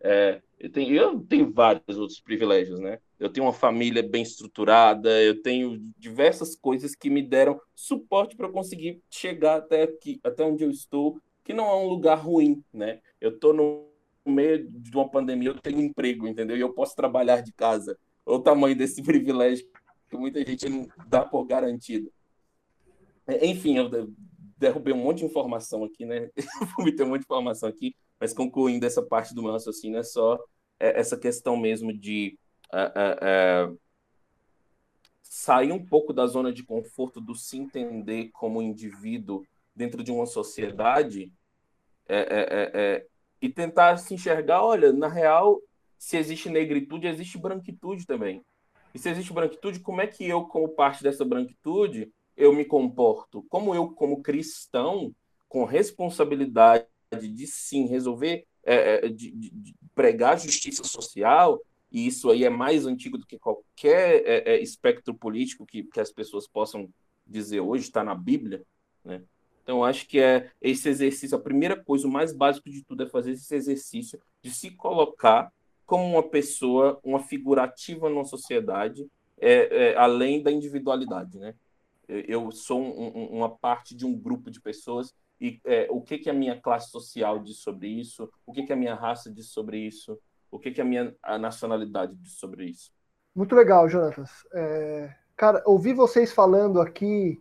É, 0.00 0.40
eu, 0.60 0.70
tenho, 0.70 0.94
eu 0.94 1.20
tenho 1.20 1.50
vários 1.50 1.98
outros 1.98 2.20
privilégios, 2.20 2.78
né? 2.78 3.00
Eu 3.18 3.30
tenho 3.30 3.46
uma 3.46 3.52
família 3.52 4.02
bem 4.02 4.22
estruturada, 4.22 5.22
eu 5.22 5.40
tenho 5.42 5.80
diversas 5.96 6.54
coisas 6.54 6.94
que 6.94 7.08
me 7.08 7.22
deram 7.22 7.58
suporte 7.74 8.36
para 8.36 8.50
conseguir 8.50 9.00
chegar 9.10 9.56
até 9.56 9.84
aqui, 9.84 10.20
até 10.22 10.44
onde 10.44 10.64
eu 10.64 10.70
estou, 10.70 11.18
que 11.42 11.54
não 11.54 11.66
é 11.66 11.74
um 11.76 11.88
lugar 11.88 12.16
ruim, 12.16 12.62
né? 12.72 13.00
Eu 13.20 13.30
estou 13.30 13.54
no 13.54 13.88
meio 14.24 14.68
de 14.68 14.90
uma 14.94 15.08
pandemia, 15.08 15.50
eu 15.50 15.58
tenho 15.58 15.78
um 15.78 15.82
emprego, 15.82 16.26
entendeu? 16.26 16.56
E 16.56 16.60
eu 16.60 16.72
posso 16.74 16.94
trabalhar 16.94 17.40
de 17.40 17.52
casa. 17.52 17.98
O 18.24 18.38
tamanho 18.38 18.76
desse 18.76 19.00
privilégio 19.02 19.66
que 20.10 20.16
muita 20.16 20.44
gente 20.44 20.68
não 20.68 20.86
dá 21.08 21.24
por 21.24 21.44
garantido. 21.44 22.12
É, 23.26 23.46
enfim, 23.46 23.76
eu 23.78 24.12
derrubei 24.58 24.92
um 24.92 25.02
monte 25.02 25.18
de 25.18 25.24
informação 25.24 25.84
aqui, 25.84 26.04
né? 26.04 26.30
Vomitei 26.76 27.04
um 27.04 27.10
monte 27.10 27.20
de 27.20 27.26
informação 27.26 27.68
aqui, 27.68 27.94
mas 28.20 28.32
concluindo 28.32 28.86
essa 28.86 29.02
parte 29.02 29.34
do 29.34 29.42
meu 29.42 29.52
raciocínio, 29.52 29.98
é 29.98 30.02
só 30.02 30.38
é, 30.78 30.98
essa 30.98 31.16
questão 31.16 31.56
mesmo 31.56 31.92
de 31.92 32.38
é, 32.72 32.92
é, 32.94 33.18
é, 33.22 33.72
sair 35.22 35.72
um 35.72 35.84
pouco 35.84 36.12
da 36.12 36.26
zona 36.26 36.52
de 36.52 36.62
conforto 36.62 37.20
do 37.20 37.34
se 37.34 37.58
entender 37.58 38.30
como 38.32 38.62
indivíduo 38.62 39.44
dentro 39.74 40.02
de 40.02 40.10
uma 40.10 40.26
sociedade 40.26 41.32
é, 42.08 43.06
e 43.40 43.48
tentar 43.48 43.96
se 43.98 44.14
enxergar, 44.14 44.62
olha, 44.62 44.92
na 44.92 45.08
real, 45.08 45.60
se 45.98 46.16
existe 46.16 46.48
negritude, 46.48 47.06
existe 47.06 47.38
branquitude 47.38 48.06
também. 48.06 48.42
E 48.94 48.98
se 48.98 49.10
existe 49.10 49.32
branquitude, 49.32 49.80
como 49.80 50.00
é 50.00 50.06
que 50.06 50.26
eu, 50.26 50.44
como 50.44 50.70
parte 50.70 51.02
dessa 51.02 51.24
branquitude, 51.24 52.10
eu 52.36 52.52
me 52.52 52.64
comporto? 52.64 53.44
Como 53.48 53.74
eu, 53.74 53.90
como 53.90 54.22
cristão, 54.22 55.14
com 55.48 55.64
responsabilidade 55.64 56.86
de 57.12 57.46
sim 57.46 57.86
resolver, 57.86 58.46
é, 58.64 59.08
de, 59.08 59.30
de, 59.30 59.74
pregar 59.94 60.38
justiça 60.38 60.82
social, 60.82 61.60
e 61.90 62.06
isso 62.06 62.30
aí 62.30 62.44
é 62.44 62.50
mais 62.50 62.86
antigo 62.86 63.18
do 63.18 63.26
que 63.26 63.38
qualquer 63.38 64.22
é, 64.26 64.54
é, 64.54 64.62
espectro 64.62 65.14
político 65.14 65.66
que, 65.66 65.84
que 65.84 66.00
as 66.00 66.10
pessoas 66.10 66.46
possam 66.46 66.88
dizer 67.26 67.60
hoje, 67.60 67.84
está 67.84 68.04
na 68.04 68.14
Bíblia, 68.14 68.62
né? 69.04 69.22
Então, 69.62 69.82
acho 69.82 70.06
que 70.06 70.20
é 70.20 70.52
esse 70.62 70.88
exercício, 70.88 71.36
a 71.36 71.40
primeira 71.40 71.74
coisa, 71.74 72.06
o 72.06 72.10
mais 72.10 72.32
básico 72.32 72.70
de 72.70 72.84
tudo 72.84 73.02
é 73.02 73.08
fazer 73.08 73.32
esse 73.32 73.52
exercício 73.52 74.20
de 74.40 74.48
se 74.48 74.70
colocar 74.70 75.52
como 75.84 76.04
uma 76.04 76.22
pessoa, 76.22 77.00
uma 77.02 77.18
figurativa 77.18 78.08
na 78.08 78.24
sociedade, 78.24 79.04
é, 79.40 79.88
é, 79.90 79.96
além 79.96 80.40
da 80.40 80.52
individualidade, 80.52 81.38
né? 81.38 81.54
Eu 82.08 82.52
sou 82.52 82.80
um, 82.80 83.18
um, 83.18 83.26
uma 83.38 83.50
parte 83.50 83.92
de 83.92 84.06
um 84.06 84.16
grupo 84.16 84.48
de 84.52 84.60
pessoas 84.60 85.12
e 85.40 85.60
é, 85.64 85.88
o 85.90 86.00
que, 86.00 86.18
que 86.18 86.30
a 86.30 86.32
minha 86.32 86.60
classe 86.60 86.90
social 86.90 87.40
diz 87.40 87.58
sobre 87.58 87.88
isso, 87.88 88.30
o 88.46 88.52
que, 88.52 88.62
que 88.62 88.72
a 88.72 88.76
minha 88.76 88.94
raça 88.94 89.30
diz 89.30 89.48
sobre 89.48 89.78
isso, 89.78 90.16
o 90.56 90.58
que, 90.58 90.70
que 90.70 90.80
a 90.80 90.84
minha 90.84 91.14
a 91.22 91.38
nacionalidade 91.38 92.14
sobre 92.24 92.64
isso. 92.64 92.90
Muito 93.34 93.54
legal, 93.54 93.88
Jonatas. 93.88 94.30
É, 94.52 95.14
cara, 95.36 95.62
ouvir 95.66 95.92
vocês 95.92 96.32
falando 96.32 96.80
aqui 96.80 97.40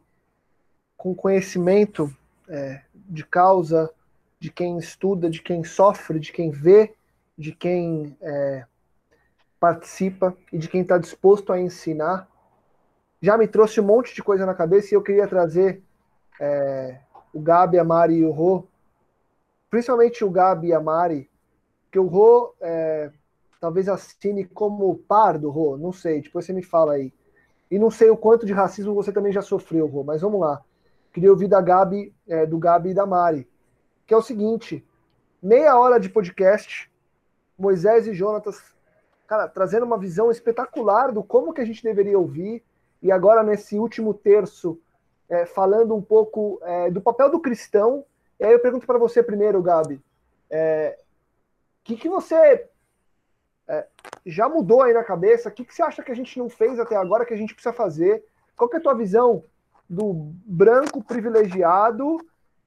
com 0.97 1.15
conhecimento 1.15 2.13
é, 2.47 2.81
de 2.93 3.25
causa, 3.25 3.89
de 4.39 4.51
quem 4.51 4.77
estuda, 4.77 5.29
de 5.29 5.41
quem 5.41 5.63
sofre, 5.63 6.19
de 6.19 6.31
quem 6.31 6.51
vê, 6.51 6.93
de 7.37 7.53
quem 7.53 8.17
é, 8.21 8.65
participa 9.59 10.35
e 10.51 10.57
de 10.57 10.67
quem 10.67 10.81
está 10.81 10.97
disposto 10.97 11.53
a 11.53 11.59
ensinar, 11.59 12.29
já 13.21 13.37
me 13.37 13.47
trouxe 13.47 13.79
um 13.79 13.85
monte 13.85 14.13
de 14.13 14.21
coisa 14.21 14.45
na 14.45 14.53
cabeça 14.53 14.93
e 14.93 14.97
eu 14.97 15.01
queria 15.01 15.27
trazer 15.27 15.81
é, 16.39 16.99
o 17.33 17.39
Gabi, 17.39 17.79
a 17.79 17.83
Mari 17.83 18.15
e 18.15 18.25
o 18.25 18.31
Rô, 18.31 18.67
principalmente 19.69 20.23
o 20.23 20.29
Gabi 20.29 20.67
e 20.67 20.73
a 20.73 20.79
Mari, 20.79 21.29
que 21.95 21.99
o 21.99 22.07
Rô 22.07 22.53
é, 22.59 23.09
talvez 23.57 23.87
assine 23.87 24.43
como 24.43 24.97
par 24.97 25.39
do 25.39 25.49
Rô, 25.49 25.77
não 25.77 25.93
sei, 25.93 26.21
depois 26.21 26.45
você 26.45 26.51
me 26.51 26.61
fala 26.61 26.95
aí. 26.95 27.13
E 27.71 27.79
não 27.79 27.89
sei 27.89 28.09
o 28.09 28.17
quanto 28.17 28.45
de 28.45 28.51
racismo 28.51 28.93
você 28.93 29.13
também 29.13 29.31
já 29.31 29.41
sofreu, 29.41 29.87
Rô, 29.87 30.03
mas 30.03 30.21
vamos 30.21 30.41
lá. 30.41 30.61
Queria 31.13 31.31
ouvir 31.31 31.47
da 31.47 31.61
Gabi, 31.61 32.13
é, 32.27 32.45
do 32.45 32.57
Gabi 32.57 32.89
e 32.89 32.93
da 32.93 33.05
Mari, 33.05 33.47
que 34.05 34.13
é 34.13 34.17
o 34.17 34.21
seguinte: 34.21 34.85
meia 35.41 35.79
hora 35.79 35.97
de 35.97 36.09
podcast, 36.09 36.91
Moisés 37.57 38.07
e 38.07 38.13
Jonatas, 38.13 38.61
cara, 39.25 39.47
trazendo 39.47 39.85
uma 39.85 39.97
visão 39.97 40.29
espetacular 40.29 41.13
do 41.13 41.23
como 41.23 41.53
que 41.53 41.61
a 41.61 41.65
gente 41.65 41.81
deveria 41.81 42.19
ouvir, 42.19 42.61
e 43.01 43.09
agora 43.09 43.41
nesse 43.41 43.79
último 43.79 44.13
terço, 44.13 44.77
é, 45.29 45.45
falando 45.45 45.95
um 45.95 46.01
pouco 46.01 46.59
é, 46.61 46.91
do 46.91 46.99
papel 46.99 47.31
do 47.31 47.39
cristão. 47.39 48.03
E 48.37 48.43
aí 48.43 48.51
eu 48.51 48.59
pergunto 48.59 48.85
para 48.85 48.99
você 48.99 49.23
primeiro, 49.23 49.61
Gabi, 49.61 50.01
é, 50.49 50.99
que, 51.85 51.95
que 51.95 52.09
você 52.09 52.67
é, 53.67 53.87
já 54.25 54.49
mudou 54.49 54.81
aí 54.81 54.91
na 54.91 55.03
cabeça? 55.03 55.49
O 55.49 55.51
que, 55.51 55.63
que 55.63 55.73
você 55.73 55.83
acha 55.83 56.01
que 56.01 56.11
a 56.11 56.15
gente 56.15 56.37
não 56.39 56.49
fez 56.49 56.79
até 56.79 56.95
agora 56.95 57.25
que 57.25 57.33
a 57.33 57.37
gente 57.37 57.53
precisa 57.53 57.71
fazer? 57.71 58.25
Qual 58.57 58.67
que 58.67 58.75
é 58.75 58.79
a 58.79 58.83
tua 58.83 58.95
visão 58.95 59.43
do 59.87 60.33
branco 60.45 61.03
privilegiado 61.03 62.17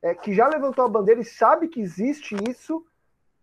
é, 0.01 0.15
que 0.15 0.33
já 0.33 0.47
levantou 0.47 0.85
a 0.85 0.89
bandeira 0.89 1.21
e 1.21 1.25
sabe 1.25 1.67
que 1.67 1.81
existe 1.81 2.37
isso, 2.49 2.87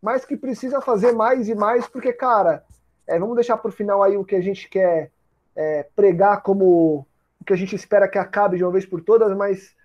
mas 0.01 0.23
que 0.23 0.37
precisa 0.37 0.79
fazer 0.79 1.11
mais 1.11 1.49
e 1.49 1.55
mais, 1.55 1.85
porque, 1.87 2.13
cara, 2.13 2.63
é, 3.05 3.19
vamos 3.19 3.35
deixar 3.35 3.57
para 3.57 3.67
o 3.67 3.73
final 3.73 4.01
aí 4.01 4.15
o 4.15 4.23
que 4.23 4.35
a 4.35 4.41
gente 4.41 4.69
quer 4.69 5.11
é, 5.53 5.83
pregar 5.93 6.41
como 6.41 7.05
o 7.39 7.43
que 7.45 7.51
a 7.51 7.57
gente 7.57 7.75
espera 7.75 8.07
que 8.07 8.17
acabe 8.17 8.55
de 8.55 8.63
uma 8.63 8.71
vez 8.71 8.85
por 8.85 9.01
todas, 9.01 9.35
mas 9.35 9.75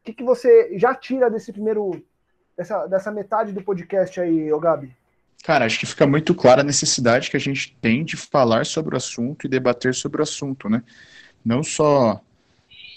o 0.00 0.04
que, 0.04 0.14
que 0.14 0.22
você 0.22 0.78
já 0.78 0.94
tira 0.94 1.28
desse 1.28 1.52
primeiro, 1.52 2.00
dessa, 2.56 2.86
dessa 2.86 3.10
metade 3.10 3.52
do 3.52 3.64
podcast 3.64 4.20
aí, 4.20 4.52
ô 4.52 4.60
Gabi? 4.60 5.01
Cara, 5.42 5.64
acho 5.64 5.78
que 5.80 5.86
fica 5.86 6.06
muito 6.06 6.34
clara 6.34 6.60
a 6.60 6.64
necessidade 6.64 7.28
que 7.28 7.36
a 7.36 7.40
gente 7.40 7.76
tem 7.80 8.04
de 8.04 8.16
falar 8.16 8.64
sobre 8.64 8.94
o 8.94 8.96
assunto 8.96 9.44
e 9.44 9.50
debater 9.50 9.92
sobre 9.94 10.20
o 10.20 10.22
assunto, 10.22 10.68
né? 10.68 10.82
Não 11.44 11.64
só 11.64 12.22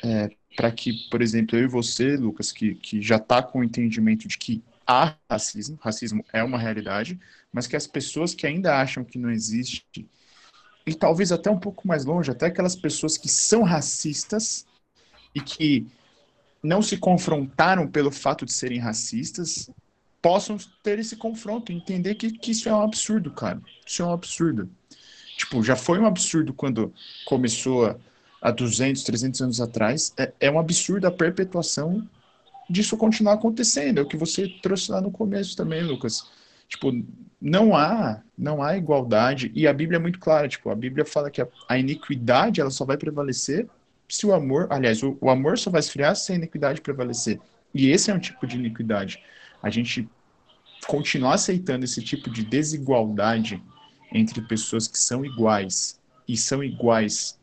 é, 0.03 0.29
para 0.55 0.71
que, 0.71 0.93
por 1.09 1.23
exemplo, 1.23 1.57
eu 1.57 1.63
e 1.63 1.67
você, 1.67 2.15
Lucas, 2.15 2.51
que, 2.51 2.75
que 2.75 3.01
já 3.01 3.15
está 3.15 3.41
com 3.41 3.59
o 3.59 3.63
entendimento 3.63 4.27
de 4.27 4.37
que 4.37 4.63
há 4.85 5.15
racismo, 5.29 5.77
racismo 5.81 6.23
é 6.31 6.43
uma 6.43 6.59
realidade, 6.59 7.19
mas 7.51 7.65
que 7.65 7.75
as 7.75 7.87
pessoas 7.87 8.35
que 8.35 8.45
ainda 8.45 8.79
acham 8.79 9.03
que 9.03 9.17
não 9.17 9.31
existe, 9.31 10.07
e 10.85 10.93
talvez 10.93 11.31
até 11.31 11.49
um 11.49 11.59
pouco 11.59 11.87
mais 11.87 12.05
longe, 12.05 12.29
até 12.29 12.45
aquelas 12.45 12.75
pessoas 12.75 13.17
que 13.17 13.27
são 13.27 13.63
racistas 13.63 14.67
e 15.33 15.41
que 15.41 15.87
não 16.61 16.81
se 16.81 16.97
confrontaram 16.97 17.87
pelo 17.87 18.11
fato 18.11 18.45
de 18.45 18.53
serem 18.53 18.77
racistas, 18.77 19.69
possam 20.25 20.57
ter 20.81 20.97
esse 20.97 21.15
confronto 21.15 21.71
entender 21.71 22.15
que, 22.15 22.31
que 22.31 22.49
isso 22.49 22.67
é 22.67 22.73
um 22.73 22.81
absurdo, 22.81 23.29
cara. 23.29 23.61
Isso 23.85 24.01
é 24.01 24.05
um 24.05 24.11
absurdo. 24.11 24.67
Tipo, 25.37 25.61
já 25.63 25.75
foi 25.75 25.99
um 25.99 26.05
absurdo 26.07 26.51
quando 26.51 26.91
começou 27.25 27.95
há 28.41 28.49
200, 28.49 29.03
300 29.03 29.41
anos 29.43 29.61
atrás. 29.61 30.15
É, 30.17 30.33
é 30.39 30.49
um 30.49 30.57
absurdo 30.57 31.05
a 31.05 31.11
perpetuação 31.11 32.09
disso 32.67 32.97
continuar 32.97 33.33
acontecendo. 33.33 33.99
É 33.99 34.01
o 34.01 34.07
que 34.07 34.17
você 34.17 34.47
trouxe 34.63 34.89
lá 34.89 34.99
no 34.99 35.11
começo 35.11 35.55
também, 35.55 35.83
Lucas. 35.83 36.27
Tipo, 36.67 36.91
não 37.39 37.77
há, 37.77 38.19
não 38.35 38.63
há 38.63 38.75
igualdade 38.75 39.51
e 39.53 39.67
a 39.67 39.73
Bíblia 39.73 39.97
é 39.97 40.01
muito 40.01 40.17
clara, 40.17 40.47
tipo, 40.47 40.71
a 40.71 40.75
Bíblia 40.75 41.05
fala 41.05 41.29
que 41.29 41.39
a, 41.39 41.47
a 41.69 41.77
iniquidade 41.77 42.59
ela 42.59 42.71
só 42.71 42.83
vai 42.83 42.97
prevalecer 42.97 43.67
se 44.09 44.25
o 44.25 44.33
amor, 44.33 44.65
aliás, 44.71 45.03
o, 45.03 45.19
o 45.21 45.29
amor 45.29 45.59
só 45.59 45.69
vai 45.69 45.81
esfriar 45.81 46.15
se 46.15 46.31
a 46.31 46.35
iniquidade 46.35 46.81
prevalecer. 46.81 47.39
E 47.71 47.91
esse 47.91 48.09
é 48.09 48.13
um 48.15 48.19
tipo 48.19 48.47
de 48.47 48.57
iniquidade. 48.57 49.21
A 49.61 49.69
gente 49.69 50.09
continuar 50.85 51.33
aceitando 51.35 51.85
esse 51.85 52.01
tipo 52.03 52.29
de 52.29 52.43
desigualdade 52.43 53.63
entre 54.11 54.41
pessoas 54.41 54.87
que 54.87 54.97
são 54.99 55.25
iguais 55.25 55.99
e 56.27 56.37
são 56.37 56.63
iguais 56.63 57.39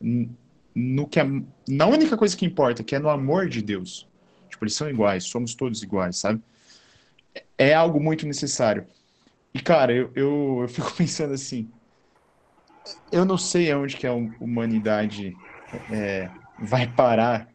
no 0.74 1.06
que 1.08 1.20
é, 1.20 1.24
na 1.68 1.86
única 1.86 2.16
coisa 2.16 2.36
que 2.36 2.46
importa, 2.46 2.82
que 2.84 2.94
é 2.94 2.98
no 2.98 3.10
amor 3.10 3.48
de 3.48 3.62
Deus. 3.62 4.08
Tipo, 4.48 4.64
eles 4.64 4.74
são 4.74 4.88
iguais, 4.88 5.24
somos 5.24 5.54
todos 5.54 5.82
iguais, 5.82 6.16
sabe? 6.18 6.42
É 7.58 7.72
algo 7.74 8.00
muito 8.00 8.26
necessário. 8.26 8.86
E, 9.54 9.60
cara, 9.62 9.92
eu, 9.94 10.12
eu, 10.16 10.58
eu 10.62 10.68
fico 10.68 10.92
pensando 10.96 11.34
assim, 11.34 11.72
eu 13.10 13.24
não 13.24 13.38
sei 13.38 13.70
aonde 13.70 13.96
que 13.96 14.06
a 14.06 14.12
humanidade 14.14 15.40
é, 15.88 16.32
vai 16.56 16.86
parar 16.92 17.52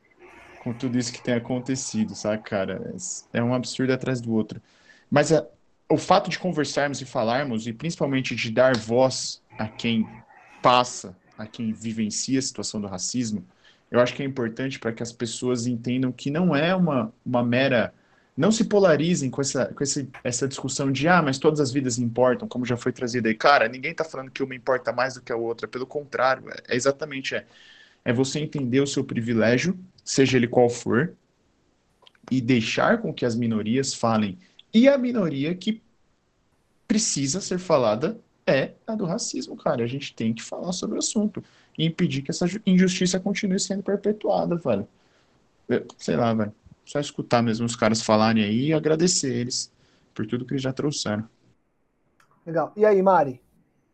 com 0.58 0.74
tudo 0.74 0.98
isso 1.00 1.14
que 1.14 1.22
tem 1.22 1.36
acontecido, 1.36 2.16
sabe, 2.16 2.44
cara? 2.44 2.96
É 3.34 3.44
um 3.44 3.54
absurdo 3.54 3.94
atrás 3.94 4.22
do 4.22 4.34
outro. 4.34 4.62
Mas 5.10 5.32
a, 5.34 5.48
o 5.90 5.98
fato 5.98 6.30
de 6.30 6.38
conversarmos 6.38 7.02
e 7.02 7.06
falarmos, 7.06 7.68
e 7.68 7.74
principalmente 7.74 8.36
de 8.36 8.52
dar 8.52 8.76
voz 8.76 9.42
a 9.58 9.68
quem 9.68 10.08
passa, 10.62 11.16
a 11.38 11.46
quem 11.46 11.72
vivencia 11.72 12.40
a 12.40 12.42
situação 12.42 12.82
do 12.82 12.88
racismo, 12.88 13.46
eu 13.90 14.00
acho 14.00 14.14
que 14.14 14.22
é 14.22 14.26
importante 14.26 14.80
para 14.80 14.92
que 14.92 15.02
as 15.02 15.12
pessoas 15.12 15.66
entendam 15.66 16.12
que 16.12 16.30
não 16.30 16.56
é 16.56 16.76
uma, 16.76 17.14
uma 17.26 17.44
mera 17.44 17.94
não 18.38 18.52
se 18.52 18.66
polarizem 18.66 19.32
com 19.32 19.42
essa, 19.42 19.66
com 19.74 19.84
esse, 19.84 20.08
essa 20.24 20.48
discussão 20.48 20.92
de, 20.92 21.08
ah, 21.08 21.24
mas 21.24 21.40
todas 21.40 21.60
as 21.60 21.72
vidas 21.72 21.98
importam, 21.98 22.48
como 22.48 22.66
já 22.66 22.78
foi 22.78 22.92
trazido 22.92 23.28
aí. 23.28 23.34
Cara, 23.34 23.68
ninguém 23.68 23.92
está 23.92 24.04
falando 24.04 24.30
que 24.30 24.44
uma 24.44 24.54
importa 24.54 24.94
mais 24.94 25.16
do 25.16 25.22
que 25.22 25.32
a 25.32 25.36
outra, 25.36 25.68
pelo 25.68 25.88
contrário, 25.88 26.48
é, 26.52 26.56
é 26.68 26.76
exatamente, 26.76 27.34
é, 27.34 27.48
é 28.06 28.14
você 28.14 28.40
entender 28.40 28.80
o 28.80 28.86
seu 28.86 29.04
privilégio, 29.04 29.78
seja 30.06 30.38
ele 30.38 30.48
qual 30.48 30.70
for, 30.70 31.16
e 32.30 32.40
deixar 32.40 33.02
com 33.02 33.12
que 33.12 33.26
as 33.26 33.36
minorias 33.36 33.96
falem. 33.96 34.38
E 34.74 34.88
a 34.88 34.98
minoria 34.98 35.56
que 35.56 35.82
precisa 36.88 37.42
ser 37.42 37.60
falada 37.60 38.20
é 38.46 38.74
a 38.86 38.96
do 38.96 39.06
racismo, 39.06 39.58
cara. 39.58 39.84
A 39.84 39.88
gente 39.88 40.16
tem 40.16 40.34
que 40.34 40.42
falar 40.42 40.72
sobre 40.72 40.96
o 40.96 41.00
assunto 41.00 41.44
e 41.78 41.86
impedir 41.86 42.22
que 42.22 42.32
essa 42.32 42.46
injustiça 42.66 43.20
continue 43.20 43.60
sendo 43.60 43.84
perpetuada, 43.84 44.56
velho. 44.56 44.88
Sei 45.98 46.16
lá, 46.16 46.34
velho. 46.34 46.54
Só 46.86 47.00
escutar 47.00 47.44
mesmo 47.44 47.66
os 47.66 47.76
caras 47.76 48.02
falarem 48.02 48.44
aí 48.44 48.68
e 48.68 48.74
agradecer 48.74 49.34
eles 49.34 49.72
por 50.14 50.26
tudo 50.26 50.46
que 50.46 50.54
eles 50.54 50.64
já 50.64 50.72
trouxeram. 50.72 51.28
Legal. 52.46 52.72
E 52.78 52.86
aí, 52.86 53.02
Mari? 53.02 53.42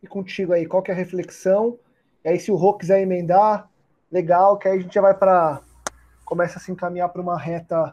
E 0.00 0.06
contigo 0.06 0.52
aí, 0.52 0.64
qual 0.64 0.82
que 0.82 0.92
é 0.92 0.94
a 0.94 0.96
reflexão? 0.96 1.76
E 2.24 2.28
aí, 2.28 2.38
se 2.38 2.52
o 2.52 2.54
Rô 2.54 2.74
quiser 2.74 3.00
emendar, 3.00 3.68
legal, 4.12 4.56
que 4.56 4.68
aí 4.68 4.78
a 4.78 4.80
gente 4.80 4.94
já 4.94 5.00
vai 5.00 5.14
para. 5.14 5.60
Começa 6.24 6.58
a 6.58 6.62
se 6.62 6.70
encaminhar 6.70 7.08
para 7.08 7.20
uma 7.20 7.38
reta 7.38 7.92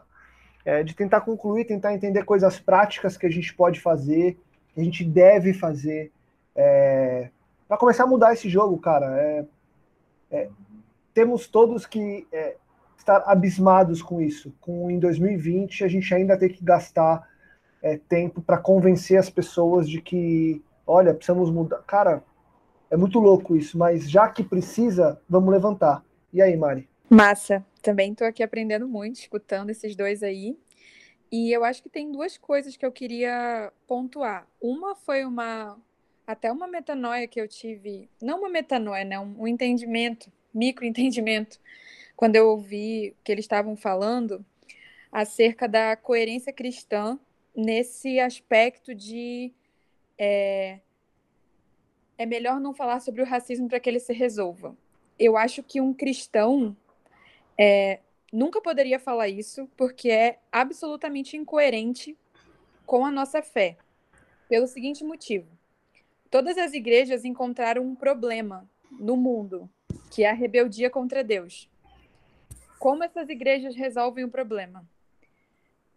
é, 0.64 0.82
de 0.82 0.94
tentar 0.94 1.22
concluir, 1.22 1.64
tentar 1.64 1.94
entender 1.94 2.24
coisas 2.24 2.58
práticas 2.58 3.16
que 3.16 3.26
a 3.26 3.30
gente 3.30 3.54
pode 3.54 3.80
fazer, 3.80 4.38
que 4.74 4.80
a 4.80 4.84
gente 4.84 5.04
deve 5.04 5.52
fazer, 5.52 6.12
é, 6.54 7.30
para 7.66 7.76
começar 7.76 8.04
a 8.04 8.06
mudar 8.06 8.32
esse 8.32 8.48
jogo, 8.48 8.78
cara. 8.78 9.06
É, 9.18 9.44
é, 10.30 10.48
temos 11.14 11.46
todos 11.46 11.86
que 11.86 12.26
é, 12.32 12.56
estar 12.96 13.22
abismados 13.26 14.02
com 14.02 14.20
isso. 14.20 14.52
Com 14.60 14.90
em 14.90 14.98
2020 14.98 15.84
a 15.84 15.88
gente 15.88 16.14
ainda 16.14 16.36
tem 16.36 16.48
que 16.48 16.64
gastar 16.64 17.28
é, 17.82 17.98
tempo 18.08 18.40
para 18.40 18.58
convencer 18.58 19.18
as 19.18 19.28
pessoas 19.28 19.88
de 19.88 20.00
que, 20.00 20.62
olha, 20.86 21.12
precisamos 21.12 21.50
mudar. 21.50 21.78
Cara, 21.86 22.22
é 22.90 22.96
muito 22.96 23.18
louco 23.18 23.56
isso, 23.56 23.76
mas 23.76 24.08
já 24.08 24.28
que 24.28 24.44
precisa, 24.44 25.20
vamos 25.28 25.50
levantar. 25.50 26.04
E 26.32 26.40
aí, 26.40 26.56
Mari? 26.56 26.88
Massa. 27.10 27.64
Também 27.82 28.12
estou 28.12 28.26
aqui 28.26 28.42
aprendendo 28.42 28.88
muito, 28.88 29.16
escutando 29.16 29.70
esses 29.70 29.96
dois 29.96 30.22
aí. 30.22 30.56
E 31.30 31.50
eu 31.50 31.64
acho 31.64 31.82
que 31.82 31.88
tem 31.88 32.12
duas 32.12 32.38
coisas 32.38 32.76
que 32.76 32.86
eu 32.86 32.92
queria 32.92 33.72
pontuar. 33.86 34.46
Uma 34.60 34.94
foi 34.94 35.24
uma 35.24 35.78
até 36.26 36.50
uma 36.52 36.68
metanoia 36.68 37.26
que 37.26 37.40
eu 37.40 37.48
tive, 37.48 38.08
não 38.22 38.38
uma 38.38 38.48
metanoia, 38.48 39.04
né, 39.04 39.18
um, 39.18 39.46
entendimento, 39.46 40.30
microentendimento, 40.54 41.58
quando 42.16 42.36
eu 42.36 42.48
ouvi 42.48 43.16
que 43.24 43.32
eles 43.32 43.44
estavam 43.44 43.76
falando 43.76 44.44
acerca 45.10 45.68
da 45.68 45.96
coerência 45.96 46.52
cristã 46.52 47.18
nesse 47.54 48.20
aspecto 48.20 48.94
de 48.94 49.52
é, 50.16 50.78
é 52.16 52.24
melhor 52.24 52.60
não 52.60 52.72
falar 52.72 53.00
sobre 53.00 53.20
o 53.20 53.26
racismo 53.26 53.68
para 53.68 53.80
que 53.80 53.90
ele 53.90 53.98
se 53.98 54.12
resolva. 54.12 54.76
Eu 55.18 55.36
acho 55.36 55.62
que 55.62 55.80
um 55.80 55.92
cristão 55.92 56.76
é, 57.58 58.00
nunca 58.32 58.60
poderia 58.60 58.98
falar 58.98 59.28
isso 59.28 59.68
porque 59.76 60.10
é 60.10 60.38
absolutamente 60.50 61.36
incoerente 61.36 62.16
com 62.86 63.04
a 63.04 63.10
nossa 63.10 63.42
fé. 63.42 63.76
Pelo 64.48 64.66
seguinte 64.66 65.04
motivo: 65.04 65.46
todas 66.30 66.58
as 66.58 66.72
igrejas 66.72 67.24
encontraram 67.24 67.82
um 67.82 67.94
problema 67.94 68.68
no 68.90 69.16
mundo, 69.16 69.68
que 70.10 70.24
é 70.24 70.30
a 70.30 70.34
rebeldia 70.34 70.90
contra 70.90 71.24
Deus. 71.24 71.68
Como 72.78 73.04
essas 73.04 73.28
igrejas 73.28 73.76
resolvem 73.76 74.24
o 74.24 74.30
problema? 74.30 74.84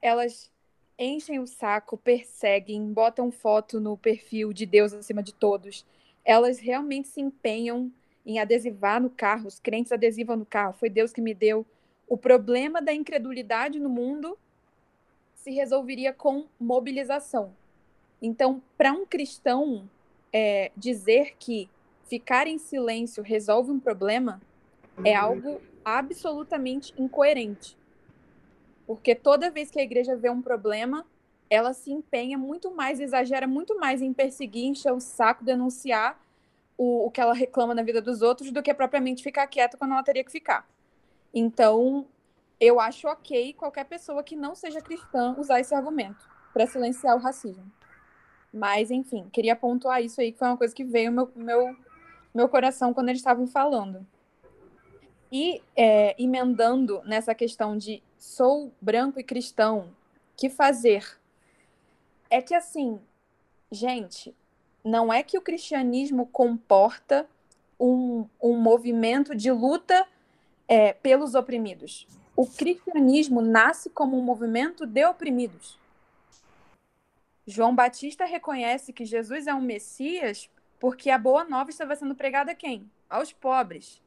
Elas 0.02 0.52
enchem 0.98 1.40
o 1.40 1.48
saco, 1.48 1.98
perseguem, 1.98 2.94
botam 2.94 3.32
foto 3.32 3.80
no 3.80 3.98
perfil 3.98 4.54
de 4.54 4.66
Deus 4.66 4.94
acima 4.94 5.22
de 5.22 5.34
todos. 5.34 5.86
Elas 6.24 6.60
realmente 6.60 7.08
se 7.08 7.20
empenham 7.20 7.92
em 8.26 8.40
adesivar 8.40 9.02
no 9.02 9.10
carro, 9.10 9.48
os 9.48 9.60
crentes 9.60 9.92
adesivam 9.92 10.36
no 10.36 10.46
carro, 10.46 10.74
foi 10.74 10.90
Deus 10.90 11.14
que 11.14 11.22
me 11.22 11.34
deu. 11.34 11.66
O 12.08 12.18
problema 12.18 12.82
da 12.82 12.94
incredulidade 12.94 13.80
no 13.80 13.90
mundo 13.90 14.38
se 15.36 15.52
resolveria 15.52 16.12
com 16.12 16.46
mobilização. 16.60 17.54
Então, 18.22 18.62
para 18.78 18.92
um 18.92 19.06
cristão 19.06 19.88
é, 20.34 20.72
dizer 20.76 21.36
que 21.38 21.70
ficar 22.08 22.48
em 22.48 22.58
silêncio 22.58 23.22
resolve 23.22 23.72
um 23.72 23.80
problema 23.80 24.42
é 25.04 25.14
algo 25.14 25.62
absolutamente 25.84 26.94
incoerente. 26.98 27.78
Porque 28.88 29.14
toda 29.14 29.52
vez 29.52 29.70
que 29.70 29.80
a 29.80 29.84
igreja 29.84 30.16
vê 30.16 30.30
um 30.30 30.42
problema, 30.42 31.06
ela 31.50 31.74
se 31.74 31.92
empenha 31.92 32.38
muito 32.38 32.72
mais, 32.72 33.00
exagera 33.00 33.48
muito 33.48 33.78
mais 33.80 34.02
em 34.02 34.14
perseguir, 34.14 34.66
encher 34.66 34.94
o 34.94 35.00
saco, 35.00 35.44
denunciar 35.44 36.20
o, 36.78 37.08
o 37.08 37.12
que 37.12 37.22
ela 37.22 37.34
reclama 37.34 37.74
na 37.74 37.84
vida 37.84 38.02
dos 38.02 38.22
outros 38.22 38.52
do 38.52 38.62
que 38.62 38.74
propriamente 38.74 39.24
ficar 39.24 39.48
quieta 39.48 39.78
quando 39.78 39.94
ela 39.94 40.04
teria 40.04 40.24
que 40.24 40.32
ficar. 40.32 40.68
Então, 41.34 42.06
eu 42.60 42.80
acho 42.80 43.08
ok 43.08 43.54
qualquer 43.54 43.86
pessoa 43.86 44.24
que 44.24 44.36
não 44.36 44.56
seja 44.56 44.82
cristã 44.82 45.36
usar 45.38 45.60
esse 45.60 45.74
argumento 45.74 46.30
para 46.54 46.66
silenciar 46.66 47.16
o 47.16 47.20
racismo. 47.20 47.70
Mas, 48.54 48.90
enfim, 48.90 49.28
queria 49.32 49.56
pontuar 49.56 50.02
isso 50.02 50.22
aí, 50.22 50.32
que 50.32 50.40
foi 50.40 50.48
uma 50.48 50.58
coisa 50.58 50.74
que 50.74 50.86
veio 50.86 51.12
meu, 51.12 51.30
meu, 51.36 51.76
meu 52.34 52.48
coração 52.48 52.94
quando 52.94 53.10
eles 53.10 53.20
estavam 53.20 53.46
falando. 53.46 54.08
E 55.30 55.62
é, 55.76 56.16
emendando 56.18 57.02
nessa 57.04 57.36
questão 57.36 57.78
de 57.78 58.02
sou 58.18 58.72
branco 58.80 59.20
e 59.20 59.24
cristão, 59.24 59.94
que 60.38 60.50
fazer? 60.50 61.20
É 62.30 62.42
que, 62.42 62.56
assim, 62.56 63.02
gente, 63.70 64.34
não 64.86 65.12
é 65.12 65.24
que 65.24 65.36
o 65.36 65.42
cristianismo 65.42 66.28
comporta 66.28 67.28
um, 67.80 68.28
um 68.40 68.56
movimento 68.56 69.36
de 69.36 69.52
luta 69.52 70.08
é, 70.68 70.94
pelos 70.94 71.34
oprimidos. 71.34 72.08
O 72.36 72.46
cristianismo 72.46 73.42
nasce 73.42 73.90
como 73.90 74.16
um 74.16 74.22
movimento 74.22 74.86
de 74.86 75.04
oprimidos. 75.04 75.80
João 77.48 77.74
Batista 77.74 78.26
reconhece 78.26 78.94
que 78.94 79.06
Jesus 79.06 79.48
é 79.48 79.54
um 79.56 79.62
Messias 79.62 80.50
porque 80.80 81.10
a 81.10 81.18
boa 81.18 81.44
nova 81.44 81.72
estava 81.72 81.96
sendo 81.96 82.14
pregada 82.14 82.52
a 82.52 82.56
quem? 82.56 82.88
Aos 83.10 83.34
pobres. 83.34 84.00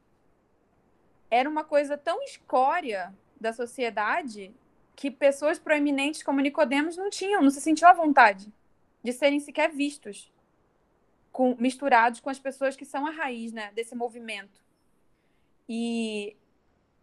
Era 1.28 1.48
uma 1.48 1.64
coisa 1.64 1.98
tão 1.98 2.22
escória 2.22 3.12
da 3.40 3.52
sociedade 3.52 4.52
que 4.94 5.10
pessoas 5.10 5.58
proeminentes 5.58 6.22
como 6.22 6.40
Nicodemos 6.40 6.96
não 6.96 7.10
tinham, 7.10 7.42
não 7.42 7.50
se 7.50 7.60
sentiam 7.60 7.90
à 7.90 7.92
vontade 7.92 8.52
de 9.02 9.12
serem 9.12 9.40
sequer 9.40 9.70
vistos 9.70 10.30
com, 11.38 11.54
misturados 11.56 12.18
com 12.18 12.28
as 12.28 12.38
pessoas 12.40 12.74
que 12.74 12.84
são 12.84 13.06
a 13.06 13.12
raiz 13.12 13.52
né, 13.52 13.70
desse 13.72 13.94
movimento. 13.94 14.60
E 15.68 16.36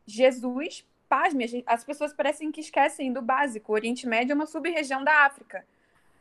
Jesus, 0.06 0.86
pasme, 1.08 1.64
as 1.66 1.86
pessoas 1.86 2.12
parecem 2.12 2.52
que 2.52 2.60
esquecem 2.60 3.14
do 3.14 3.22
básico. 3.22 3.72
O 3.72 3.76
Oriente 3.76 4.06
Médio 4.06 4.34
é 4.34 4.36
uma 4.36 4.46
sub-região 4.46 5.06
da 5.06 5.26
África. 5.26 5.66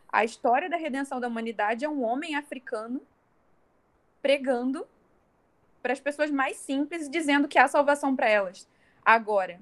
A 0.09 0.25
história 0.25 0.71
da 0.71 0.77
redenção 0.77 1.19
da 1.19 1.27
humanidade 1.27 1.85
é 1.85 1.89
um 1.89 2.05
homem 2.05 2.37
africano 2.37 3.03
pregando 4.23 4.87
para 5.83 5.93
as 5.93 5.99
pessoas 5.99 6.31
mais 6.31 6.57
simples, 6.59 7.11
dizendo 7.11 7.49
que 7.49 7.59
há 7.59 7.67
salvação 7.67 8.15
para 8.15 8.29
elas. 8.29 8.69
Agora, 9.05 9.61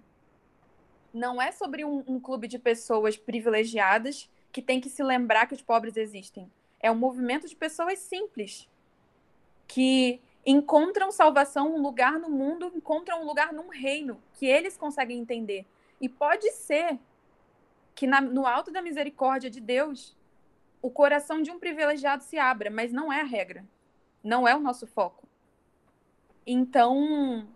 não 1.11 1.41
é 1.41 1.53
sobre 1.53 1.87
um, 1.87 2.05
um 2.07 2.21
clube 2.21 2.47
de 2.47 2.59
pessoas 2.59 3.17
privilegiadas 3.17 4.29
que 4.53 4.61
tem 4.61 4.79
que 4.79 4.91
se 4.91 5.03
lembrar 5.03 5.47
que 5.47 5.55
os 5.55 5.63
pobres 5.63 5.97
existem 5.97 6.53
é 6.83 6.91
um 6.91 6.97
movimento 6.97 7.49
de 7.49 7.57
pessoas 7.57 8.01
simples 8.01 8.69
que 9.67 10.21
encontram 10.45 11.13
salvação, 11.13 11.75
um 11.75 11.81
lugar 11.81 12.19
no 12.19 12.29
mundo, 12.29 12.73
encontram 12.75 13.23
um 13.23 13.25
lugar 13.25 13.53
num 13.53 13.69
reino 13.69 14.21
que 14.35 14.45
eles 14.45 14.77
conseguem 14.77 15.21
entender. 15.21 15.65
E 16.01 16.09
pode 16.09 16.51
ser 16.51 16.99
que 17.95 18.07
na, 18.07 18.21
no 18.21 18.45
alto 18.45 18.73
da 18.73 18.83
misericórdia 18.83 19.49
de 19.49 19.61
Deus 19.61 20.17
o 20.83 20.91
coração 20.91 21.41
de 21.41 21.51
um 21.51 21.61
privilegiado 21.61 22.25
se 22.25 22.37
abra, 22.37 22.69
mas 22.69 22.93
não 22.93 23.13
é 23.13 23.21
a 23.21 23.25
regra. 23.25 23.65
Não 24.23 24.47
é 24.47 24.55
o 24.55 24.61
nosso 24.61 24.87
foco. 24.87 25.29
Então, 26.45 27.47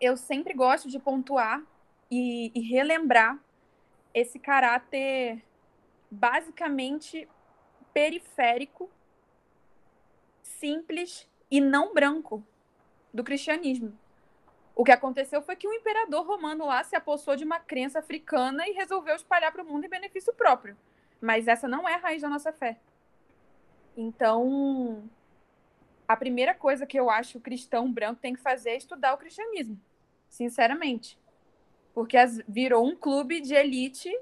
eu 0.00 0.16
sempre 0.16 0.54
gosto 0.54 0.88
de 0.88 0.98
pontuar 0.98 1.62
e, 2.10 2.50
e 2.54 2.60
relembrar 2.60 3.38
esse 4.14 4.38
caráter 4.38 5.44
basicamente 6.10 7.28
periférico, 7.96 8.90
simples 10.42 11.26
e 11.50 11.62
não 11.62 11.94
branco 11.94 12.46
do 13.10 13.24
cristianismo. 13.24 13.98
O 14.74 14.84
que 14.84 14.92
aconteceu 14.92 15.40
foi 15.40 15.56
que 15.56 15.66
o 15.66 15.72
imperador 15.72 16.26
romano 16.26 16.66
lá 16.66 16.84
se 16.84 16.94
apossou 16.94 17.36
de 17.36 17.44
uma 17.44 17.58
crença 17.58 18.00
africana 18.00 18.68
e 18.68 18.72
resolveu 18.72 19.16
espalhar 19.16 19.50
para 19.50 19.62
o 19.62 19.66
mundo 19.66 19.86
em 19.86 19.88
benefício 19.88 20.34
próprio. 20.34 20.76
Mas 21.22 21.48
essa 21.48 21.66
não 21.66 21.88
é 21.88 21.94
a 21.94 21.96
raiz 21.96 22.20
da 22.20 22.28
nossa 22.28 22.52
fé. 22.52 22.78
Então, 23.96 25.08
a 26.06 26.18
primeira 26.18 26.52
coisa 26.52 26.84
que 26.84 27.00
eu 27.00 27.08
acho 27.08 27.32
que 27.32 27.38
o 27.38 27.40
cristão 27.40 27.90
branco 27.90 28.20
tem 28.20 28.34
que 28.34 28.42
fazer 28.42 28.72
é 28.72 28.76
estudar 28.76 29.14
o 29.14 29.18
cristianismo, 29.18 29.80
sinceramente. 30.28 31.18
Porque 31.94 32.18
virou 32.46 32.86
um 32.86 32.94
clube 32.94 33.40
de 33.40 33.54
elite 33.54 34.14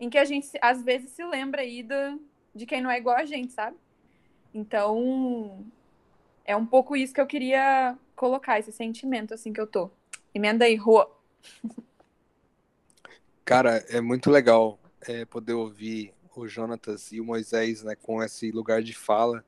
em 0.00 0.10
que 0.10 0.18
a 0.18 0.24
gente 0.24 0.58
às 0.60 0.82
vezes 0.82 1.12
se 1.12 1.24
lembra 1.24 1.62
aí 1.62 1.80
do, 1.80 2.20
de 2.54 2.66
quem 2.66 2.80
não 2.80 2.90
é 2.90 2.98
igual 2.98 3.16
a 3.16 3.24
gente, 3.24 3.52
sabe? 3.52 3.76
Então, 4.52 5.64
é 6.44 6.54
um 6.54 6.64
pouco 6.64 6.94
isso 6.94 7.12
que 7.12 7.20
eu 7.20 7.26
queria 7.26 7.98
colocar, 8.14 8.58
esse 8.58 8.70
sentimento 8.70 9.34
assim 9.34 9.52
que 9.52 9.60
eu 9.60 9.66
tô. 9.66 9.90
Emenda 10.34 10.64
aí, 10.64 10.76
Rua. 10.76 11.10
Cara, 13.44 13.84
é 13.88 14.00
muito 14.00 14.30
legal 14.30 14.78
é, 15.02 15.24
poder 15.24 15.54
ouvir 15.54 16.14
o 16.34 16.46
Jonatas 16.46 17.12
e 17.12 17.20
o 17.20 17.24
Moisés, 17.24 17.82
né, 17.82 17.94
com 17.94 18.22
esse 18.22 18.50
lugar 18.50 18.82
de 18.82 18.94
fala, 18.94 19.44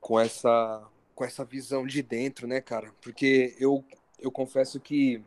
com 0.00 0.18
essa 0.18 0.82
com 1.14 1.24
essa 1.24 1.44
visão 1.44 1.86
de 1.86 2.02
dentro, 2.02 2.46
né, 2.46 2.62
cara? 2.62 2.90
Porque 3.02 3.54
eu 3.60 3.84
eu 4.18 4.30
confesso 4.30 4.80
que 4.80 5.22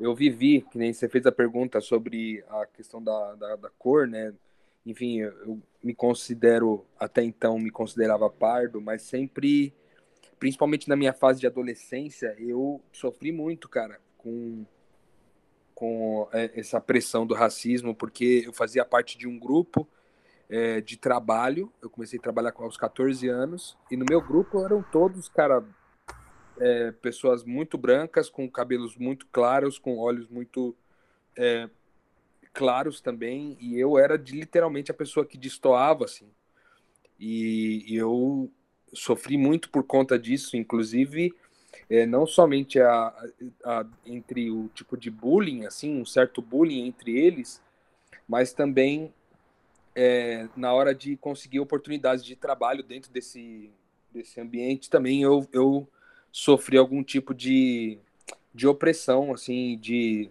eu 0.00 0.14
vivi, 0.14 0.62
que 0.62 0.78
nem 0.78 0.92
você 0.92 1.08
fez 1.08 1.26
a 1.26 1.32
pergunta 1.32 1.80
sobre 1.80 2.42
a 2.48 2.66
questão 2.66 3.02
da, 3.02 3.34
da, 3.34 3.56
da 3.56 3.70
cor, 3.78 4.08
né? 4.08 4.32
Enfim, 4.84 5.20
eu 5.20 5.60
me 5.82 5.94
considero, 5.94 6.84
até 6.98 7.22
então, 7.22 7.58
me 7.58 7.70
considerava 7.70 8.28
pardo, 8.28 8.80
mas 8.80 9.02
sempre, 9.02 9.72
principalmente 10.38 10.88
na 10.88 10.96
minha 10.96 11.12
fase 11.12 11.40
de 11.40 11.46
adolescência, 11.46 12.34
eu 12.38 12.80
sofri 12.92 13.32
muito, 13.32 13.68
cara, 13.68 14.00
com, 14.18 14.64
com 15.74 16.28
é, 16.32 16.50
essa 16.58 16.80
pressão 16.80 17.26
do 17.26 17.34
racismo, 17.34 17.94
porque 17.94 18.42
eu 18.46 18.52
fazia 18.52 18.84
parte 18.84 19.16
de 19.16 19.28
um 19.28 19.38
grupo 19.38 19.88
é, 20.48 20.80
de 20.80 20.96
trabalho. 20.96 21.72
Eu 21.80 21.88
comecei 21.88 22.18
a 22.18 22.22
trabalhar 22.22 22.52
aos 22.56 22.76
14 22.76 23.28
anos 23.28 23.76
e 23.90 23.96
no 23.96 24.04
meu 24.08 24.20
grupo 24.20 24.64
eram 24.64 24.82
todos, 24.82 25.28
cara, 25.28 25.64
é, 26.58 26.92
pessoas 26.92 27.44
muito 27.44 27.78
brancas, 27.78 28.28
com 28.28 28.48
cabelos 28.50 28.96
muito 28.96 29.26
claros, 29.32 29.78
com 29.78 29.96
olhos 29.98 30.28
muito 30.28 30.76
é, 31.36 31.68
claros 32.52 33.00
também. 33.00 33.56
E 33.60 33.78
eu 33.78 33.98
era 33.98 34.18
de, 34.18 34.32
literalmente 34.32 34.90
a 34.90 34.94
pessoa 34.94 35.26
que 35.26 35.38
destoava, 35.38 36.04
assim. 36.04 36.28
E, 37.18 37.84
e 37.86 37.96
eu 37.96 38.50
sofri 38.92 39.36
muito 39.36 39.70
por 39.70 39.84
conta 39.84 40.18
disso, 40.18 40.56
inclusive 40.56 41.34
é, 41.88 42.06
não 42.06 42.26
somente 42.26 42.80
a, 42.80 43.14
a, 43.64 43.86
entre 44.06 44.50
o 44.50 44.68
tipo 44.74 44.96
de 44.96 45.10
bullying, 45.10 45.66
assim, 45.66 46.00
um 46.00 46.06
certo 46.06 46.40
bullying 46.40 46.86
entre 46.86 47.18
eles, 47.18 47.62
mas 48.28 48.52
também 48.52 49.12
é, 49.94 50.48
na 50.56 50.72
hora 50.72 50.94
de 50.94 51.16
conseguir 51.16 51.60
oportunidades 51.60 52.24
de 52.24 52.34
trabalho 52.34 52.82
dentro 52.82 53.12
desse, 53.12 53.70
desse 54.10 54.40
ambiente, 54.40 54.88
também 54.88 55.22
eu, 55.22 55.46
eu 55.52 55.86
sofri 56.30 56.78
algum 56.78 57.02
tipo 57.02 57.34
de, 57.34 57.98
de 58.54 58.66
opressão, 58.66 59.32
assim, 59.32 59.78
de 59.78 60.30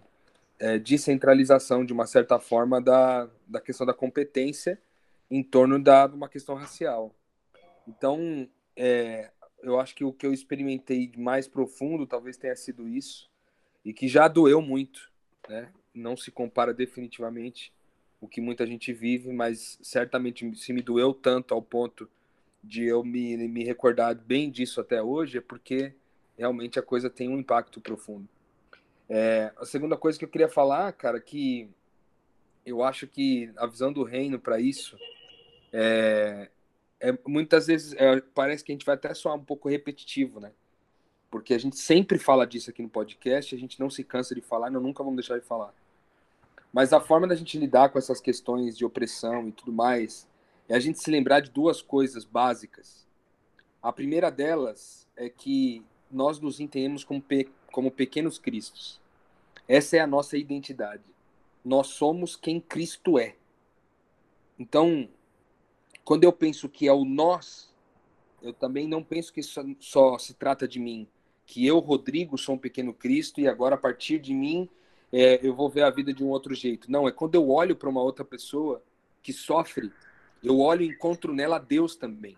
é, 0.62 0.78
descentralização, 0.78 1.84
de 1.84 1.92
uma 1.92 2.06
certa 2.06 2.38
forma, 2.38 2.80
da, 2.80 3.28
da 3.48 3.60
questão 3.60 3.84
da 3.84 3.92
competência 3.92 4.80
em 5.28 5.42
torno 5.42 5.82
da 5.82 6.06
uma 6.06 6.28
questão 6.28 6.54
racial. 6.54 7.12
Então, 7.86 8.48
é, 8.76 9.32
eu 9.60 9.80
acho 9.80 9.92
que 9.92 10.04
o 10.04 10.12
que 10.12 10.24
eu 10.24 10.32
experimentei 10.32 11.10
mais 11.16 11.48
profundo 11.48 12.06
talvez 12.06 12.36
tenha 12.36 12.54
sido 12.54 12.88
isso, 12.88 13.28
e 13.84 13.92
que 13.92 14.06
já 14.06 14.28
doeu 14.28 14.62
muito, 14.62 15.10
né? 15.48 15.72
Não 15.92 16.16
se 16.16 16.30
compara 16.30 16.72
definitivamente 16.72 17.72
o 18.20 18.28
que 18.28 18.40
muita 18.40 18.64
gente 18.64 18.92
vive, 18.92 19.32
mas 19.32 19.80
certamente 19.82 20.54
se 20.54 20.72
me 20.72 20.80
doeu 20.80 21.12
tanto 21.12 21.54
ao 21.54 21.60
ponto 21.60 22.08
de 22.62 22.84
eu 22.84 23.02
me, 23.02 23.36
me 23.48 23.64
recordar 23.64 24.14
bem 24.14 24.48
disso 24.48 24.80
até 24.80 25.02
hoje, 25.02 25.38
é 25.38 25.40
porque 25.40 25.92
realmente 26.38 26.78
a 26.78 26.82
coisa 26.82 27.10
tem 27.10 27.28
um 27.28 27.36
impacto 27.36 27.80
profundo. 27.80 28.28
É, 29.14 29.52
a 29.58 29.66
segunda 29.66 29.94
coisa 29.94 30.18
que 30.18 30.24
eu 30.24 30.28
queria 30.28 30.48
falar, 30.48 30.90
cara, 30.94 31.20
que 31.20 31.68
eu 32.64 32.82
acho 32.82 33.06
que 33.06 33.52
a 33.58 33.66
visão 33.66 33.92
do 33.92 34.04
reino 34.04 34.38
para 34.38 34.58
isso 34.58 34.96
é, 35.70 36.48
é 36.98 37.18
muitas 37.26 37.66
vezes 37.66 37.92
é, 37.98 38.22
parece 38.34 38.64
que 38.64 38.72
a 38.72 38.74
gente 38.74 38.86
vai 38.86 38.94
até 38.94 39.12
soar 39.12 39.34
um 39.34 39.44
pouco 39.44 39.68
repetitivo, 39.68 40.40
né? 40.40 40.50
Porque 41.30 41.52
a 41.52 41.58
gente 41.58 41.76
sempre 41.76 42.18
fala 42.18 42.46
disso 42.46 42.70
aqui 42.70 42.80
no 42.80 42.88
podcast, 42.88 43.54
a 43.54 43.58
gente 43.58 43.78
não 43.78 43.90
se 43.90 44.02
cansa 44.02 44.34
de 44.34 44.40
falar, 44.40 44.70
nós 44.70 44.82
nunca 44.82 45.04
vamos 45.04 45.16
deixar 45.16 45.38
de 45.38 45.44
falar. 45.44 45.74
Mas 46.72 46.94
a 46.94 46.98
forma 46.98 47.28
da 47.28 47.34
gente 47.34 47.58
lidar 47.58 47.90
com 47.90 47.98
essas 47.98 48.18
questões 48.18 48.78
de 48.78 48.84
opressão 48.86 49.46
e 49.46 49.52
tudo 49.52 49.74
mais 49.74 50.26
é 50.66 50.74
a 50.74 50.80
gente 50.80 50.98
se 50.98 51.10
lembrar 51.10 51.40
de 51.40 51.50
duas 51.50 51.82
coisas 51.82 52.24
básicas. 52.24 53.06
A 53.82 53.92
primeira 53.92 54.30
delas 54.30 55.06
é 55.14 55.28
que 55.28 55.84
nós 56.10 56.40
nos 56.40 56.60
entendemos 56.60 57.04
como, 57.04 57.20
pe 57.20 57.46
como 57.70 57.90
pequenos 57.90 58.38
cristos. 58.38 59.01
Essa 59.68 59.96
é 59.96 60.00
a 60.00 60.06
nossa 60.06 60.36
identidade. 60.36 61.02
Nós 61.64 61.88
somos 61.88 62.36
quem 62.36 62.60
Cristo 62.60 63.18
é. 63.18 63.36
Então, 64.58 65.08
quando 66.04 66.24
eu 66.24 66.32
penso 66.32 66.68
que 66.68 66.88
é 66.88 66.92
o 66.92 67.04
nós, 67.04 67.72
eu 68.42 68.52
também 68.52 68.88
não 68.88 69.02
penso 69.02 69.32
que 69.32 69.42
só, 69.42 69.62
só 69.78 70.18
se 70.18 70.34
trata 70.34 70.66
de 70.66 70.78
mim. 70.78 71.06
Que 71.46 71.66
eu, 71.66 71.78
Rodrigo, 71.78 72.36
sou 72.36 72.56
um 72.56 72.58
pequeno 72.58 72.92
Cristo 72.92 73.40
e 73.40 73.48
agora 73.48 73.76
a 73.76 73.78
partir 73.78 74.18
de 74.18 74.34
mim 74.34 74.68
é, 75.12 75.38
eu 75.46 75.54
vou 75.54 75.68
ver 75.68 75.82
a 75.82 75.90
vida 75.90 76.12
de 76.12 76.24
um 76.24 76.28
outro 76.28 76.54
jeito. 76.54 76.90
Não, 76.90 77.06
é 77.06 77.12
quando 77.12 77.34
eu 77.34 77.48
olho 77.50 77.76
para 77.76 77.88
uma 77.88 78.02
outra 78.02 78.24
pessoa 78.24 78.82
que 79.22 79.32
sofre, 79.32 79.92
eu 80.42 80.58
olho 80.58 80.82
e 80.82 80.88
encontro 80.88 81.32
nela 81.32 81.58
Deus 81.58 81.94
também. 81.94 82.36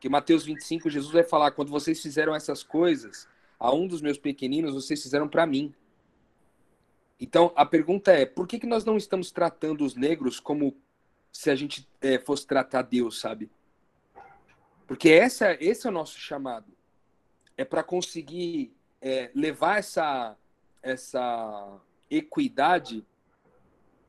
Que 0.00 0.08
Mateus 0.08 0.44
25, 0.44 0.88
Jesus 0.88 1.12
vai 1.12 1.24
falar: 1.24 1.50
quando 1.50 1.70
vocês 1.70 2.00
fizeram 2.00 2.34
essas 2.34 2.62
coisas 2.62 3.28
a 3.58 3.74
um 3.74 3.86
dos 3.86 4.00
meus 4.00 4.18
pequeninos, 4.18 4.74
vocês 4.74 5.02
fizeram 5.02 5.28
para 5.28 5.46
mim. 5.46 5.74
Então 7.20 7.52
a 7.56 7.64
pergunta 7.64 8.12
é: 8.12 8.26
por 8.26 8.46
que, 8.46 8.58
que 8.58 8.66
nós 8.66 8.84
não 8.84 8.96
estamos 8.96 9.30
tratando 9.30 9.84
os 9.84 9.94
negros 9.94 10.38
como 10.38 10.76
se 11.32 11.50
a 11.50 11.54
gente 11.54 11.86
é, 12.00 12.18
fosse 12.18 12.46
tratar 12.46 12.82
Deus, 12.82 13.20
sabe? 13.20 13.50
Porque 14.86 15.10
essa, 15.10 15.52
esse 15.60 15.86
é 15.86 15.90
o 15.90 15.92
nosso 15.92 16.18
chamado. 16.18 16.72
É 17.56 17.64
para 17.64 17.82
conseguir 17.82 18.72
é, 19.00 19.30
levar 19.34 19.78
essa 19.78 20.36
essa 20.82 21.80
equidade 22.08 23.04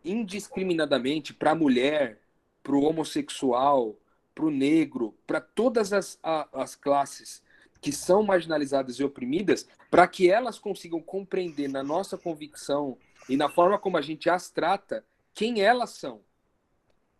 indiscriminadamente 0.06 1.34
para 1.34 1.52
a 1.52 1.56
mulher, 1.56 2.20
para 2.62 2.76
o 2.76 2.84
homossexual, 2.84 3.96
para 4.36 4.46
o 4.46 4.52
negro, 4.52 5.16
para 5.26 5.42
todas 5.42 5.92
as, 5.92 6.20
as 6.22 6.76
classes 6.76 7.42
que 7.82 7.92
são 7.92 8.24
marginalizadas 8.24 8.96
e 8.96 9.04
oprimidas, 9.04 9.68
para 9.90 10.08
que 10.08 10.30
elas 10.30 10.60
consigam 10.60 11.02
compreender 11.02 11.68
na 11.68 11.84
nossa 11.84 12.18
convicção 12.18 12.98
e 13.30 13.38
na 13.38 13.50
forma 13.50 13.78
como 13.78 13.98
a 13.98 14.02
gente 14.02 14.30
as 14.30 14.50
trata, 14.50 15.06
quem 15.34 15.62
elas 15.62 15.92
são. 15.92 16.22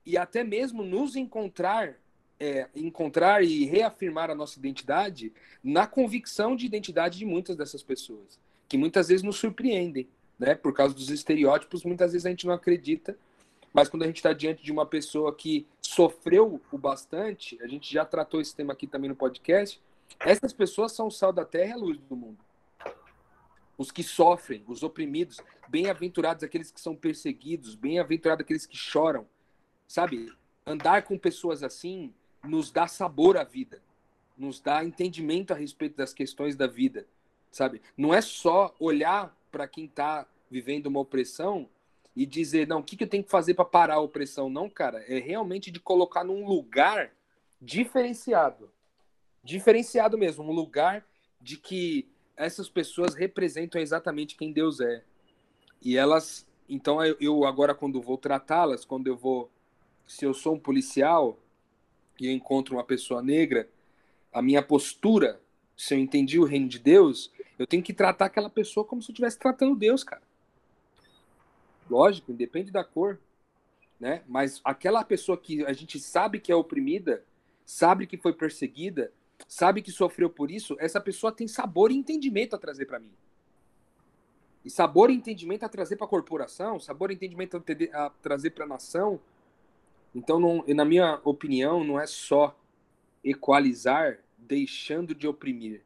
E 0.06 0.18
até 0.18 0.44
mesmo 0.44 0.84
nos 0.84 1.16
encontrar, 1.16 1.96
é, 2.40 2.68
encontrar 2.76 3.44
e 3.44 3.66
reafirmar 3.66 4.30
a 4.30 4.36
nossa 4.36 4.58
identidade 4.58 5.34
na 5.64 5.86
convicção 5.86 6.56
de 6.56 6.66
identidade 6.66 7.18
de 7.18 7.26
muitas 7.26 7.56
dessas 7.56 7.84
pessoas 7.84 8.40
que 8.68 8.78
muitas 8.78 9.08
vezes 9.08 9.24
nos 9.24 9.38
surpreendem, 9.38 10.08
né? 10.38 10.54
Por 10.54 10.74
causa 10.74 10.94
dos 10.94 11.10
estereótipos, 11.10 11.84
muitas 11.84 12.12
vezes 12.12 12.26
a 12.26 12.30
gente 12.30 12.46
não 12.46 12.54
acredita, 12.54 13.18
mas 13.74 13.90
quando 13.90 14.04
a 14.04 14.08
gente 14.08 14.18
está 14.18 14.34
diante 14.34 14.64
de 14.64 14.72
uma 14.72 14.86
pessoa 14.86 15.34
que 15.34 15.66
sofreu 15.82 16.62
o 16.72 16.78
bastante, 16.78 17.58
a 17.62 17.68
gente 17.68 17.92
já 17.92 18.04
tratou 18.06 18.42
esse 18.42 18.56
tema 18.56 18.74
aqui 18.74 18.88
também 18.88 19.10
no 19.10 19.16
podcast, 19.16 19.82
essas 20.20 20.54
pessoas 20.54 20.92
são 20.92 21.08
o 21.08 21.12
sal 21.12 21.32
da 21.32 21.46
terra 21.46 21.70
e 21.70 21.74
a 21.74 21.78
luz 21.78 21.98
do 22.00 22.16
mundo. 22.16 22.40
Os 23.78 23.92
que 23.92 24.04
sofrem, 24.04 24.64
os 24.68 24.82
oprimidos, 24.82 25.40
bem-aventurados 25.68 26.44
aqueles 26.44 26.72
que 26.72 26.82
são 26.82 26.96
perseguidos, 26.96 27.76
bem-aventurados 27.76 28.44
aqueles 28.44 28.66
que 28.66 28.76
choram. 28.76 29.28
Sabe, 29.88 30.34
andar 30.66 31.04
com 31.04 31.18
pessoas 31.18 31.64
assim 31.64 32.14
nos 32.44 32.72
dá 32.72 32.88
sabor 32.88 33.38
à 33.38 33.44
vida, 33.44 33.82
nos 34.38 34.60
dá 34.60 34.84
entendimento 34.84 35.54
a 35.54 35.56
respeito 35.56 35.96
das 35.96 36.14
questões 36.14 36.56
da 36.56 36.68
vida 36.68 37.08
sabe? 37.52 37.82
Não 37.98 38.14
é 38.14 38.22
só 38.22 38.74
olhar 38.80 39.36
para 39.52 39.68
quem 39.68 39.86
está 39.86 40.28
vivendo 40.50 40.88
uma 40.88 41.00
opressão 41.00 41.68
e 42.16 42.26
dizer, 42.26 42.68
não, 42.68 42.80
o 42.80 42.84
que, 42.84 42.96
que 42.96 43.04
eu 43.04 43.10
tenho 43.10 43.24
que 43.24 43.30
fazer 43.30 43.54
para 43.54 43.66
parar 43.66 43.96
a 43.96 44.00
opressão? 44.00 44.50
Não, 44.50 44.70
cara, 44.70 45.04
é 45.08 45.20
realmente 45.20 45.70
de 45.72 45.80
colocar 45.80 46.24
num 46.24 46.46
lugar 46.46 47.12
diferenciado. 47.62 48.72
Diferenciado 49.48 50.18
mesmo, 50.18 50.44
um 50.44 50.52
lugar 50.52 51.08
de 51.40 51.56
que 51.56 52.06
essas 52.36 52.68
pessoas 52.68 53.16
representam 53.16 53.80
exatamente 53.80 54.36
quem 54.36 54.52
Deus 54.52 54.82
é. 54.82 55.06
E 55.82 55.96
elas, 55.96 56.46
então 56.68 57.02
eu 57.02 57.46
agora 57.46 57.74
quando 57.74 58.02
vou 58.02 58.18
tratá-las, 58.18 58.84
quando 58.84 59.08
eu 59.08 59.16
vou, 59.16 59.50
se 60.06 60.26
eu 60.26 60.34
sou 60.34 60.56
um 60.56 60.60
policial 60.60 61.40
e 62.20 62.28
eu 62.28 62.34
encontro 62.34 62.76
uma 62.76 62.84
pessoa 62.84 63.24
negra, 63.24 63.70
a 64.34 64.42
minha 64.42 64.62
postura 64.62 65.40
se 65.78 65.94
eu 65.94 65.98
entendi 65.98 66.38
o 66.38 66.44
reino 66.44 66.68
de 66.68 66.80
Deus, 66.80 67.32
eu 67.58 67.66
tenho 67.66 67.82
que 67.82 67.94
tratar 67.94 68.26
aquela 68.26 68.50
pessoa 68.50 68.86
como 68.86 69.02
se 69.02 69.12
eu 69.12 69.14
estivesse 69.14 69.40
tratando 69.40 69.78
Deus, 69.78 70.04
cara. 70.04 70.24
Lógico, 71.90 72.34
independe 72.34 72.70
da 72.70 72.84
cor, 72.84 73.18
né? 73.98 74.24
Mas 74.28 74.60
aquela 74.62 75.06
pessoa 75.06 75.38
que 75.38 75.64
a 75.66 75.72
gente 75.72 76.02
sabe 76.02 76.38
que 76.38 76.52
é 76.52 76.56
oprimida, 76.56 77.24
sabe 77.66 78.06
que 78.06 78.18
foi 78.18 78.34
perseguida, 78.34 79.10
sabe 79.48 79.82
que 79.82 79.92
sofreu 79.92 80.30
por 80.30 80.50
isso, 80.50 80.76
essa 80.80 81.02
pessoa 81.02 81.32
tem 81.32 81.48
sabor 81.48 81.92
e 81.92 81.96
entendimento 81.96 82.56
a 82.56 82.60
trazer 82.60 82.86
para 82.86 83.00
mim. 83.00 83.12
E 84.64 84.70
sabor 84.70 85.10
e 85.10 85.14
entendimento 85.14 85.64
a 85.64 85.70
trazer 85.70 85.96
para 85.96 86.06
a 86.06 86.10
corporação, 86.10 86.80
sabor 86.80 87.12
e 87.12 87.14
entendimento 87.14 87.64
a, 87.94 88.10
trazer 88.22 88.52
para 88.52 88.66
a 88.66 88.68
nação. 88.68 89.20
Então, 90.14 90.40
não, 90.40 90.64
na 90.68 90.84
minha 90.84 91.22
opinião, 91.24 91.84
não 91.84 92.00
é 92.00 92.08
só 92.08 92.58
equalizar 93.24 94.20
deixando 94.38 95.14
de 95.14 95.28
oprimir, 95.28 95.82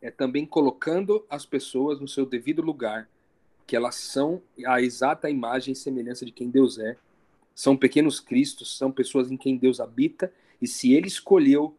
é 0.00 0.10
também 0.10 0.44
colocando 0.44 1.24
as 1.28 1.46
pessoas 1.46 2.00
no 2.00 2.08
seu 2.08 2.26
devido 2.26 2.62
lugar, 2.62 3.08
que 3.66 3.76
elas 3.76 3.94
são 3.94 4.42
a 4.66 4.80
exata 4.82 5.30
imagem 5.30 5.72
e 5.72 5.76
semelhança 5.76 6.26
de 6.26 6.32
quem 6.32 6.50
Deus 6.50 6.78
é. 6.78 6.96
São 7.54 7.76
pequenos 7.76 8.18
cristos, 8.18 8.76
são 8.76 8.90
pessoas 8.90 9.30
em 9.30 9.36
quem 9.36 9.56
Deus 9.56 9.78
habita, 9.78 10.32
e 10.60 10.66
se 10.66 10.92
Ele 10.92 11.06
escolheu 11.06 11.76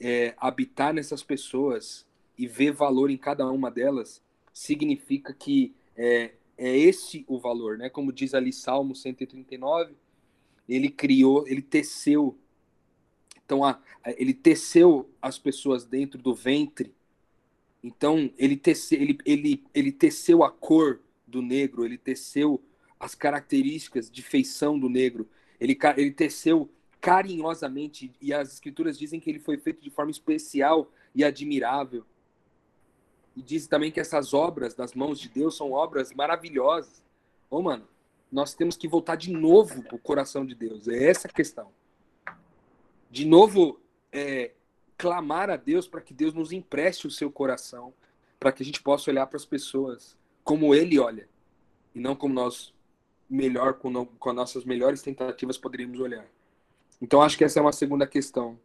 é, 0.00 0.34
habitar 0.36 0.92
nessas 0.92 1.22
pessoas 1.22 2.06
e 2.36 2.46
ver 2.46 2.72
valor 2.72 3.10
em 3.10 3.16
cada 3.16 3.48
uma 3.50 3.70
delas, 3.70 4.22
significa 4.52 5.32
que 5.32 5.74
é, 5.96 6.32
é 6.56 6.76
esse 6.76 7.24
o 7.28 7.38
valor, 7.38 7.78
né? 7.78 7.88
Como 7.88 8.12
diz 8.12 8.34
ali 8.34 8.52
Salmo 8.52 8.94
139, 8.94 9.94
ele 10.68 10.88
criou, 10.88 11.46
ele 11.46 11.62
teceu 11.62 12.36
então, 13.44 13.64
a, 13.64 13.78
ele 14.16 14.32
teceu 14.32 15.10
as 15.20 15.38
pessoas 15.38 15.84
dentro 15.84 16.18
do 16.18 16.34
ventre. 16.34 16.94
Então, 17.82 18.30
ele 18.38 18.56
teceu, 18.56 19.00
ele, 19.00 19.18
ele, 19.24 19.64
ele 19.74 19.92
teceu 19.92 20.42
a 20.42 20.50
cor 20.50 21.00
do 21.26 21.42
negro, 21.42 21.84
ele 21.84 21.98
teceu 21.98 22.62
as 22.98 23.14
características 23.14 24.10
de 24.10 24.22
feição 24.22 24.78
do 24.78 24.88
negro. 24.88 25.28
Ele, 25.60 25.76
ele 25.96 26.10
teceu 26.10 26.70
carinhosamente, 27.04 28.10
e 28.18 28.32
as 28.32 28.54
escrituras 28.54 28.98
dizem 28.98 29.20
que 29.20 29.28
ele 29.28 29.38
foi 29.38 29.58
feito 29.58 29.82
de 29.82 29.90
forma 29.90 30.10
especial 30.10 30.90
e 31.14 31.22
admirável. 31.22 32.02
E 33.36 33.42
diz 33.42 33.66
também 33.66 33.92
que 33.92 34.00
essas 34.00 34.32
obras 34.32 34.74
das 34.74 34.94
mãos 34.94 35.20
de 35.20 35.28
Deus 35.28 35.54
são 35.54 35.72
obras 35.72 36.14
maravilhosas. 36.14 37.04
Ô, 37.50 37.60
mano, 37.60 37.86
nós 38.32 38.54
temos 38.54 38.74
que 38.74 38.88
voltar 38.88 39.16
de 39.16 39.30
novo 39.30 39.82
pro 39.82 39.98
coração 39.98 40.46
de 40.46 40.54
Deus. 40.54 40.88
É 40.88 41.10
essa 41.10 41.28
a 41.28 41.30
questão. 41.30 41.68
De 43.10 43.26
novo, 43.26 43.78
é, 44.10 44.52
clamar 44.96 45.50
a 45.50 45.56
Deus 45.56 45.86
para 45.86 46.00
que 46.00 46.14
Deus 46.14 46.32
nos 46.32 46.52
empreste 46.52 47.06
o 47.06 47.10
seu 47.10 47.30
coração, 47.30 47.92
para 48.40 48.50
que 48.50 48.62
a 48.62 48.66
gente 48.66 48.82
possa 48.82 49.10
olhar 49.10 49.26
para 49.26 49.36
as 49.36 49.44
pessoas 49.44 50.16
como 50.42 50.74
Ele 50.74 50.98
olha, 50.98 51.28
e 51.94 52.00
não 52.00 52.16
como 52.16 52.32
nós 52.32 52.72
melhor, 53.28 53.74
com, 53.74 54.06
com 54.06 54.30
as 54.30 54.36
nossas 54.36 54.64
melhores 54.64 55.02
tentativas 55.02 55.58
poderíamos 55.58 56.00
olhar. 56.00 56.26
Então, 57.04 57.20
acho 57.20 57.36
que 57.36 57.44
essa 57.44 57.58
é 57.58 57.62
uma 57.62 57.70
segunda 57.70 58.06
questão. 58.06 58.58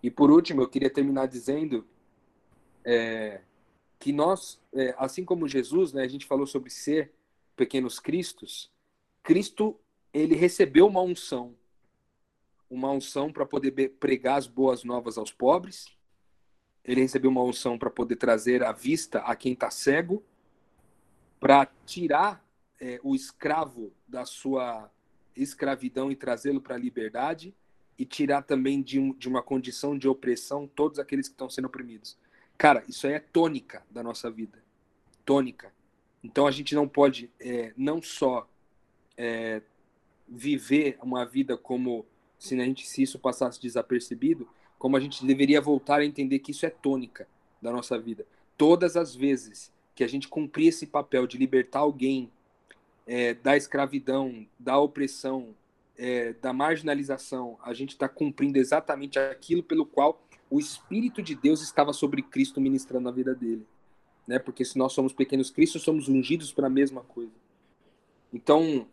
E 0.00 0.08
por 0.08 0.30
último, 0.30 0.62
eu 0.62 0.68
queria 0.68 0.88
terminar 0.88 1.26
dizendo 1.26 1.84
é, 2.84 3.40
que 3.98 4.12
nós, 4.12 4.60
é, 4.72 4.94
assim 4.96 5.24
como 5.24 5.48
Jesus, 5.48 5.92
né, 5.92 6.04
a 6.04 6.08
gente 6.08 6.24
falou 6.24 6.46
sobre 6.46 6.70
ser 6.70 7.10
pequenos 7.56 7.98
cristos, 7.98 8.70
Cristo 9.20 9.76
ele 10.14 10.36
recebeu 10.36 10.86
uma 10.86 11.02
unção, 11.02 11.56
uma 12.70 12.88
unção 12.92 13.32
para 13.32 13.44
poder 13.44 13.72
pregar 13.98 14.38
as 14.38 14.46
boas 14.46 14.84
novas 14.84 15.18
aos 15.18 15.32
pobres. 15.32 15.86
Ele 16.84 17.00
recebeu 17.00 17.32
uma 17.32 17.42
unção 17.42 17.76
para 17.76 17.90
poder 17.90 18.14
trazer 18.14 18.62
a 18.62 18.70
vista 18.70 19.18
a 19.22 19.34
quem 19.34 19.54
está 19.54 19.72
cego, 19.72 20.22
para 21.40 21.66
tirar 21.84 22.46
é, 22.80 23.00
o 23.02 23.16
escravo 23.16 23.92
da 24.06 24.24
sua 24.24 24.88
escravidão 25.34 26.12
e 26.12 26.14
trazê-lo 26.14 26.60
para 26.60 26.76
a 26.76 26.78
liberdade 26.78 27.52
e 27.98 28.04
tirar 28.04 28.42
também 28.42 28.82
de, 28.82 28.98
um, 28.98 29.12
de 29.14 29.28
uma 29.28 29.42
condição 29.42 29.96
de 29.96 30.08
opressão 30.08 30.66
todos 30.66 30.98
aqueles 30.98 31.28
que 31.28 31.34
estão 31.34 31.48
sendo 31.48 31.66
oprimidos. 31.66 32.16
Cara, 32.56 32.84
isso 32.88 33.06
aí 33.06 33.14
é 33.14 33.18
tônica 33.18 33.82
da 33.90 34.02
nossa 34.02 34.30
vida. 34.30 34.58
Tônica. 35.24 35.72
Então 36.22 36.46
a 36.46 36.50
gente 36.50 36.74
não 36.74 36.88
pode 36.88 37.30
é, 37.40 37.72
não 37.76 38.00
só 38.00 38.48
é, 39.16 39.62
viver 40.28 40.98
uma 41.02 41.24
vida 41.24 41.56
como 41.56 42.06
se, 42.38 42.58
a 42.60 42.64
gente, 42.64 42.88
se 42.88 43.02
isso 43.02 43.18
passasse 43.18 43.60
desapercebido, 43.60 44.48
como 44.78 44.96
a 44.96 45.00
gente 45.00 45.24
deveria 45.24 45.60
voltar 45.60 46.00
a 46.00 46.04
entender 46.04 46.40
que 46.40 46.50
isso 46.50 46.66
é 46.66 46.70
tônica 46.70 47.28
da 47.60 47.70
nossa 47.70 47.98
vida. 47.98 48.26
Todas 48.56 48.96
as 48.96 49.14
vezes 49.14 49.72
que 49.94 50.02
a 50.02 50.08
gente 50.08 50.28
cumprir 50.28 50.68
esse 50.68 50.86
papel 50.86 51.26
de 51.26 51.38
libertar 51.38 51.80
alguém 51.80 52.30
é, 53.06 53.34
da 53.34 53.56
escravidão, 53.56 54.46
da 54.58 54.78
opressão, 54.78 55.54
é, 55.96 56.32
da 56.34 56.52
marginalização, 56.52 57.58
a 57.62 57.72
gente 57.72 57.90
está 57.90 58.08
cumprindo 58.08 58.58
exatamente 58.58 59.18
aquilo 59.18 59.62
pelo 59.62 59.86
qual 59.86 60.22
o 60.50 60.58
Espírito 60.58 61.22
de 61.22 61.34
Deus 61.34 61.62
estava 61.62 61.92
sobre 61.92 62.22
Cristo 62.22 62.60
ministrando 62.60 63.08
a 63.08 63.12
vida 63.12 63.34
dele. 63.34 63.66
Né? 64.26 64.38
Porque 64.38 64.64
se 64.64 64.76
nós 64.78 64.92
somos 64.92 65.12
pequenos 65.12 65.50
Cristos, 65.50 65.82
somos 65.82 66.08
ungidos 66.08 66.52
para 66.52 66.66
a 66.66 66.70
mesma 66.70 67.02
coisa. 67.02 67.32
Então, 68.32 68.86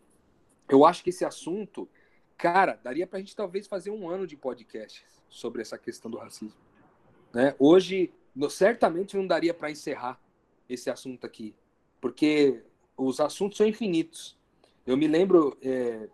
eu 0.68 0.84
acho 0.84 1.02
que 1.02 1.10
esse 1.10 1.24
assunto, 1.24 1.88
cara, 2.36 2.78
daria 2.82 3.06
para 3.06 3.18
a 3.18 3.20
gente 3.20 3.36
talvez 3.36 3.66
fazer 3.66 3.90
um 3.90 4.08
ano 4.08 4.26
de 4.26 4.36
podcast 4.36 5.04
sobre 5.28 5.62
essa 5.62 5.78
questão 5.78 6.10
do 6.10 6.18
racismo. 6.18 6.58
Né? 7.32 7.54
Hoje, 7.58 8.12
no, 8.34 8.50
certamente 8.50 9.16
não 9.16 9.26
daria 9.26 9.54
para 9.54 9.70
encerrar 9.70 10.20
esse 10.68 10.90
assunto 10.90 11.26
aqui, 11.26 11.54
porque 12.00 12.62
os 12.96 13.20
assuntos 13.20 13.58
são 13.58 13.66
infinitos. 13.66 14.38
Eu 14.86 14.96
me 14.96 15.06
lembro, 15.06 15.56
é, 15.62 16.08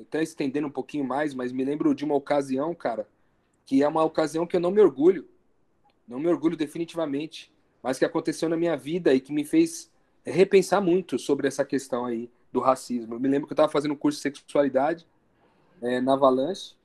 até 0.00 0.22
estendendo 0.22 0.66
um 0.66 0.70
pouquinho 0.70 1.04
mais, 1.04 1.34
mas 1.34 1.52
me 1.52 1.64
lembro 1.64 1.94
de 1.94 2.04
uma 2.04 2.14
ocasião, 2.14 2.74
cara, 2.74 3.06
que 3.66 3.82
é 3.82 3.88
uma 3.88 4.04
ocasião 4.04 4.46
que 4.46 4.56
eu 4.56 4.60
não 4.60 4.70
me 4.70 4.80
orgulho, 4.80 5.28
não 6.06 6.18
me 6.18 6.28
orgulho 6.28 6.56
definitivamente, 6.56 7.52
mas 7.82 7.98
que 7.98 8.04
aconteceu 8.04 8.48
na 8.48 8.56
minha 8.56 8.76
vida 8.76 9.14
e 9.14 9.20
que 9.20 9.32
me 9.32 9.44
fez 9.44 9.90
repensar 10.24 10.80
muito 10.80 11.18
sobre 11.18 11.48
essa 11.48 11.64
questão 11.64 12.04
aí 12.04 12.30
do 12.52 12.60
racismo. 12.60 13.14
Eu 13.14 13.20
me 13.20 13.28
lembro 13.28 13.46
que 13.46 13.52
eu 13.52 13.54
estava 13.54 13.72
fazendo 13.72 13.92
um 13.92 13.96
curso 13.96 14.18
de 14.18 14.22
sexualidade 14.22 15.06
é, 15.80 16.00
na 16.00 16.14
Avalanche 16.14 16.76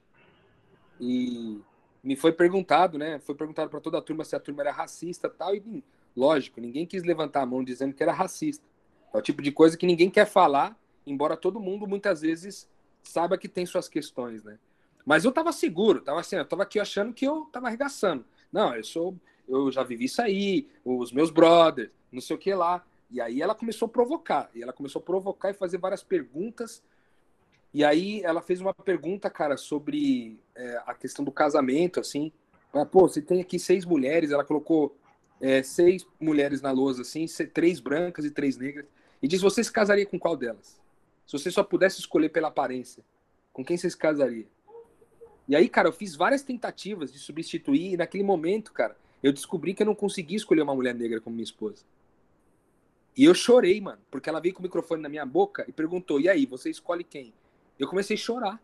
e 1.00 1.60
me 2.04 2.16
foi 2.16 2.32
perguntado, 2.32 2.98
né? 2.98 3.20
Foi 3.20 3.36
perguntado 3.36 3.70
para 3.70 3.82
toda 3.82 3.98
a 3.98 4.02
turma 4.02 4.24
se 4.24 4.36
a 4.36 4.40
turma 4.40 4.62
era 4.64 4.72
racista 4.72 5.30
tal 5.30 5.56
e 5.56 5.84
lógico, 6.16 6.60
ninguém 6.60 6.86
quis 6.86 7.04
levantar 7.04 7.42
a 7.42 7.46
mão 7.46 7.64
dizendo 7.64 7.94
que 7.94 8.02
era 8.02 8.12
racista. 8.12 8.66
É 9.14 9.18
o 9.18 9.22
tipo 9.22 9.42
de 9.42 9.52
coisa 9.52 9.78
que 9.78 9.86
ninguém 9.86 10.10
quer 10.10 10.26
falar, 10.26 10.76
embora 11.06 11.38
todo 11.38 11.60
mundo 11.60 11.86
muitas 11.86 12.22
vezes 12.22 12.68
saiba 13.10 13.38
que 13.38 13.48
tem 13.48 13.66
suas 13.66 13.88
questões, 13.88 14.44
né? 14.44 14.58
Mas 15.06 15.24
eu 15.24 15.32
tava 15.32 15.52
seguro, 15.52 16.02
tava 16.02 16.20
assim, 16.20 16.36
eu 16.36 16.46
tava 16.46 16.64
aqui 16.64 16.80
achando 16.80 17.14
que 17.14 17.26
eu 17.26 17.46
tava 17.46 17.68
arregaçando. 17.68 18.26
Não, 18.52 18.76
eu 18.76 18.84
sou, 18.84 19.16
eu 19.48 19.72
já 19.72 19.84
vivi 19.84 20.06
isso 20.06 20.22
aí, 20.22 20.68
os 20.84 21.12
meus 21.12 21.32
brothers, 21.32 21.90
não 22.12 22.22
sei 22.22 22.36
o 22.36 22.40
que 22.40 22.54
lá. 22.54 22.86
E 23.10 23.22
aí 23.22 23.42
ela 23.42 23.56
começou 23.56 23.86
a 23.86 23.90
provocar, 23.90 24.50
e 24.54 24.62
ela 24.62 24.74
começou 24.74 25.00
a 25.00 25.04
provocar 25.04 25.50
e 25.50 25.54
fazer 25.54 25.78
várias 25.78 26.04
perguntas. 26.04 26.84
E 27.74 27.84
aí 27.84 28.22
ela 28.22 28.42
fez 28.42 28.60
uma 28.60 28.74
pergunta, 28.74 29.30
cara, 29.30 29.56
sobre 29.56 30.38
é, 30.56 30.82
a 30.86 30.94
questão 30.94 31.24
do 31.24 31.32
casamento, 31.32 32.00
assim. 32.00 32.32
Pô, 32.92 33.08
você 33.08 33.22
tem 33.22 33.40
aqui 33.40 33.58
seis 33.58 33.86
mulheres, 33.86 34.32
ela 34.32 34.44
colocou 34.44 34.96
é, 35.40 35.64
seis 35.64 36.06
mulheres 36.20 36.62
na 36.62 36.72
lousa, 36.72 37.04
assim, 37.04 37.26
três 37.54 37.80
brancas 37.80 38.26
e 38.26 38.32
três 38.32 38.58
negras. 38.58 38.86
E 39.22 39.28
diz: 39.28 39.42
você 39.42 39.64
se 39.64 39.72
casaria 39.72 40.06
com 40.06 40.20
qual 40.20 40.36
delas? 40.36 40.80
Se 41.28 41.38
você 41.38 41.52
só 41.52 41.62
pudesse 41.62 42.00
escolher 42.00 42.30
pela 42.30 42.48
aparência, 42.48 43.04
com 43.52 43.64
quem 43.64 43.78
você 43.78 43.90
se 43.90 43.98
casaria? 43.98 44.48
E 45.46 45.56
aí, 45.56 45.68
cara, 45.68 45.90
eu 45.90 45.94
fiz 45.94 46.16
várias 46.16 46.42
tentativas 46.42 47.12
de 47.12 47.20
substituir, 47.20 47.94
e 47.94 47.98
naquele 47.98 48.24
momento, 48.24 48.72
cara, 48.72 48.98
eu 49.22 49.34
descobri 49.34 49.74
que 49.74 49.84
eu 49.84 49.86
não 49.86 49.96
conseguia 49.96 50.38
escolher 50.38 50.62
uma 50.62 50.74
mulher 50.74 50.96
negra 50.96 51.20
como 51.20 51.36
minha 51.36 51.44
esposa. 51.44 51.84
E 53.16 53.26
eu 53.26 53.34
chorei, 53.34 53.82
mano, 53.82 54.00
porque 54.10 54.30
ela 54.30 54.40
veio 54.40 54.54
com 54.54 54.62
o 54.62 54.64
microfone 54.64 55.02
na 55.02 55.10
minha 55.10 55.26
boca 55.26 55.66
e 55.68 55.72
perguntou: 55.72 56.20
e 56.22 56.30
aí, 56.30 56.46
você 56.46 56.70
escolhe 56.70 57.04
quem? 57.04 57.34
Eu 57.78 57.88
comecei 57.88 58.16
a 58.16 58.20
chorar. 58.20 58.62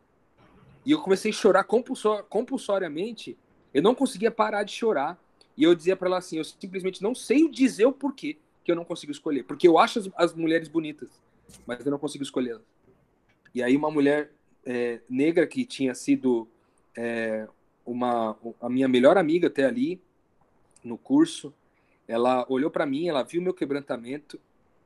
E 0.85 0.91
eu 0.91 1.01
comecei 1.01 1.31
a 1.31 1.33
chorar 1.33 1.63
compulsor 1.63 2.23
compulsoriamente. 2.25 3.37
Eu 3.73 3.81
não 3.81 3.95
conseguia 3.95 4.29
parar 4.29 4.63
de 4.63 4.71
chorar. 4.71 5.19
E 5.57 5.63
eu 5.63 5.73
dizia 5.73 5.95
para 5.95 6.07
ela 6.07 6.17
assim: 6.19 6.37
eu 6.37 6.43
simplesmente 6.43 7.01
não 7.01 7.15
sei 7.15 7.49
dizer 7.49 7.85
o 7.85 7.91
porquê 7.91 8.37
que 8.63 8.71
eu 8.71 8.75
não 8.75 8.85
consigo 8.85 9.11
escolher. 9.11 9.43
Porque 9.43 9.67
eu 9.67 9.79
acho 9.79 9.99
as, 9.99 10.09
as 10.15 10.33
mulheres 10.33 10.67
bonitas, 10.67 11.09
mas 11.65 11.85
eu 11.85 11.91
não 11.91 11.99
consigo 11.99 12.23
escolhê-las. 12.23 12.63
E 13.53 13.61
aí, 13.61 13.75
uma 13.75 13.91
mulher 13.91 14.31
é, 14.65 15.01
negra 15.09 15.45
que 15.45 15.65
tinha 15.65 15.93
sido 15.93 16.47
é, 16.95 17.47
uma, 17.85 18.37
a 18.61 18.69
minha 18.69 18.87
melhor 18.87 19.17
amiga 19.17 19.47
até 19.47 19.65
ali, 19.65 20.01
no 20.83 20.97
curso, 20.97 21.53
ela 22.07 22.45
olhou 22.49 22.69
para 22.69 22.85
mim, 22.85 23.07
ela 23.07 23.23
viu 23.23 23.41
meu 23.41 23.53
quebrantamento, 23.53 24.39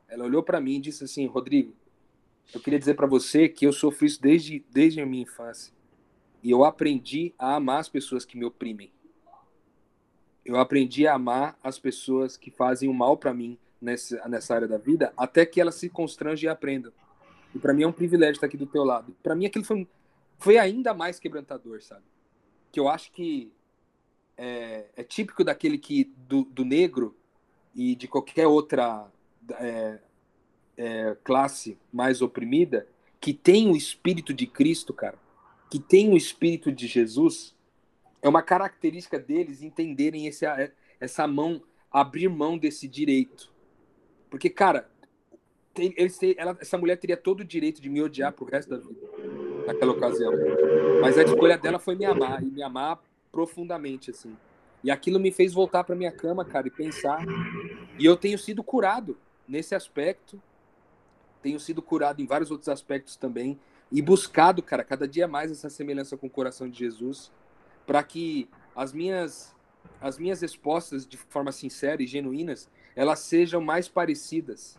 ela 0.08 0.26
olhou 0.26 0.44
para 0.44 0.62
mim 0.62 0.76
e 0.76 0.82
disse 0.82 1.04
assim: 1.04 1.26
Rodrigo, 1.26 1.74
eu 2.54 2.62
queria 2.62 2.80
dizer 2.80 2.94
para 2.94 3.08
você 3.08 3.50
que 3.50 3.66
eu 3.66 3.74
sofri 3.74 4.08
isso 4.08 4.22
desde, 4.22 4.64
desde 4.70 5.02
a 5.02 5.06
minha 5.06 5.24
infância. 5.24 5.74
E 6.44 6.52
eu 6.52 6.64
aprendi 6.64 7.34
a 7.38 7.56
amar 7.56 7.80
as 7.80 7.90
pessoas 7.90 8.24
que 8.24 8.38
me 8.38 8.46
oprimem. 8.46 8.92
Eu 10.46 10.58
aprendi 10.58 11.06
a 11.06 11.16
amar 11.16 11.60
as 11.62 11.78
pessoas 11.78 12.38
que 12.38 12.50
fazem 12.50 12.88
o 12.88 12.94
mal 12.94 13.18
para 13.18 13.34
mim 13.34 13.58
nessa, 13.82 14.28
nessa 14.28 14.56
área 14.56 14.68
da 14.68 14.78
vida, 14.78 15.14
até 15.16 15.46
que 15.46 15.62
elas 15.62 15.76
se 15.76 15.90
constrangem 15.90 16.48
e 16.48 16.50
aprendam. 16.50 16.92
E 17.54 17.60
para 17.60 17.74
mim 17.74 17.84
é 17.84 17.88
um 17.88 17.92
privilégio 17.92 18.34
estar 18.34 18.48
aqui 18.48 18.58
do 18.58 18.66
teu 18.66 18.84
lado. 18.84 19.16
Para 19.24 19.36
mim 19.36 19.46
aquilo 19.46 19.66
foi, 19.66 19.88
foi 20.38 20.58
ainda 20.58 20.94
mais 20.94 21.20
quebrantador, 21.20 21.82
sabe? 21.82 22.04
Que 22.72 22.80
eu 22.80 22.88
acho 22.88 23.12
que 23.12 23.52
é, 24.38 24.86
é 24.96 25.04
típico 25.04 25.44
daquele 25.44 25.78
que 25.78 26.12
do, 26.28 26.44
do, 26.44 26.64
negro 26.64 27.16
e 27.74 27.96
de 27.96 28.08
qualquer 28.08 28.46
outra 28.46 29.08
é, 29.60 30.00
é, 30.78 31.18
classe 31.24 31.78
mais 31.92 32.22
oprimida 32.22 32.88
que 33.20 33.34
tem 33.34 33.72
o 33.72 33.76
espírito 33.76 34.34
de 34.34 34.46
Cristo, 34.46 34.94
cara, 34.94 35.18
que 35.70 35.80
tem 35.80 36.14
o 36.14 36.18
espírito 36.18 36.72
de 36.72 36.88
Jesus, 36.88 37.56
é 38.22 38.30
uma 38.30 38.42
característica 38.42 39.20
deles 39.20 39.62
entenderem 39.62 40.28
esse, 40.28 40.46
essa 41.00 41.28
mão, 41.28 41.62
abrir 41.92 42.30
mão 42.30 42.58
desse 42.58 42.88
direito. 42.88 43.52
Porque, 44.30 44.50
cara, 44.50 44.90
tem, 45.74 45.94
ela, 46.38 46.58
essa 46.60 46.78
mulher 46.78 46.98
teria 46.98 47.18
todo 47.18 47.42
o 47.42 47.46
direito 47.46 47.82
de 47.82 47.90
me 47.90 48.02
odiar 48.02 48.34
pro 48.34 48.46
resto 48.46 48.70
da 48.70 48.78
vida, 48.78 49.08
naquela 49.66 49.92
ocasião. 49.92 50.34
Mas 51.02 51.18
a 51.18 51.24
escolha 51.24 51.58
dela 51.58 51.80
foi 51.80 51.96
me 51.96 52.06
amar, 52.06 52.42
e 52.42 52.48
me 52.48 52.64
amar 52.64 53.00
profundamente, 53.32 54.12
assim. 54.12 54.36
E 54.84 54.90
aquilo 54.90 55.20
me 55.20 55.32
fez 55.32 55.54
voltar 55.54 55.84
para 55.84 55.96
minha 55.96 56.12
cama, 56.12 56.44
cara, 56.44 56.68
e 56.68 56.72
pensar. 56.72 57.24
E 58.00 58.06
eu 58.06 58.18
tenho 58.18 58.38
sido 58.38 58.64
curado 58.64 59.18
nesse 59.48 59.76
aspecto, 59.76 60.42
tenho 61.42 61.60
sido 61.60 61.82
curado 61.82 62.22
em 62.22 62.26
vários 62.26 62.52
outros 62.52 62.70
aspectos 62.70 63.16
também, 63.16 63.60
e 63.92 64.02
buscado, 64.02 64.62
cara, 64.62 64.84
cada 64.84 65.08
dia 65.08 65.28
mais 65.28 65.52
essa 65.52 65.70
semelhança 65.70 66.18
com 66.18 66.28
o 66.28 66.30
coração 66.30 66.70
de 66.70 66.78
Jesus, 66.78 67.32
para 67.86 68.04
que 68.04 68.50
as 68.76 68.92
minhas 68.92 69.56
as 70.02 70.18
minhas 70.18 70.42
respostas 70.42 71.08
de 71.08 71.18
forma 71.18 71.52
sincera 71.52 72.04
e 72.04 72.08
genuínas, 72.08 72.70
elas 72.98 73.20
sejam 73.20 73.62
mais 73.62 73.88
parecidas 73.88 74.76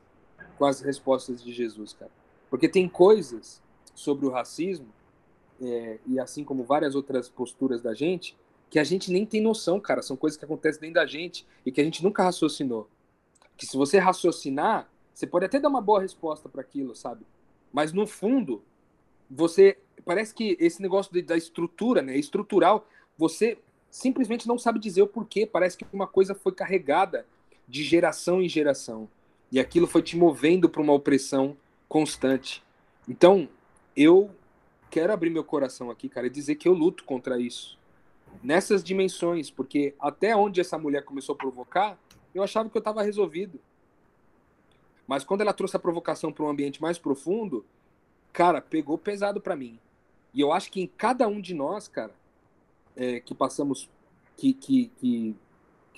com 0.58 0.64
as 0.64 0.80
respostas 0.80 1.42
de 1.42 1.52
Jesus, 1.52 1.92
cara. 1.92 2.10
Porque 2.50 2.68
tem 2.68 2.88
coisas 2.88 3.62
sobre 3.94 4.26
o 4.26 4.30
racismo 4.30 4.88
é, 5.62 6.00
e 6.04 6.18
assim 6.18 6.42
como 6.42 6.64
várias 6.64 6.96
outras 6.96 7.28
posturas 7.28 7.80
da 7.80 7.94
gente, 7.94 8.36
que 8.68 8.80
a 8.80 8.84
gente 8.84 9.12
nem 9.12 9.24
tem 9.24 9.40
noção, 9.40 9.78
cara. 9.78 10.02
São 10.02 10.16
coisas 10.16 10.36
que 10.36 10.44
acontecem 10.44 10.80
dentro 10.80 10.96
da 10.96 11.06
gente 11.06 11.46
e 11.64 11.70
que 11.70 11.80
a 11.80 11.84
gente 11.84 12.02
nunca 12.02 12.24
raciocinou. 12.24 12.88
Que 13.56 13.64
se 13.64 13.76
você 13.76 13.98
raciocinar, 13.98 14.90
você 15.14 15.24
pode 15.24 15.46
até 15.46 15.60
dar 15.60 15.68
uma 15.68 15.80
boa 15.80 16.00
resposta 16.00 16.48
para 16.48 16.60
aquilo, 16.60 16.96
sabe? 16.96 17.24
Mas 17.72 17.92
no 17.92 18.04
fundo, 18.04 18.64
você 19.30 19.78
parece 20.04 20.34
que 20.34 20.56
esse 20.58 20.82
negócio 20.82 21.12
de, 21.12 21.22
da 21.22 21.36
estrutura, 21.36 22.02
né, 22.02 22.16
estrutural, 22.16 22.84
você 23.16 23.58
simplesmente 23.88 24.48
não 24.48 24.58
sabe 24.58 24.80
dizer 24.80 25.02
o 25.02 25.06
porquê. 25.06 25.46
Parece 25.46 25.76
que 25.76 25.86
uma 25.92 26.08
coisa 26.08 26.34
foi 26.34 26.50
carregada 26.50 27.24
de 27.68 27.84
geração 27.84 28.40
em 28.40 28.48
geração 28.48 29.08
e 29.50 29.60
aquilo 29.60 29.86
foi 29.86 30.02
te 30.02 30.16
movendo 30.16 30.68
para 30.68 30.82
uma 30.82 30.92
opressão 30.92 31.56
constante. 31.88 32.62
Então, 33.08 33.48
eu 33.96 34.30
quero 34.90 35.12
abrir 35.12 35.30
meu 35.30 35.44
coração 35.44 35.90
aqui, 35.90 36.08
cara, 36.08 36.26
e 36.26 36.30
dizer 36.30 36.54
que 36.56 36.68
eu 36.68 36.72
luto 36.72 37.04
contra 37.04 37.40
isso. 37.40 37.78
Nessas 38.42 38.84
dimensões, 38.84 39.50
porque 39.50 39.94
até 39.98 40.36
onde 40.36 40.60
essa 40.60 40.78
mulher 40.78 41.02
começou 41.02 41.34
a 41.34 41.38
provocar, 41.38 41.98
eu 42.34 42.42
achava 42.42 42.68
que 42.68 42.76
eu 42.76 42.80
estava 42.80 43.02
resolvido. 43.02 43.58
Mas 45.06 45.24
quando 45.24 45.40
ela 45.40 45.54
trouxe 45.54 45.76
a 45.76 45.80
provocação 45.80 46.30
para 46.30 46.44
um 46.44 46.48
ambiente 46.48 46.82
mais 46.82 46.98
profundo, 46.98 47.64
cara, 48.32 48.60
pegou 48.60 48.98
pesado 48.98 49.40
para 49.40 49.56
mim. 49.56 49.78
E 50.34 50.40
eu 50.40 50.52
acho 50.52 50.70
que 50.70 50.82
em 50.82 50.86
cada 50.86 51.26
um 51.26 51.40
de 51.40 51.54
nós, 51.54 51.88
cara, 51.88 52.14
é, 52.94 53.18
que 53.20 53.34
passamos, 53.34 53.88
que, 54.36 54.52
que, 54.52 54.90
que, 54.98 55.34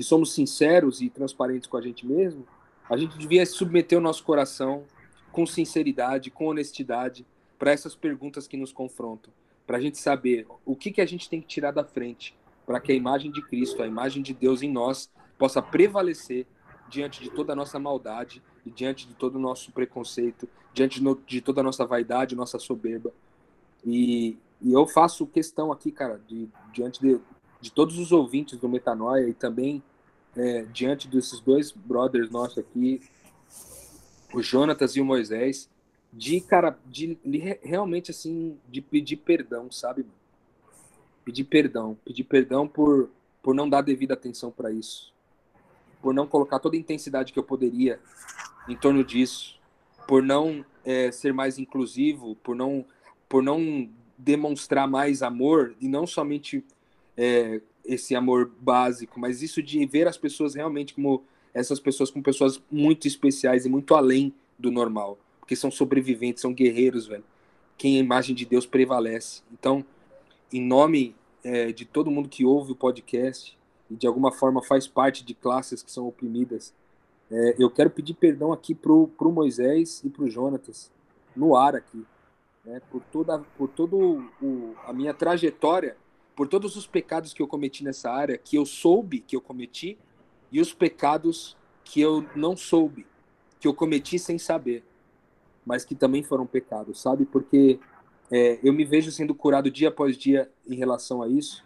que 0.01 0.05
somos 0.05 0.33
sinceros 0.33 1.03
e 1.03 1.11
transparentes 1.11 1.69
com 1.69 1.77
a 1.77 1.83
gente 1.83 2.07
mesmo, 2.07 2.47
a 2.89 2.97
gente 2.97 3.19
devia 3.19 3.45
submeter 3.45 3.99
o 3.99 4.01
nosso 4.01 4.25
coração 4.25 4.85
com 5.31 5.45
sinceridade, 5.45 6.31
com 6.31 6.47
honestidade, 6.47 7.27
para 7.59 7.71
essas 7.71 7.95
perguntas 7.95 8.49
que 8.49 8.57
nos 8.57 8.73
confrontam, 8.73 9.31
para 9.67 9.77
a 9.77 9.81
gente 9.81 9.99
saber 9.99 10.47
o 10.65 10.75
que, 10.75 10.91
que 10.91 11.03
a 11.03 11.07
gente 11.07 11.29
tem 11.29 11.39
que 11.39 11.47
tirar 11.47 11.73
da 11.73 11.85
frente, 11.85 12.35
para 12.65 12.81
que 12.81 12.91
a 12.93 12.95
imagem 12.95 13.31
de 13.31 13.43
Cristo, 13.43 13.83
a 13.83 13.87
imagem 13.87 14.23
de 14.23 14.33
Deus 14.33 14.63
em 14.63 14.73
nós, 14.73 15.11
possa 15.37 15.61
prevalecer 15.61 16.47
diante 16.89 17.23
de 17.23 17.29
toda 17.29 17.53
a 17.53 17.57
nossa 17.57 17.79
maldade 17.79 18.43
e 18.65 18.71
diante 18.71 19.07
de 19.07 19.13
todo 19.13 19.35
o 19.35 19.39
nosso 19.39 19.71
preconceito, 19.71 20.49
diante 20.73 20.99
de 21.27 21.43
toda 21.43 21.61
a 21.61 21.65
nossa 21.65 21.85
vaidade, 21.85 22.35
nossa 22.35 22.59
soberba. 22.59 23.13
E, 23.85 24.39
e 24.63 24.73
eu 24.73 24.87
faço 24.87 25.27
questão 25.27 25.71
aqui, 25.71 25.93
cara, 25.93 26.19
de, 26.27 26.49
diante 26.73 26.99
de, 27.03 27.21
de 27.61 27.71
todos 27.71 27.99
os 27.99 28.13
ouvintes 28.13 28.59
do 28.59 28.67
Metanoia 28.67 29.29
e 29.29 29.35
também 29.35 29.83
é, 30.37 30.63
diante 30.73 31.09
desses 31.09 31.41
dois 31.41 31.73
brothers 31.73 32.31
nossos 32.31 32.59
aqui, 32.59 33.01
o 34.33 34.43
Jonatas 34.43 34.95
e 34.97 35.01
o 35.01 35.05
Moisés, 35.05 35.69
de, 36.13 36.41
cara, 36.41 36.79
de, 36.87 37.19
de 37.25 37.39
realmente, 37.63 38.11
assim, 38.11 38.59
de 38.69 38.81
pedir 38.81 39.17
perdão, 39.17 39.71
sabe? 39.71 40.05
Pedir 41.25 41.45
perdão. 41.45 41.97
Pedir 42.05 42.25
perdão 42.25 42.67
por, 42.67 43.11
por 43.43 43.55
não 43.55 43.69
dar 43.69 43.83
devida 43.83 44.15
atenção 44.15 44.51
para 44.51 44.71
isso. 44.73 45.13
Por 46.03 46.15
não 46.15 46.27
colocar 46.27 46.59
toda 46.59 46.77
a 46.77 46.81
intensidade 46.81 47.33
que 47.33 47.39
eu 47.39 47.45
poderia 47.45 48.01
em 48.69 48.77
torno 48.77 49.05
disso. 49.05 49.59
Por 50.07 50.23
não 50.23 50.65
é, 50.85 51.13
ser 51.13 51.33
mais 51.33 51.59
inclusivo, 51.59 52.35
por 52.37 52.57
não, 52.57 52.85
por 53.29 53.43
não 53.43 53.89
demonstrar 54.19 54.89
mais 54.89 55.23
amor, 55.23 55.75
e 55.81 55.89
não 55.89 56.07
somente 56.07 56.65
é, 57.17 57.61
esse 57.85 58.15
amor 58.15 58.51
básico, 58.61 59.19
mas 59.19 59.43
isso 59.43 59.63
de 59.63 59.85
ver 59.87 60.07
as 60.07 60.19
pessoas 60.19 60.55
realmente 60.55 60.95
como 60.95 61.25
essas 61.53 61.81
pessoas 61.81 62.11
como 62.11 62.23
pessoas 62.23 62.63
muito 62.71 63.09
especiais 63.09 63.67
e 63.67 63.69
muito 63.69 63.95
além 63.95 64.33
do 64.59 64.71
normal 64.71 65.19
porque 65.51 65.57
são 65.57 65.69
sobreviventes, 65.69 66.41
são 66.41 66.55
guerreiros, 66.55 67.09
velho. 67.09 67.25
Quem 67.77 67.97
a 67.97 67.99
imagem 67.99 68.37
de 68.37 68.47
Deus 68.47 68.67
prevalece. 68.67 69.43
Então, 69.53 69.85
em 70.53 70.65
nome 70.65 71.17
é, 71.43 71.73
de 71.73 71.85
todo 71.85 72.09
mundo 72.09 72.29
que 72.29 72.45
ouve 72.45 72.71
o 72.71 72.77
podcast 72.77 73.59
e 73.91 73.97
de 73.97 74.07
alguma 74.07 74.31
forma 74.31 74.63
faz 74.63 74.87
parte 74.87 75.25
de 75.25 75.35
classes 75.35 75.83
que 75.83 75.91
são 75.91 76.07
oprimidas, 76.07 76.73
é, 77.29 77.57
eu 77.59 77.69
quero 77.69 77.91
pedir 77.91 78.15
perdão 78.15 78.53
aqui 78.53 78.77
pro, 78.77 79.09
pro 79.19 79.33
Moisés 79.33 80.01
e 80.05 80.09
pro 80.09 80.31
Jonatas, 80.31 80.89
no 81.35 81.57
ar 81.57 81.75
aqui, 81.75 82.07
né, 82.65 82.81
por 82.89 83.03
toda, 83.11 83.41
por 83.59 83.69
todo 83.69 84.31
o, 84.41 84.77
a 84.87 84.93
minha 84.93 85.13
trajetória, 85.13 85.97
por 86.35 86.49
todos 86.49 86.77
os 86.77 86.87
pecados 86.87 87.33
que 87.33 87.43
eu 87.43 87.47
cometi 87.47 87.85
nessa 87.85 88.11
área, 88.11 88.39
que 88.39 88.57
eu 88.57 88.65
soube 88.65 89.21
que 89.21 89.37
eu 89.37 89.41
cometi, 89.41 89.99
e 90.51 90.61
os 90.61 90.73
pecados 90.73 91.57
que 91.85 92.01
eu 92.01 92.27
não 92.35 92.57
soube, 92.57 93.07
que 93.59 93.69
eu 93.69 93.75
cometi 93.75 94.19
sem 94.19 94.39
saber 94.39 94.85
mas 95.65 95.85
que 95.85 95.95
também 95.95 96.23
foram 96.23 96.47
pecados, 96.47 97.01
sabe? 97.01 97.25
Porque 97.25 97.79
é, 98.31 98.59
eu 98.63 98.73
me 98.73 98.85
vejo 98.85 99.11
sendo 99.11 99.35
curado 99.35 99.71
dia 99.71 99.89
após 99.89 100.17
dia 100.17 100.51
em 100.69 100.75
relação 100.75 101.23
a 101.23 101.29
isso. 101.29 101.65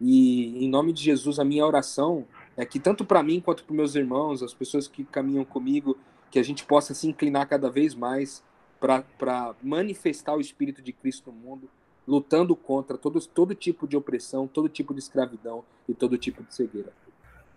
E 0.00 0.64
em 0.64 0.68
nome 0.68 0.92
de 0.92 1.02
Jesus, 1.02 1.38
a 1.38 1.44
minha 1.44 1.66
oração 1.66 2.26
é 2.56 2.64
que 2.64 2.78
tanto 2.78 3.04
para 3.04 3.22
mim 3.22 3.40
quanto 3.40 3.64
para 3.64 3.74
meus 3.74 3.94
irmãos, 3.94 4.42
as 4.42 4.54
pessoas 4.54 4.88
que 4.88 5.04
caminham 5.04 5.44
comigo, 5.44 5.96
que 6.30 6.38
a 6.38 6.42
gente 6.42 6.64
possa 6.64 6.94
se 6.94 7.08
inclinar 7.08 7.48
cada 7.48 7.68
vez 7.70 7.94
mais 7.94 8.42
para 8.78 9.54
manifestar 9.62 10.34
o 10.34 10.40
Espírito 10.40 10.80
de 10.80 10.92
Cristo 10.92 11.30
no 11.30 11.36
mundo, 11.36 11.68
lutando 12.06 12.56
contra 12.56 12.96
todo, 12.98 13.20
todo 13.26 13.54
tipo 13.54 13.86
de 13.86 13.96
opressão, 13.96 14.46
todo 14.46 14.68
tipo 14.68 14.92
de 14.92 15.00
escravidão 15.00 15.64
e 15.88 15.94
todo 15.94 16.18
tipo 16.18 16.42
de 16.42 16.54
cegueira. 16.54 16.92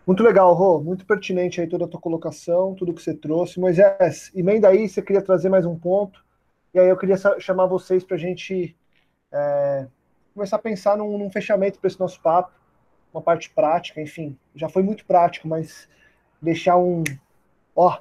Muito 0.05 0.21
legal, 0.21 0.53
Rô. 0.53 0.81
Muito 0.81 1.05
pertinente 1.05 1.61
aí 1.61 1.67
toda 1.67 1.85
a 1.85 1.87
tua 1.87 1.99
colocação, 1.99 2.75
tudo 2.75 2.93
que 2.93 3.01
você 3.01 3.13
trouxe. 3.13 3.59
Moisés, 3.59 4.31
emenda 4.35 4.67
aí, 4.67 4.87
você 4.89 5.01
queria 5.01 5.21
trazer 5.21 5.49
mais 5.49 5.65
um 5.65 5.77
ponto. 5.77 6.23
E 6.73 6.79
aí 6.79 6.89
eu 6.89 6.97
queria 6.97 7.15
chamar 7.39 7.67
vocês 7.67 8.03
para 8.03 8.15
a 8.15 8.19
gente 8.19 8.75
é, 9.31 9.87
começar 10.33 10.57
a 10.57 10.59
pensar 10.59 10.97
num, 10.97 11.17
num 11.17 11.29
fechamento 11.29 11.79
para 11.79 11.87
esse 11.87 11.99
nosso 11.99 12.19
papo, 12.21 12.51
uma 13.13 13.21
parte 13.21 13.49
prática, 13.49 14.01
enfim. 14.01 14.37
Já 14.55 14.67
foi 14.67 14.83
muito 14.83 15.05
prático, 15.05 15.47
mas 15.47 15.87
deixar 16.41 16.77
um. 16.77 17.03
Ó, 17.75 17.97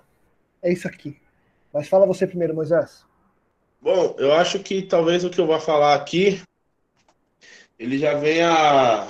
é 0.60 0.72
isso 0.72 0.88
aqui. 0.88 1.16
Mas 1.72 1.88
fala 1.88 2.06
você 2.06 2.26
primeiro, 2.26 2.54
Moisés. 2.54 3.06
Bom, 3.82 4.14
eu 4.18 4.32
acho 4.32 4.60
que 4.60 4.80
talvez 4.80 5.24
o 5.24 5.30
que 5.30 5.40
eu 5.40 5.46
vou 5.46 5.60
falar 5.60 5.94
aqui 5.94 6.40
ele 7.78 7.98
já 7.98 8.14
venha 8.14 9.08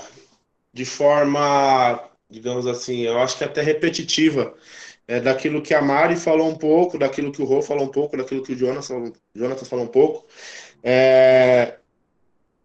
de 0.72 0.84
forma 0.84 2.10
digamos 2.32 2.66
assim, 2.66 3.00
eu 3.00 3.18
acho 3.20 3.36
que 3.36 3.44
até 3.44 3.60
repetitiva, 3.60 4.54
é, 5.06 5.20
daquilo 5.20 5.60
que 5.60 5.74
a 5.74 5.82
Mari 5.82 6.16
falou 6.16 6.48
um 6.48 6.54
pouco, 6.54 6.98
daquilo 6.98 7.30
que 7.30 7.42
o 7.42 7.44
Rô 7.44 7.60
falou 7.60 7.84
um 7.84 7.90
pouco, 7.90 8.16
daquilo 8.16 8.42
que 8.42 8.54
o 8.54 8.58
Jonas, 8.58 8.88
Jonas 9.34 9.68
falou 9.68 9.84
um 9.84 9.88
pouco. 9.88 10.26
É, 10.82 11.74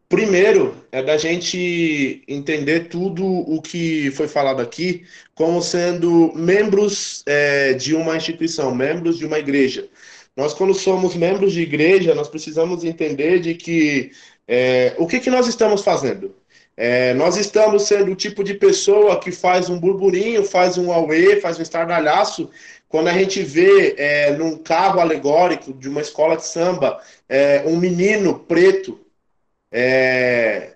primeiro, 0.08 0.74
é 0.92 1.04
da 1.04 1.18
gente 1.18 2.24
entender 2.28 2.88
tudo 2.88 3.26
o 3.26 3.62
que 3.62 4.10
foi 4.12 4.28
falado 4.28 4.62
aqui 4.62 5.06
como 5.36 5.62
sendo 5.62 6.32
membros 6.34 7.24
é, 7.26 7.74
de 7.74 7.94
uma 7.94 8.16
instituição, 8.16 8.74
membros 8.74 9.18
de 9.18 9.26
uma 9.26 9.38
igreja. 9.38 9.88
Nós, 10.38 10.54
quando 10.54 10.74
somos 10.76 11.16
membros 11.16 11.52
de 11.52 11.62
igreja, 11.62 12.14
nós 12.14 12.30
precisamos 12.30 12.84
entender 12.84 13.40
de 13.40 13.56
que 13.56 14.12
é, 14.48 14.94
o 15.00 15.08
que, 15.08 15.20
que 15.20 15.32
nós 15.32 15.48
estamos 15.48 15.82
fazendo? 15.82 16.36
É, 16.78 17.16
nós 17.16 17.38
estamos 17.38 17.84
sendo 17.88 18.12
o 18.12 18.16
tipo 18.16 18.44
de 18.44 18.54
pessoa 18.54 19.20
que 19.20 19.32
faz 19.32 19.68
um 19.68 19.80
burburinho, 19.80 20.46
faz 20.46 20.78
um 20.78 20.92
auê, 20.92 21.42
faz 21.42 21.58
um 21.58 21.64
estardalhaço, 21.64 22.52
quando 22.88 23.08
a 23.08 23.14
gente 23.14 23.42
vê 23.42 23.96
é, 23.98 24.32
num 24.34 24.60
carro 24.60 25.00
alegórico 25.00 25.74
de 25.74 25.90
uma 25.90 26.02
escola 26.02 26.38
de 26.38 26.46
samba 26.46 27.02
é, 27.28 27.64
um 27.66 27.76
menino 27.76 28.38
preto 28.38 29.00
é, 29.72 30.76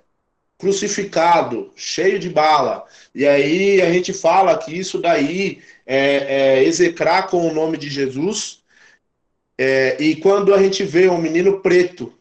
crucificado, 0.57 1.71
cheio 1.75 2.17
de 2.17 2.29
bala, 2.29 2.83
e 3.13 3.27
aí 3.27 3.79
a 3.81 3.91
gente 3.93 4.11
fala 4.11 4.57
que 4.57 4.75
isso 4.75 4.99
daí 4.99 5.61
é, 5.85 6.57
é 6.59 6.63
execrar 6.63 7.27
com 7.27 7.47
o 7.47 7.53
nome 7.53 7.77
de 7.77 7.89
Jesus, 7.89 8.60
é, 9.57 10.01
e 10.01 10.15
quando 10.15 10.53
a 10.53 10.61
gente 10.61 10.83
vê 10.83 11.07
um 11.07 11.17
menino 11.17 11.59
preto 11.61 12.13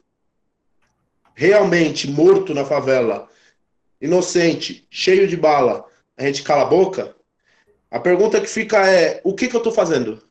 realmente 1.34 2.08
morto 2.08 2.52
na 2.52 2.64
favela, 2.64 3.28
inocente, 4.00 4.86
cheio 4.90 5.26
de 5.26 5.36
bala, 5.36 5.86
a 6.16 6.24
gente 6.24 6.42
cala 6.42 6.62
a 6.62 6.66
boca? 6.66 7.14
A 7.90 7.98
pergunta 7.98 8.40
que 8.40 8.46
fica 8.46 8.86
é: 8.86 9.20
o 9.24 9.34
que, 9.34 9.48
que 9.48 9.56
eu 9.56 9.60
estou 9.60 9.72
fazendo? 9.72 10.22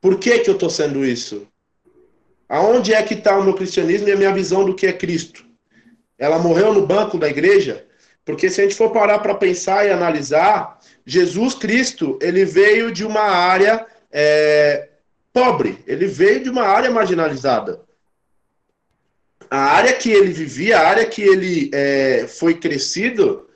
Por 0.00 0.18
que, 0.18 0.38
que 0.40 0.50
eu 0.50 0.54
estou 0.54 0.70
sendo 0.70 1.04
isso? 1.04 1.48
Aonde 2.48 2.94
é 2.94 3.02
que 3.02 3.14
está 3.14 3.38
o 3.38 3.42
meu 3.42 3.54
cristianismo 3.54 4.08
e 4.08 4.12
a 4.12 4.16
minha 4.16 4.32
visão 4.32 4.64
do 4.64 4.74
que 4.74 4.86
é 4.86 4.92
Cristo? 4.92 5.44
Ela 6.16 6.38
morreu 6.38 6.72
no 6.72 6.86
banco 6.86 7.18
da 7.18 7.28
igreja? 7.28 7.86
Porque 8.24 8.50
se 8.50 8.60
a 8.60 8.64
gente 8.64 8.76
for 8.76 8.90
parar 8.90 9.18
para 9.20 9.34
pensar 9.34 9.86
e 9.86 9.90
analisar, 9.90 10.78
Jesus 11.04 11.54
Cristo, 11.54 12.18
ele 12.20 12.44
veio 12.44 12.92
de 12.92 13.04
uma 13.04 13.22
área 13.22 13.86
é, 14.12 14.87
pobre, 15.38 15.78
ele 15.86 16.06
veio 16.06 16.42
de 16.42 16.50
uma 16.50 16.62
área 16.62 16.90
marginalizada 16.90 17.80
a 19.50 19.58
área 19.58 19.92
que 19.94 20.10
ele 20.10 20.32
vivia, 20.32 20.78
a 20.78 20.88
área 20.88 21.06
que 21.06 21.22
ele 21.22 21.70
é, 21.72 22.26
foi 22.28 22.54
crescido, 22.54 23.48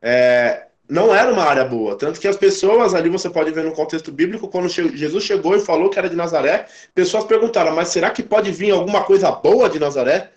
é, 0.00 0.66
não 0.88 1.14
era 1.14 1.32
uma 1.32 1.44
área 1.44 1.64
boa. 1.64 1.96
Tanto 1.96 2.20
que 2.20 2.28
as 2.28 2.36
pessoas, 2.36 2.94
ali 2.94 3.08
você 3.08 3.28
pode 3.28 3.50
ver 3.50 3.64
no 3.64 3.72
contexto 3.72 4.12
bíblico, 4.12 4.48
quando 4.48 4.68
Jesus 4.68 5.24
chegou 5.24 5.56
e 5.56 5.60
falou 5.60 5.90
que 5.90 5.98
era 5.98 6.08
de 6.08 6.16
Nazaré, 6.16 6.66
pessoas 6.94 7.24
perguntaram, 7.24 7.74
mas 7.74 7.88
será 7.88 8.10
que 8.10 8.22
pode 8.22 8.50
vir 8.52 8.70
alguma 8.70 9.02
coisa 9.04 9.30
boa 9.30 9.68
de 9.68 9.78
Nazaré? 9.78 10.30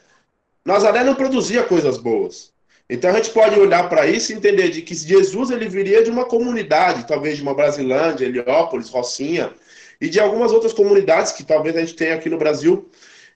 Nazaré 0.65 1.03
não 1.03 1.15
produzia 1.15 1.63
coisas 1.63 1.97
boas. 1.97 2.51
Então 2.89 3.09
a 3.09 3.13
gente 3.13 3.29
pode 3.29 3.59
olhar 3.59 3.87
para 3.89 4.05
isso 4.05 4.31
e 4.31 4.35
entender 4.35 4.69
de 4.69 4.81
que 4.81 4.93
Jesus 4.93 5.51
ele 5.51 5.67
viria 5.67 6.03
de 6.03 6.09
uma 6.09 6.25
comunidade, 6.25 7.07
talvez 7.07 7.37
de 7.37 7.43
uma 7.43 7.53
Brasilândia, 7.53 8.25
Heliópolis, 8.25 8.89
Rocinha, 8.89 9.51
e 9.99 10.09
de 10.09 10.19
algumas 10.19 10.51
outras 10.51 10.73
comunidades 10.73 11.31
que 11.31 11.43
talvez 11.43 11.75
a 11.75 11.79
gente 11.79 11.95
tenha 11.95 12.15
aqui 12.15 12.29
no 12.29 12.37
Brasil. 12.37 12.89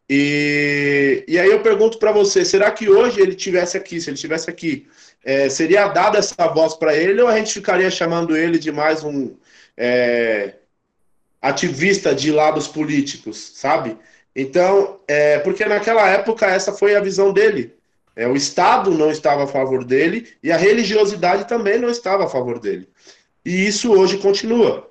E, 0.09 1.23
e 1.27 1.37
aí 1.37 1.49
eu 1.49 1.61
pergunto 1.61 1.97
para 1.97 2.11
você, 2.11 2.45
será 2.45 2.71
que 2.71 2.89
hoje 2.89 3.19
ele 3.19 3.35
tivesse 3.35 3.75
aqui, 3.75 3.99
se 3.99 4.09
ele 4.09 4.17
tivesse 4.17 4.49
aqui, 4.49 4.87
é, 5.23 5.49
seria 5.49 5.87
dada 5.87 6.17
essa 6.17 6.47
voz 6.47 6.73
para 6.75 6.95
ele 6.95 7.21
ou 7.21 7.27
a 7.27 7.37
gente 7.37 7.53
ficaria 7.53 7.89
chamando 7.91 8.35
ele 8.35 8.57
de 8.57 8.71
mais 8.71 9.03
um 9.03 9.35
é, 9.75 10.53
ativista 11.41 12.15
de 12.15 12.31
lados 12.31 12.67
políticos, 12.67 13.51
sabe? 13.55 13.97
Então, 14.35 14.99
é, 15.07 15.39
porque 15.39 15.65
naquela 15.65 16.07
época 16.07 16.45
essa 16.45 16.71
foi 16.71 16.95
a 16.95 17.01
visão 17.01 17.33
dele. 17.33 17.75
É, 18.15 18.27
o 18.27 18.35
Estado 18.35 18.91
não 18.91 19.11
estava 19.11 19.43
a 19.43 19.47
favor 19.47 19.83
dele 19.83 20.27
e 20.41 20.51
a 20.51 20.57
religiosidade 20.57 21.47
também 21.47 21.77
não 21.77 21.89
estava 21.89 22.25
a 22.25 22.29
favor 22.29 22.59
dele. 22.59 22.87
E 23.45 23.67
isso 23.67 23.91
hoje 23.91 24.17
continua. 24.17 24.89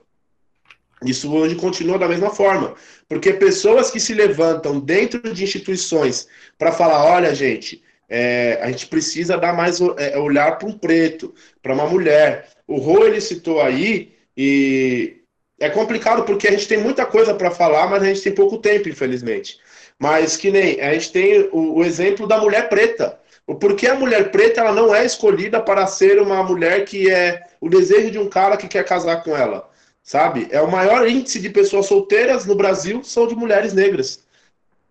Isso 1.10 1.32
hoje 1.32 1.54
continua 1.54 1.98
da 1.98 2.08
mesma 2.08 2.30
forma. 2.30 2.74
Porque 3.08 3.32
pessoas 3.32 3.90
que 3.90 4.00
se 4.00 4.14
levantam 4.14 4.80
dentro 4.80 5.32
de 5.32 5.44
instituições 5.44 6.28
para 6.58 6.72
falar: 6.72 7.04
olha, 7.04 7.34
gente, 7.34 7.82
é, 8.08 8.58
a 8.62 8.70
gente 8.70 8.86
precisa 8.86 9.36
dar 9.36 9.54
mais 9.54 9.80
é, 9.96 10.18
olhar 10.18 10.58
para 10.58 10.68
um 10.68 10.72
preto, 10.72 11.34
para 11.62 11.74
uma 11.74 11.86
mulher. 11.86 12.48
O 12.66 12.76
Rô 12.78 13.04
ele 13.04 13.20
citou 13.20 13.60
aí, 13.60 14.12
e 14.36 15.16
é 15.58 15.70
complicado 15.70 16.24
porque 16.24 16.46
a 16.46 16.50
gente 16.50 16.68
tem 16.68 16.78
muita 16.78 17.06
coisa 17.06 17.34
para 17.34 17.50
falar, 17.50 17.88
mas 17.88 18.02
a 18.02 18.06
gente 18.06 18.22
tem 18.22 18.34
pouco 18.34 18.58
tempo, 18.58 18.88
infelizmente. 18.88 19.58
Mas 19.98 20.36
que 20.36 20.50
nem 20.50 20.80
a 20.80 20.92
gente 20.92 21.12
tem 21.12 21.48
o, 21.52 21.78
o, 21.78 21.84
exemplo 21.84 22.26
da 22.26 22.38
mulher 22.38 22.68
preta. 22.68 23.18
O 23.46 23.54
porquê 23.54 23.86
a 23.86 23.94
mulher 23.94 24.30
preta 24.30 24.60
ela 24.60 24.72
não 24.72 24.94
é 24.94 25.04
escolhida 25.04 25.60
para 25.60 25.86
ser 25.86 26.20
uma 26.20 26.42
mulher 26.42 26.84
que 26.84 27.10
é 27.10 27.44
o 27.60 27.68
desejo 27.68 28.10
de 28.10 28.18
um 28.18 28.28
cara 28.28 28.56
que 28.56 28.68
quer 28.68 28.84
casar 28.84 29.22
com 29.22 29.36
ela, 29.36 29.68
sabe? 30.06 30.46
É 30.50 30.62
o 30.62 30.70
maior 30.70 31.06
índice 31.06 31.40
de 31.40 31.50
pessoas 31.50 31.86
solteiras 31.86 32.46
no 32.46 32.54
Brasil 32.54 33.02
são 33.02 33.26
de 33.26 33.34
mulheres 33.34 33.74
negras. 33.74 34.24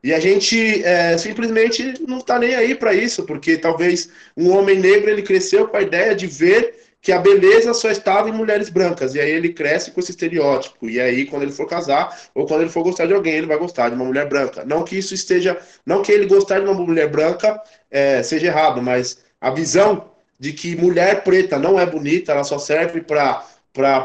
E 0.04 0.14
a 0.14 0.20
gente 0.20 0.84
é, 0.84 1.18
simplesmente 1.18 1.96
não 2.06 2.20
está 2.20 2.38
nem 2.38 2.54
aí 2.54 2.76
para 2.76 2.94
isso, 2.94 3.24
porque 3.24 3.58
talvez 3.58 4.10
um 4.38 4.52
homem 4.52 4.78
negro 4.78 5.10
ele 5.10 5.24
cresceu 5.24 5.68
com 5.68 5.78
a 5.78 5.82
ideia 5.82 6.14
de 6.14 6.28
ver 6.28 6.76
que 7.02 7.12
a 7.12 7.20
beleza 7.20 7.74
só 7.74 7.90
estava 7.90 8.30
em 8.30 8.34
mulheres 8.34 8.70
brancas. 8.70 9.16
E 9.16 9.20
aí 9.20 9.32
ele 9.32 9.54
cresce 9.54 9.92
com 9.92 10.00
esse 10.00 10.12
estereótipo. 10.12 10.90
E 10.90 11.00
aí, 11.00 11.26
quando 11.26 11.44
ele 11.44 11.52
for 11.52 11.68
casar, 11.68 12.20
ou 12.34 12.46
quando 12.46 12.62
ele 12.62 12.70
for 12.70 12.84
gostar 12.84 13.06
de 13.06 13.14
alguém, 13.14 13.36
ele 13.36 13.48
vai 13.48 13.58
gostar 13.58 13.90
de 13.90 13.96
uma 13.96 14.06
mulher 14.06 14.28
branca. 14.28 14.66
Não 14.66 14.84
que 14.84 14.98
isso 14.98 15.14
esteja. 15.14 15.58
Não 15.86 16.02
que 16.02 16.12
ele 16.12 16.26
gostar 16.26 16.60
de 16.60 16.66
uma 16.66 16.74
mulher 16.74 17.10
branca 17.10 17.62
é, 17.90 18.22
seja 18.22 18.48
errado, 18.48 18.82
mas 18.82 19.20
a 19.40 19.52
visão 19.52 20.12
de 20.40 20.52
que 20.52 20.76
mulher 20.76 21.24
preta 21.24 21.58
não 21.58 21.80
é 21.80 21.86
bonita, 21.86 22.32
ela 22.32 22.44
só 22.44 22.58
serve 22.58 23.02
para 23.02 23.46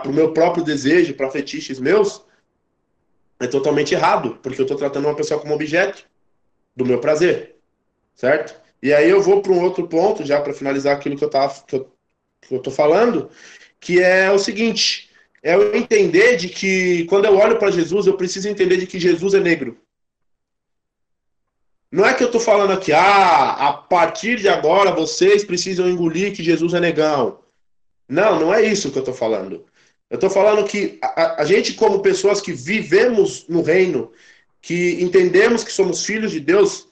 o 0.06 0.12
meu 0.12 0.32
próprio 0.32 0.64
desejo, 0.64 1.14
para 1.14 1.30
fetiches 1.30 1.78
meus, 1.78 2.24
é 3.38 3.46
totalmente 3.46 3.94
errado, 3.94 4.38
porque 4.42 4.60
eu 4.60 4.64
estou 4.64 4.76
tratando 4.76 5.06
uma 5.06 5.16
pessoa 5.16 5.40
como 5.40 5.54
objeto 5.54 6.04
do 6.76 6.84
meu 6.84 7.00
prazer, 7.00 7.56
certo? 8.14 8.54
E 8.82 8.92
aí 8.92 9.08
eu 9.08 9.20
vou 9.20 9.42
para 9.42 9.52
um 9.52 9.62
outro 9.62 9.86
ponto, 9.86 10.24
já 10.24 10.40
para 10.40 10.54
finalizar 10.54 10.96
aquilo 10.96 11.16
que 11.16 11.24
eu, 11.24 11.30
tava, 11.30 11.62
que 11.66 11.76
eu 11.76 11.88
estou 12.50 12.72
falando, 12.72 13.30
que 13.78 14.00
é 14.02 14.30
o 14.30 14.38
seguinte: 14.38 15.10
é 15.42 15.54
eu 15.54 15.74
entender 15.74 16.36
de 16.36 16.48
que 16.48 17.04
quando 17.04 17.24
eu 17.26 17.36
olho 17.36 17.58
para 17.58 17.70
Jesus, 17.70 18.06
eu 18.06 18.16
preciso 18.16 18.48
entender 18.48 18.76
de 18.76 18.86
que 18.86 19.00
Jesus 19.00 19.34
é 19.34 19.40
negro. 19.40 19.78
Não 21.90 22.06
é 22.06 22.14
que 22.14 22.22
eu 22.22 22.26
estou 22.26 22.40
falando 22.40 22.72
aqui, 22.72 22.92
ah, 22.92 23.68
a 23.68 23.72
partir 23.72 24.36
de 24.38 24.48
agora 24.48 24.92
vocês 24.92 25.44
precisam 25.44 25.88
engolir 25.88 26.34
que 26.34 26.42
Jesus 26.42 26.72
é 26.72 26.80
negão. 26.80 27.40
Não, 28.10 28.40
não 28.40 28.52
é 28.52 28.60
isso 28.60 28.90
que 28.90 28.98
eu 28.98 29.02
estou 29.02 29.14
falando. 29.14 29.64
Eu 30.10 30.16
estou 30.16 30.28
falando 30.28 30.66
que 30.66 30.98
a, 31.00 31.42
a, 31.42 31.44
gente, 31.44 31.74
como 31.74 32.02
pessoas 32.02 32.40
que 32.40 32.52
vivemos 32.52 33.46
no 33.48 33.62
reino, 33.62 34.10
que 34.60 35.00
entendemos 35.00 35.62
que 35.62 35.72
somos 35.72 36.04
filhos 36.04 36.32
de 36.32 36.40
Deus, 36.40 36.88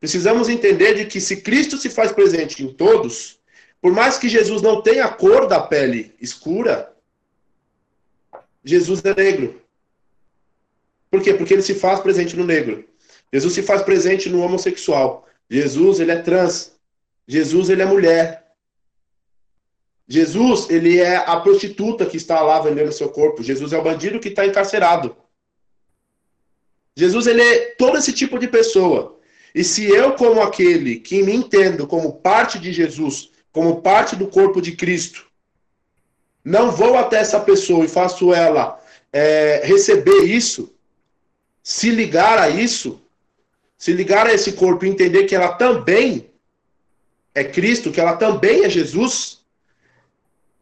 precisamos 0.00 0.48
entender 0.48 0.94
de 0.94 1.04
que 1.04 1.20
se 1.20 1.42
Cristo 1.42 1.76
se 1.76 1.90
faz 1.90 2.10
presente 2.10 2.62
em 2.64 2.72
todos, 2.72 3.38
por 3.82 3.92
mais 3.92 4.16
que 4.16 4.30
Jesus 4.30 4.62
não 4.62 4.80
tenha 4.80 5.04
a 5.04 5.12
cor 5.12 5.46
da 5.46 5.60
pele 5.60 6.14
escura, 6.18 6.90
Jesus 8.64 9.04
é 9.04 9.14
negro. 9.14 9.60
Por 11.10 11.20
quê? 11.20 11.34
Porque 11.34 11.52
ele 11.52 11.62
se 11.62 11.74
faz 11.74 12.00
presente 12.00 12.34
no 12.34 12.46
negro. 12.46 12.88
Jesus 13.30 13.52
se 13.52 13.62
faz 13.62 13.82
presente 13.82 14.30
no 14.30 14.40
homossexual. 14.40 15.28
Jesus, 15.50 16.00
ele 16.00 16.12
é 16.12 16.16
trans. 16.16 16.72
Jesus, 17.28 17.68
ele 17.68 17.82
é 17.82 17.86
mulher. 17.86 18.41
Jesus, 20.08 20.68
ele 20.68 20.98
é 20.98 21.16
a 21.16 21.36
prostituta 21.40 22.06
que 22.06 22.16
está 22.16 22.40
lá 22.40 22.60
vendendo 22.60 22.92
seu 22.92 23.08
corpo. 23.08 23.42
Jesus 23.42 23.72
é 23.72 23.78
o 23.78 23.82
bandido 23.82 24.20
que 24.20 24.28
está 24.28 24.44
encarcerado. 24.44 25.16
Jesus, 26.96 27.26
ele 27.26 27.40
é 27.40 27.74
todo 27.76 27.96
esse 27.96 28.12
tipo 28.12 28.38
de 28.38 28.48
pessoa. 28.48 29.18
E 29.54 29.62
se 29.62 29.84
eu, 29.86 30.12
como 30.14 30.40
aquele 30.42 30.96
que 30.96 31.22
me 31.22 31.34
entendo 31.34 31.86
como 31.86 32.14
parte 32.14 32.58
de 32.58 32.72
Jesus, 32.72 33.30
como 33.50 33.80
parte 33.82 34.16
do 34.16 34.26
corpo 34.26 34.60
de 34.60 34.72
Cristo, 34.72 35.26
não 36.44 36.70
vou 36.70 36.96
até 36.96 37.18
essa 37.18 37.38
pessoa 37.38 37.84
e 37.84 37.88
faço 37.88 38.32
ela 38.32 38.82
é, 39.12 39.62
receber 39.64 40.24
isso, 40.24 40.74
se 41.62 41.90
ligar 41.90 42.38
a 42.38 42.48
isso, 42.48 43.00
se 43.78 43.92
ligar 43.92 44.26
a 44.26 44.32
esse 44.32 44.52
corpo 44.52 44.84
e 44.84 44.88
entender 44.88 45.24
que 45.24 45.34
ela 45.34 45.52
também 45.54 46.30
é 47.34 47.44
Cristo, 47.44 47.92
que 47.92 48.00
ela 48.00 48.16
também 48.16 48.64
é 48.64 48.70
Jesus, 48.70 49.41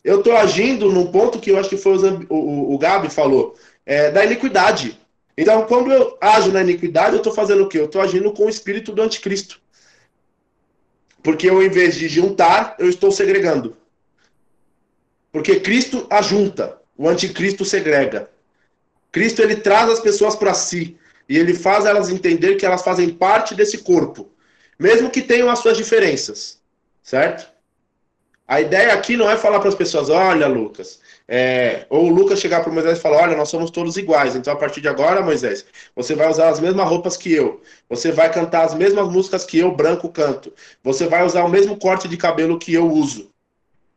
eu 0.02 0.18
estou 0.18 0.36
agindo 0.36 0.90
num 0.90 1.10
ponto 1.10 1.38
que 1.38 1.50
eu 1.50 1.58
acho 1.58 1.68
que 1.68 1.76
foi 1.76 1.96
o, 1.96 2.34
o, 2.34 2.74
o 2.74 2.78
Gabi 2.78 3.10
falou, 3.10 3.56
é, 3.84 4.10
da 4.10 4.24
iniquidade. 4.24 4.98
Então, 5.36 5.66
quando 5.66 5.92
eu 5.92 6.16
ajo 6.20 6.52
na 6.52 6.62
iniquidade, 6.62 7.12
eu 7.12 7.18
estou 7.18 7.32
fazendo 7.32 7.64
o 7.64 7.68
quê? 7.68 7.78
Eu 7.78 7.86
estou 7.86 8.00
agindo 8.00 8.32
com 8.32 8.46
o 8.46 8.48
espírito 8.48 8.92
do 8.92 9.02
anticristo. 9.02 9.60
Porque 11.22 11.48
eu, 11.48 11.62
em 11.62 11.68
vez 11.68 11.96
de 11.96 12.08
juntar, 12.08 12.76
eu 12.78 12.88
estou 12.88 13.10
segregando. 13.10 13.76
Porque 15.32 15.60
Cristo 15.60 16.06
ajunta, 16.10 16.78
o 16.96 17.08
anticristo 17.08 17.64
segrega. 17.64 18.30
Cristo 19.12 19.42
ele 19.42 19.56
traz 19.56 19.90
as 19.90 20.00
pessoas 20.00 20.34
para 20.34 20.54
si 20.54 20.96
e 21.28 21.38
ele 21.38 21.54
faz 21.54 21.84
elas 21.84 22.10
entender 22.10 22.56
que 22.56 22.66
elas 22.66 22.82
fazem 22.82 23.10
parte 23.10 23.54
desse 23.54 23.78
corpo, 23.78 24.30
mesmo 24.78 25.10
que 25.10 25.22
tenham 25.22 25.48
as 25.48 25.60
suas 25.60 25.76
diferenças, 25.76 26.60
certo? 27.02 27.50
A 28.50 28.60
ideia 28.60 28.92
aqui 28.92 29.16
não 29.16 29.30
é 29.30 29.36
falar 29.36 29.60
para 29.60 29.68
as 29.68 29.76
pessoas, 29.76 30.10
olha, 30.10 30.48
Lucas, 30.48 30.98
é, 31.28 31.86
ou 31.88 32.06
o 32.06 32.08
Lucas 32.08 32.40
chegar 32.40 32.64
para 32.64 32.72
Moisés 32.72 32.98
e 32.98 33.00
falar: 33.00 33.22
Olha, 33.22 33.36
nós 33.36 33.48
somos 33.48 33.70
todos 33.70 33.96
iguais, 33.96 34.34
então 34.34 34.52
a 34.52 34.56
partir 34.56 34.80
de 34.80 34.88
agora, 34.88 35.22
Moisés, 35.22 35.64
você 35.94 36.16
vai 36.16 36.28
usar 36.28 36.48
as 36.48 36.58
mesmas 36.58 36.88
roupas 36.88 37.16
que 37.16 37.32
eu, 37.32 37.60
você 37.88 38.10
vai 38.10 38.28
cantar 38.28 38.64
as 38.64 38.74
mesmas 38.74 39.08
músicas 39.08 39.44
que 39.44 39.56
eu, 39.56 39.70
branco, 39.70 40.08
canto, 40.08 40.52
você 40.82 41.06
vai 41.06 41.24
usar 41.24 41.44
o 41.44 41.48
mesmo 41.48 41.76
corte 41.76 42.08
de 42.08 42.16
cabelo 42.16 42.58
que 42.58 42.74
eu 42.74 42.90
uso, 42.90 43.30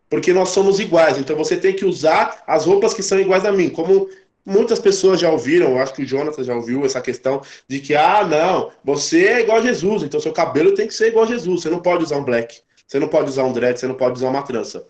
porque 0.08 0.32
nós 0.32 0.50
somos 0.50 0.80
iguais, 0.80 1.18
então 1.18 1.36
você 1.36 1.58
tem 1.58 1.74
que 1.74 1.84
usar 1.84 2.44
as 2.46 2.68
roupas 2.68 2.94
que 2.94 3.02
são 3.02 3.20
iguais 3.20 3.46
a 3.46 3.52
mim, 3.52 3.72
como 3.72 4.08
muitas 4.46 4.78
pessoas 4.78 5.20
já 5.20 5.32
ouviram, 5.32 5.72
eu 5.72 5.80
acho 5.80 5.96
que 5.96 6.04
o 6.04 6.06
Jonathan 6.06 6.44
já 6.44 6.54
ouviu 6.54 6.86
essa 6.86 7.02
questão 7.02 7.42
de 7.68 7.80
que, 7.80 7.96
ah, 7.96 8.24
não, 8.24 8.70
você 8.84 9.26
é 9.26 9.40
igual 9.42 9.58
a 9.58 9.62
Jesus, 9.62 10.04
então 10.04 10.20
seu 10.20 10.32
cabelo 10.32 10.76
tem 10.76 10.86
que 10.86 10.94
ser 10.94 11.08
igual 11.08 11.26
a 11.26 11.30
Jesus, 11.30 11.64
você 11.64 11.72
não 11.72 11.80
pode 11.80 12.04
usar 12.04 12.18
um 12.18 12.24
black, 12.24 12.62
você 12.94 13.00
não 13.00 13.08
pode 13.08 13.28
usar 13.28 13.44
um 13.44 13.52
dread, 13.52 13.80
você 13.80 13.88
não 13.88 13.96
pode 13.96 14.18
usar 14.18 14.30
uma 14.30 14.44
trança. 14.44 14.86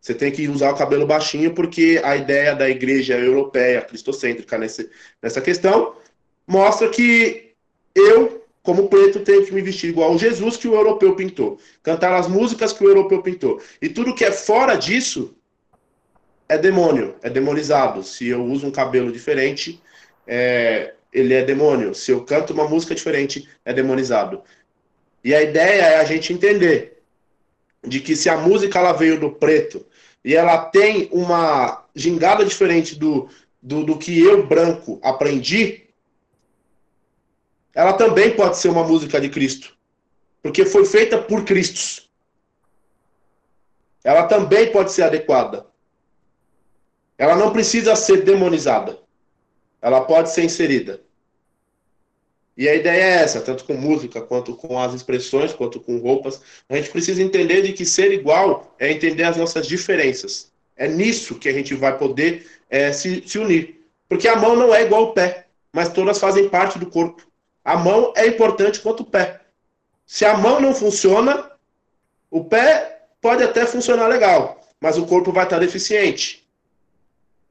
Você 0.00 0.14
tem 0.14 0.32
que 0.32 0.48
usar 0.48 0.70
o 0.70 0.76
cabelo 0.76 1.06
baixinho, 1.06 1.52
porque 1.52 2.00
a 2.02 2.16
ideia 2.16 2.54
da 2.54 2.70
igreja 2.70 3.18
europeia, 3.18 3.82
cristocêntrica 3.82 4.56
nesse, 4.56 4.90
nessa 5.22 5.42
questão, 5.42 5.94
mostra 6.46 6.88
que 6.88 7.52
eu, 7.94 8.46
como 8.62 8.88
preto, 8.88 9.20
tenho 9.20 9.44
que 9.44 9.52
me 9.52 9.60
vestir 9.60 9.90
igual 9.90 10.12
ao 10.12 10.18
Jesus 10.18 10.56
que 10.56 10.66
o 10.66 10.72
europeu 10.72 11.14
pintou. 11.14 11.58
Cantar 11.82 12.14
as 12.14 12.26
músicas 12.26 12.72
que 12.72 12.82
o 12.82 12.88
europeu 12.88 13.20
pintou. 13.20 13.60
E 13.82 13.90
tudo 13.90 14.14
que 14.14 14.24
é 14.24 14.32
fora 14.32 14.74
disso 14.74 15.36
é 16.48 16.56
demônio, 16.56 17.16
é 17.22 17.28
demonizado. 17.28 18.02
Se 18.02 18.26
eu 18.26 18.42
uso 18.42 18.66
um 18.66 18.70
cabelo 18.70 19.12
diferente, 19.12 19.82
é, 20.26 20.94
ele 21.12 21.34
é 21.34 21.44
demônio. 21.44 21.94
Se 21.94 22.10
eu 22.10 22.24
canto 22.24 22.54
uma 22.54 22.66
música 22.66 22.94
diferente, 22.94 23.46
é 23.66 23.74
demonizado. 23.74 24.42
E 25.22 25.34
a 25.34 25.42
ideia 25.42 25.82
é 25.82 25.96
a 25.96 26.04
gente 26.04 26.32
entender 26.32 26.93
de 27.86 28.00
que 28.00 28.16
se 28.16 28.28
a 28.28 28.36
música 28.36 28.78
ela 28.78 28.92
veio 28.92 29.18
do 29.18 29.30
preto 29.30 29.84
e 30.24 30.34
ela 30.34 30.58
tem 30.66 31.08
uma 31.12 31.84
gingada 31.94 32.44
diferente 32.44 32.96
do, 32.96 33.28
do, 33.60 33.84
do 33.84 33.98
que 33.98 34.18
eu, 34.18 34.46
branco, 34.46 34.98
aprendi, 35.02 35.84
ela 37.74 37.92
também 37.92 38.34
pode 38.34 38.56
ser 38.56 38.68
uma 38.68 38.84
música 38.84 39.20
de 39.20 39.28
Cristo. 39.28 39.76
Porque 40.42 40.64
foi 40.64 40.84
feita 40.84 41.18
por 41.18 41.44
Cristos. 41.44 42.08
Ela 44.02 44.24
também 44.24 44.70
pode 44.70 44.92
ser 44.92 45.02
adequada. 45.02 45.66
Ela 47.16 47.36
não 47.36 47.52
precisa 47.52 47.96
ser 47.96 48.22
demonizada. 48.22 48.98
Ela 49.80 50.02
pode 50.02 50.30
ser 50.30 50.44
inserida. 50.44 51.00
E 52.56 52.68
a 52.68 52.74
ideia 52.74 53.02
é 53.02 53.22
essa, 53.22 53.40
tanto 53.40 53.64
com 53.64 53.74
música, 53.74 54.20
quanto 54.20 54.54
com 54.54 54.78
as 54.78 54.94
expressões, 54.94 55.52
quanto 55.52 55.80
com 55.80 55.98
roupas. 55.98 56.40
A 56.68 56.76
gente 56.76 56.90
precisa 56.90 57.22
entender 57.22 57.62
de 57.62 57.72
que 57.72 57.84
ser 57.84 58.12
igual 58.12 58.74
é 58.78 58.92
entender 58.92 59.24
as 59.24 59.36
nossas 59.36 59.66
diferenças. 59.66 60.52
É 60.76 60.86
nisso 60.86 61.36
que 61.36 61.48
a 61.48 61.52
gente 61.52 61.74
vai 61.74 61.98
poder 61.98 62.46
é, 62.70 62.92
se, 62.92 63.22
se 63.26 63.38
unir. 63.38 63.84
Porque 64.08 64.28
a 64.28 64.36
mão 64.36 64.54
não 64.54 64.74
é 64.74 64.82
igual 64.82 65.06
ao 65.06 65.12
pé, 65.12 65.46
mas 65.72 65.88
todas 65.88 66.18
fazem 66.18 66.48
parte 66.48 66.78
do 66.78 66.86
corpo. 66.86 67.26
A 67.64 67.76
mão 67.76 68.12
é 68.16 68.26
importante 68.26 68.80
quanto 68.80 69.00
o 69.00 69.06
pé. 69.06 69.40
Se 70.06 70.24
a 70.24 70.36
mão 70.36 70.60
não 70.60 70.74
funciona, 70.74 71.50
o 72.30 72.44
pé 72.44 73.06
pode 73.20 73.42
até 73.42 73.66
funcionar 73.66 74.06
legal, 74.06 74.60
mas 74.80 74.98
o 74.98 75.06
corpo 75.06 75.32
vai 75.32 75.44
estar 75.44 75.58
deficiente. 75.58 76.46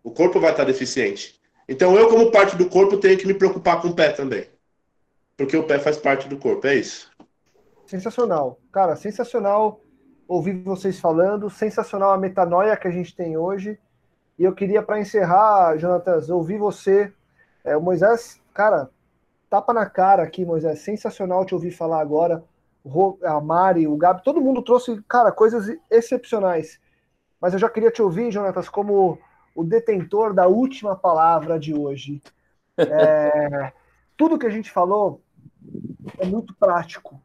O 0.03 0.11
corpo 0.11 0.39
vai 0.39 0.51
estar 0.51 0.63
deficiente. 0.63 1.39
Então 1.67 1.97
eu, 1.97 2.09
como 2.09 2.31
parte 2.31 2.55
do 2.55 2.69
corpo, 2.69 2.97
tenho 2.97 3.17
que 3.17 3.25
me 3.25 3.33
preocupar 3.33 3.81
com 3.81 3.89
o 3.89 3.95
pé 3.95 4.09
também. 4.09 4.45
Porque 5.37 5.57
o 5.57 5.65
pé 5.65 5.79
faz 5.79 5.97
parte 5.97 6.27
do 6.27 6.37
corpo, 6.37 6.67
é 6.67 6.75
isso. 6.75 7.11
Sensacional. 7.85 8.59
Cara, 8.71 8.95
sensacional 8.95 9.79
ouvir 10.27 10.53
vocês 10.63 10.99
falando, 10.99 11.49
sensacional 11.49 12.11
a 12.11 12.17
metanoia 12.17 12.77
que 12.77 12.87
a 12.87 12.91
gente 12.91 13.15
tem 13.15 13.37
hoje. 13.37 13.77
E 14.37 14.43
eu 14.43 14.53
queria, 14.53 14.81
para 14.81 14.99
encerrar, 14.99 15.77
Jonatas, 15.77 16.29
ouvir 16.29 16.57
você. 16.57 17.13
É, 17.63 17.77
o 17.77 17.81
Moisés, 17.81 18.41
cara, 18.53 18.89
tapa 19.49 19.73
na 19.73 19.85
cara 19.85 20.23
aqui, 20.23 20.45
Moisés. 20.45 20.79
Sensacional 20.79 21.45
te 21.45 21.53
ouvir 21.53 21.71
falar 21.71 22.01
agora. 22.01 22.43
A 23.23 23.39
Mari, 23.39 23.87
o 23.87 23.95
Gabi, 23.95 24.23
todo 24.23 24.41
mundo 24.41 24.61
trouxe, 24.61 25.01
cara, 25.07 25.31
coisas 25.31 25.73
excepcionais. 25.89 26.79
Mas 27.39 27.53
eu 27.53 27.59
já 27.59 27.69
queria 27.69 27.91
te 27.91 28.01
ouvir, 28.01 28.31
Jonatas, 28.31 28.67
como 28.67 29.17
o 29.55 29.63
detentor 29.63 30.33
da 30.33 30.47
última 30.47 30.95
palavra 30.95 31.59
de 31.59 31.73
hoje. 31.73 32.21
É, 32.75 33.71
tudo 34.15 34.37
que 34.37 34.45
a 34.45 34.49
gente 34.49 34.71
falou 34.71 35.21
é 36.17 36.25
muito 36.25 36.53
prático. 36.55 37.19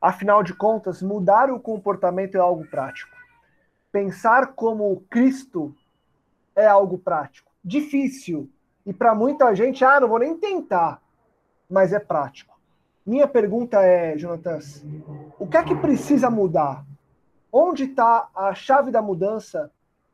Afinal 0.00 0.42
de 0.42 0.54
contas, 0.54 1.02
mudar 1.02 1.50
o 1.50 1.60
comportamento 1.60 2.36
é 2.36 2.40
algo 2.40 2.66
prático. 2.66 3.16
Pensar 3.92 4.54
como 4.54 5.04
Cristo 5.08 5.74
é 6.56 6.66
algo 6.66 6.98
prático. 6.98 7.50
Difícil. 7.64 8.50
E 8.84 8.92
para 8.92 9.14
muita 9.14 9.54
gente, 9.54 9.84
ah, 9.84 10.00
não 10.00 10.08
vou 10.08 10.18
nem 10.18 10.36
tentar. 10.36 11.00
Mas 11.70 11.92
é 11.92 12.00
prático. 12.00 12.58
Minha 13.04 13.26
pergunta 13.26 13.80
é, 13.82 14.16
Jonatas, 14.16 14.84
o 15.38 15.46
que 15.46 15.56
é 15.56 15.62
que 15.62 15.74
precisa 15.74 16.30
mudar? 16.30 16.84
Onde 17.52 17.84
está 17.84 18.28
a 18.34 18.54
chave 18.54 18.90
da 18.90 19.02
mudança 19.02 19.70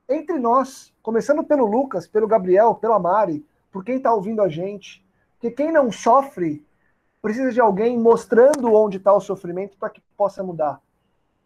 entre 0.08 0.38
nós, 0.38 0.92
começando 1.02 1.44
pelo 1.44 1.66
Lucas, 1.66 2.08
pelo 2.08 2.26
Gabriel, 2.26 2.74
pela 2.74 2.98
Mari, 2.98 3.44
por 3.70 3.84
quem 3.84 3.96
está 3.96 4.12
ouvindo 4.12 4.42
a 4.42 4.48
gente? 4.48 5.06
Porque 5.38 5.54
quem 5.54 5.70
não 5.70 5.92
sofre 5.92 6.66
precisa 7.22 7.52
de 7.52 7.60
alguém 7.60 7.96
mostrando 7.96 8.72
onde 8.74 8.96
está 8.96 9.12
o 9.12 9.20
sofrimento 9.20 9.76
para 9.78 9.88
que 9.88 10.00
possa 10.16 10.42
mudar. 10.42 10.80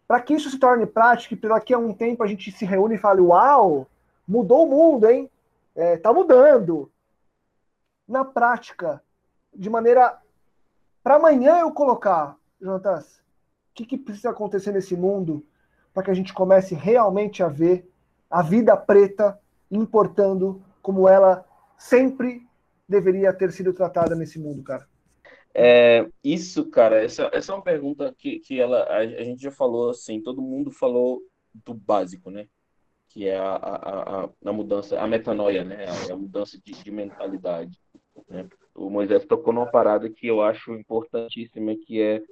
Para 0.07 0.19
que 0.19 0.33
isso 0.33 0.49
se 0.49 0.57
torne 0.57 0.85
prático 0.85 1.33
e 1.33 1.37
daqui 1.47 1.73
a 1.73 1.77
um 1.77 1.93
tempo 1.93 2.23
a 2.23 2.27
gente 2.27 2.51
se 2.51 2.65
reúne 2.65 2.95
e 2.95 2.99
fale: 2.99 3.21
Uau, 3.21 3.87
mudou 4.27 4.65
o 4.65 4.69
mundo, 4.69 5.09
hein? 5.09 5.29
É, 5.75 5.97
tá 5.97 6.11
mudando. 6.11 6.91
Na 8.07 8.25
prática, 8.25 9.01
de 9.53 9.69
maneira. 9.69 10.19
Para 11.03 11.15
amanhã 11.15 11.59
eu 11.59 11.71
colocar, 11.71 12.37
Jonatas, 12.61 13.17
o 13.71 13.73
que, 13.75 13.85
que 13.85 13.97
precisa 13.97 14.29
acontecer 14.29 14.71
nesse 14.71 14.95
mundo 14.95 15.45
para 15.93 16.03
que 16.03 16.11
a 16.11 16.13
gente 16.13 16.33
comece 16.33 16.73
realmente 16.73 17.43
a 17.43 17.47
ver 17.47 17.89
a 18.29 18.41
vida 18.41 18.75
preta 18.75 19.39
importando 19.69 20.61
como 20.81 21.07
ela 21.07 21.45
sempre 21.77 22.47
deveria 22.93 23.33
ter 23.33 23.51
sido 23.51 23.73
tratada 23.73 24.15
nesse 24.15 24.39
mundo, 24.39 24.63
cara? 24.63 24.87
É, 25.53 26.07
isso, 26.23 26.69
cara, 26.69 27.03
essa, 27.03 27.29
essa 27.33 27.51
é 27.51 27.55
uma 27.55 27.63
pergunta 27.63 28.13
que, 28.17 28.39
que 28.39 28.59
ela, 28.59 28.83
a, 28.83 28.99
a, 28.99 29.23
gente 29.23 29.41
já 29.41 29.51
falou 29.51 29.89
assim, 29.89 30.21
todo 30.21 30.41
mundo 30.41 30.71
falou 30.71 31.21
do 31.53 31.73
básico, 31.73 32.31
né? 32.31 32.47
Que 33.09 33.27
é 33.27 33.37
a, 33.37 33.53
a, 33.55 34.23
a, 34.23 34.29
a 34.45 34.53
mudança, 34.53 34.99
a 34.99 35.07
metanoia, 35.07 35.63
né? 35.63 35.85
A, 35.85 36.13
a 36.13 36.15
mudança 36.15 36.57
de, 36.63 36.71
de 36.71 36.91
mentalidade. 36.91 37.77
Né? 38.27 38.47
O 38.73 38.89
Moisés 38.89 39.25
tocou 39.25 39.53
numa 39.53 39.69
parada 39.69 40.09
que 40.09 40.25
eu 40.25 40.41
acho 40.41 40.73
importantíssima, 40.73 41.75
que 41.75 42.01
é 42.01 42.23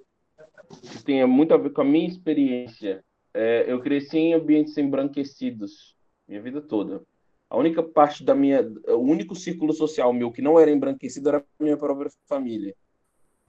que 0.82 1.03
tem 1.03 1.26
muito 1.28 1.53
a 1.53 1.57
ver 1.57 1.72
com 1.72 1.82
a 1.82 1.86
minha 1.86 2.07
experiência. 2.07 3.03
É, 3.34 3.72
eu 3.72 3.80
cresci 3.82 4.18
em 4.18 4.34
ambientes 4.34 4.78
embranquecidos 4.78 5.95
minha 6.32 6.41
vida 6.41 6.62
toda. 6.62 7.03
A 7.52 7.58
única 7.58 7.84
parte 7.84 8.24
da 8.24 8.34
minha, 8.34 8.62
o 8.88 8.99
único 8.99 9.36
círculo 9.36 9.74
social 9.74 10.14
meu 10.14 10.32
que 10.32 10.41
não 10.41 10.58
era 10.58 10.72
embranquecido 10.72 11.28
era 11.28 11.39
a 11.39 11.64
minha 11.64 11.76
própria 11.76 12.10
família 12.26 12.74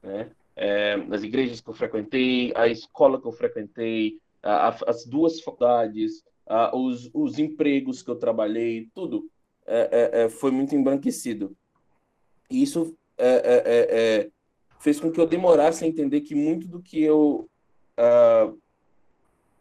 né? 0.03 0.30
É, 0.55 0.94
as 1.11 1.22
igrejas 1.22 1.61
que 1.61 1.70
eu 1.70 1.74
frequentei, 1.74 2.53
a 2.55 2.66
escola 2.66 3.20
que 3.20 3.26
eu 3.26 3.32
frequentei, 3.32 4.18
a, 4.42 4.68
a, 4.68 4.78
as 4.88 5.07
duas 5.07 5.40
faculdades, 5.40 6.22
a, 6.46 6.76
os, 6.76 7.09
os 7.14 7.38
empregos 7.38 8.03
que 8.03 8.11
eu 8.11 8.16
trabalhei, 8.16 8.90
tudo 8.94 9.30
é, 9.66 9.88
é, 9.92 10.22
é 10.24 10.28
foi 10.28 10.50
muito 10.50 10.74
embranquecido. 10.74 11.57
E 12.50 12.62
isso 12.62 12.94
é, 13.16 14.26
é, 14.26 14.30
fez 14.80 15.00
com 15.00 15.11
que 15.11 15.20
eu 15.20 15.26
demorasse 15.26 15.84
a 15.84 15.88
entender 15.88 16.22
que 16.22 16.34
muito 16.34 16.66
do 16.66 16.82
que 16.82 17.00
eu 17.00 17.48
uh, 17.96 18.59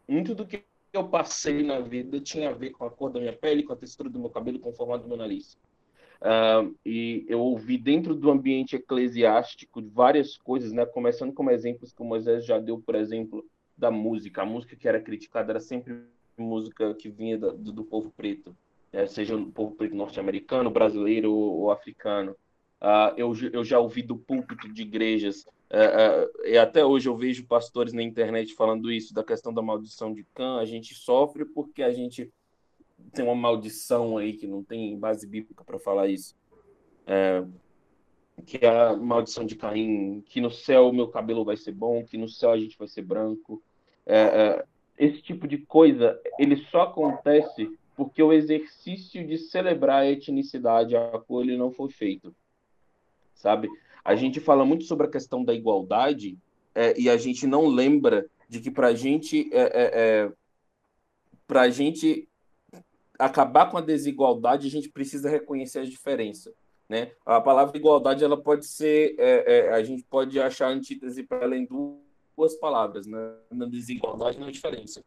muito 0.08 0.34
do 0.34 0.46
que 0.46 0.64
eu 0.94 1.08
passei 1.08 1.64
na 1.64 1.80
vida 1.80 2.20
tinha 2.20 2.50
a 2.50 2.54
ver 2.54 2.72
com 2.72 2.86
a 2.86 2.92
cor 2.92 3.12
da 3.12 3.20
minha 3.20 3.34
pele, 3.34 3.64
com 3.64 3.74
a 3.74 3.78
textura 3.78 4.10
do 4.10 4.20
meu 4.20 4.30
cabelo, 4.30 4.60
com 4.60 4.70
o 4.70 4.74
formato 4.74 5.04
do 5.04 5.10
meu 5.10 5.18
nariz. 5.18 5.58
Uh, 6.22 6.76
e 6.86 7.26
eu 7.28 7.40
ouvi 7.40 7.78
dentro 7.78 8.14
do 8.14 8.30
ambiente 8.30 8.76
eclesiástico 8.76 9.82
várias 9.82 10.38
coisas, 10.38 10.72
né? 10.72 10.86
Começando 10.86 11.34
como 11.34 11.50
exemplos 11.50 11.92
que 11.92 12.02
o 12.02 12.06
Moisés 12.06 12.46
já 12.46 12.60
deu, 12.60 12.80
por 12.80 12.94
exemplo, 12.96 13.44
da 13.76 13.90
música. 13.90 14.44
A 14.44 14.46
música 14.46 14.76
que 14.76 14.88
era 14.88 15.02
criticada 15.02 15.54
era 15.54 15.60
sempre 15.60 16.04
música 16.38 16.94
que 16.94 17.10
vinha 17.10 17.38
do, 17.38 17.54
do 17.54 17.84
povo 17.84 18.12
preto, 18.16 18.56
né? 18.92 19.08
seja 19.08 19.36
o 19.36 19.52
povo 19.52 19.76
preto 19.76 19.96
norte-americano, 19.96 20.70
brasileiro 20.70 21.34
ou, 21.34 21.62
ou 21.62 21.72
africano. 21.72 22.36
Uh, 22.82 23.14
eu, 23.16 23.34
eu 23.54 23.64
já 23.64 23.80
ouvi 23.80 24.02
do 24.02 24.18
púlpito 24.18 24.72
de 24.72 24.82
igrejas, 24.82 25.46
uh, 25.72 26.48
e 26.48 26.58
até 26.58 26.86
hoje 26.86 27.08
eu 27.08 27.16
vejo 27.16 27.46
pastores 27.46 27.94
na 27.94 28.04
internet 28.04 28.54
falando 28.54 28.92
isso, 28.92 29.14
da 29.14 29.24
questão 29.24 29.54
da 29.54 29.62
maldição 29.62 30.14
de 30.14 30.24
Cã. 30.34 30.58
A 30.58 30.66
gente 30.66 30.94
sofre 30.94 31.46
porque 31.46 31.82
a 31.82 31.92
gente 31.92 32.32
tem 33.14 33.26
uma 33.26 33.36
maldição 33.36 34.18
aí 34.18 34.34
que 34.34 34.48
não 34.48 34.64
tem 34.64 34.98
base 34.98 35.26
bíblica 35.28 35.64
para 35.64 35.80
falar 35.80 36.08
isso. 36.08 36.36
É, 37.08 37.44
que 38.46 38.66
é 38.66 38.70
a 38.70 38.96
maldição 38.96 39.46
de 39.46 39.56
Caim, 39.56 40.22
que 40.22 40.42
no 40.42 40.52
céu 40.52 40.90
o 40.90 40.94
meu 40.94 41.08
cabelo 41.08 41.46
vai 41.46 41.58
ser 41.58 41.72
bom, 41.72 42.04
que 42.04 42.18
no 42.18 42.28
céu 42.28 42.52
a 42.52 42.58
gente 42.58 42.78
vai 42.78 42.88
ser 42.88 43.02
branco. 43.02 43.62
É, 44.06 44.20
é, 44.20 44.66
esse 44.98 45.22
tipo 45.22 45.48
de 45.48 45.58
coisa, 45.58 46.20
ele 46.38 46.58
só 46.70 46.84
acontece 46.84 47.78
porque 47.96 48.22
o 48.22 48.34
exercício 48.34 49.26
de 49.26 49.38
celebrar 49.38 50.02
a 50.02 50.10
etnicidade 50.10 50.96
a 50.96 51.20
qual 51.20 51.42
ele 51.42 51.58
não 51.58 51.72
foi 51.72 51.90
feito. 51.92 52.36
Sabe? 53.36 53.68
A 54.04 54.16
gente 54.16 54.40
fala 54.40 54.66
muito 54.66 54.84
sobre 54.86 55.08
a 55.08 55.10
questão 55.10 55.44
da 55.44 55.54
igualdade 55.54 56.38
é, 56.74 57.00
e 57.00 57.10
a 57.10 57.18
gente 57.18 57.46
não 57.46 57.68
lembra 57.68 58.26
de 58.50 58.60
que 58.60 58.72
para 58.72 58.94
gente, 58.94 59.50
é, 59.54 59.62
é, 59.62 59.92
é 59.94 60.32
para 61.48 61.62
a 61.62 61.70
gente 61.70 62.28
acabar 63.18 63.70
com 63.70 63.78
a 63.78 63.82
desigualdade, 63.82 64.68
a 64.68 64.72
gente 64.72 64.90
precisa 64.90 65.30
reconhecer 65.30 65.80
a 65.80 65.86
diferença. 65.86 66.52
Né? 66.90 67.12
A 67.26 67.40
palavra 67.40 67.78
igualdade 67.78 68.24
ela 68.24 68.42
pode 68.42 68.66
ser, 68.66 69.16
é, 69.18 69.68
é, 69.68 69.74
a 69.74 69.84
gente 69.84 70.04
pode 70.04 70.40
achar 70.40 70.68
antítese 70.68 71.24
para 71.24 71.44
ela 71.44 71.56
em 71.56 71.66
duas 71.66 72.56
palavras, 72.56 73.06
né? 73.06 73.36
na 73.52 73.66
desigualdade 73.66 74.38
e 74.38 74.42
na 74.42 74.52
diferença. 74.52 75.04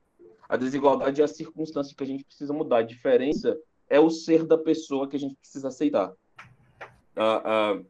A 0.48 0.56
desigualdade 0.56 1.20
é 1.20 1.24
a 1.24 1.28
circunstância 1.28 1.94
que 1.96 2.04
a 2.04 2.06
gente 2.06 2.24
precisa 2.24 2.52
mudar. 2.52 2.78
A 2.78 2.82
diferença 2.82 3.58
é 3.88 3.98
o 3.98 4.10
ser 4.10 4.46
da 4.46 4.56
pessoa 4.56 5.08
que 5.08 5.16
a 5.16 5.18
gente 5.18 5.34
precisa 5.34 5.68
aceitar. 5.68 6.12
Ah, 7.16 7.80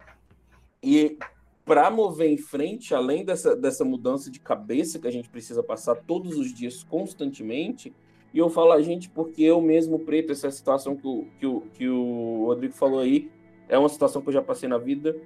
e 0.85 1.18
para 1.64 1.91
mover 1.91 2.30
em 2.30 2.37
frente, 2.37 2.95
além 2.95 3.24
dessa, 3.24 3.57
dessa 3.57 3.85
mudança 3.85 4.30
de 4.30 4.39
cabeça 4.39 4.99
que 4.99 5.09
a 5.09 5.11
gente 5.11 5.30
precisa 5.30 5.62
passar 5.62 5.95
todos 5.97 6.37
os 6.37 6.53
dias 6.53 6.82
constantemente, 6.82 7.93
e 8.35 8.39
eu 8.39 8.51
falo 8.51 8.72
a 8.72 8.82
gente 8.82 9.09
porque 9.09 9.43
eu 9.43 9.62
mesmo, 9.62 9.99
preto, 10.01 10.32
essa 10.32 10.51
situação 10.51 10.95
que 10.95 11.07
o, 11.07 11.26
que 11.39 11.47
o, 11.47 11.61
que 11.72 11.89
o 11.89 12.45
Rodrigo 12.47 12.74
falou 12.74 13.01
aí, 13.01 13.30
é 13.68 13.78
uma 13.78 13.89
situação 13.89 14.20
que 14.20 14.28
eu 14.28 14.32
já 14.32 14.43
passei 14.43 14.68
na 14.68 14.76
vida. 14.76 15.16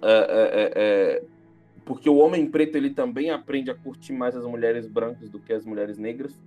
É, 0.00 0.12
é, 0.12 0.12
é, 0.12 0.72
é, 0.74 1.24
porque 1.84 2.08
o 2.08 2.16
homem 2.16 2.46
preto 2.46 2.76
ele 2.76 2.90
também 2.90 3.30
aprende 3.30 3.70
a 3.70 3.74
curtir 3.74 4.12
mais 4.12 4.36
as 4.36 4.44
mulheres 4.44 4.86
brancas 4.86 5.28
do 5.28 5.38
que 5.38 5.52
as 5.52 5.64
mulheres 5.64 5.98
negras. 5.98 6.40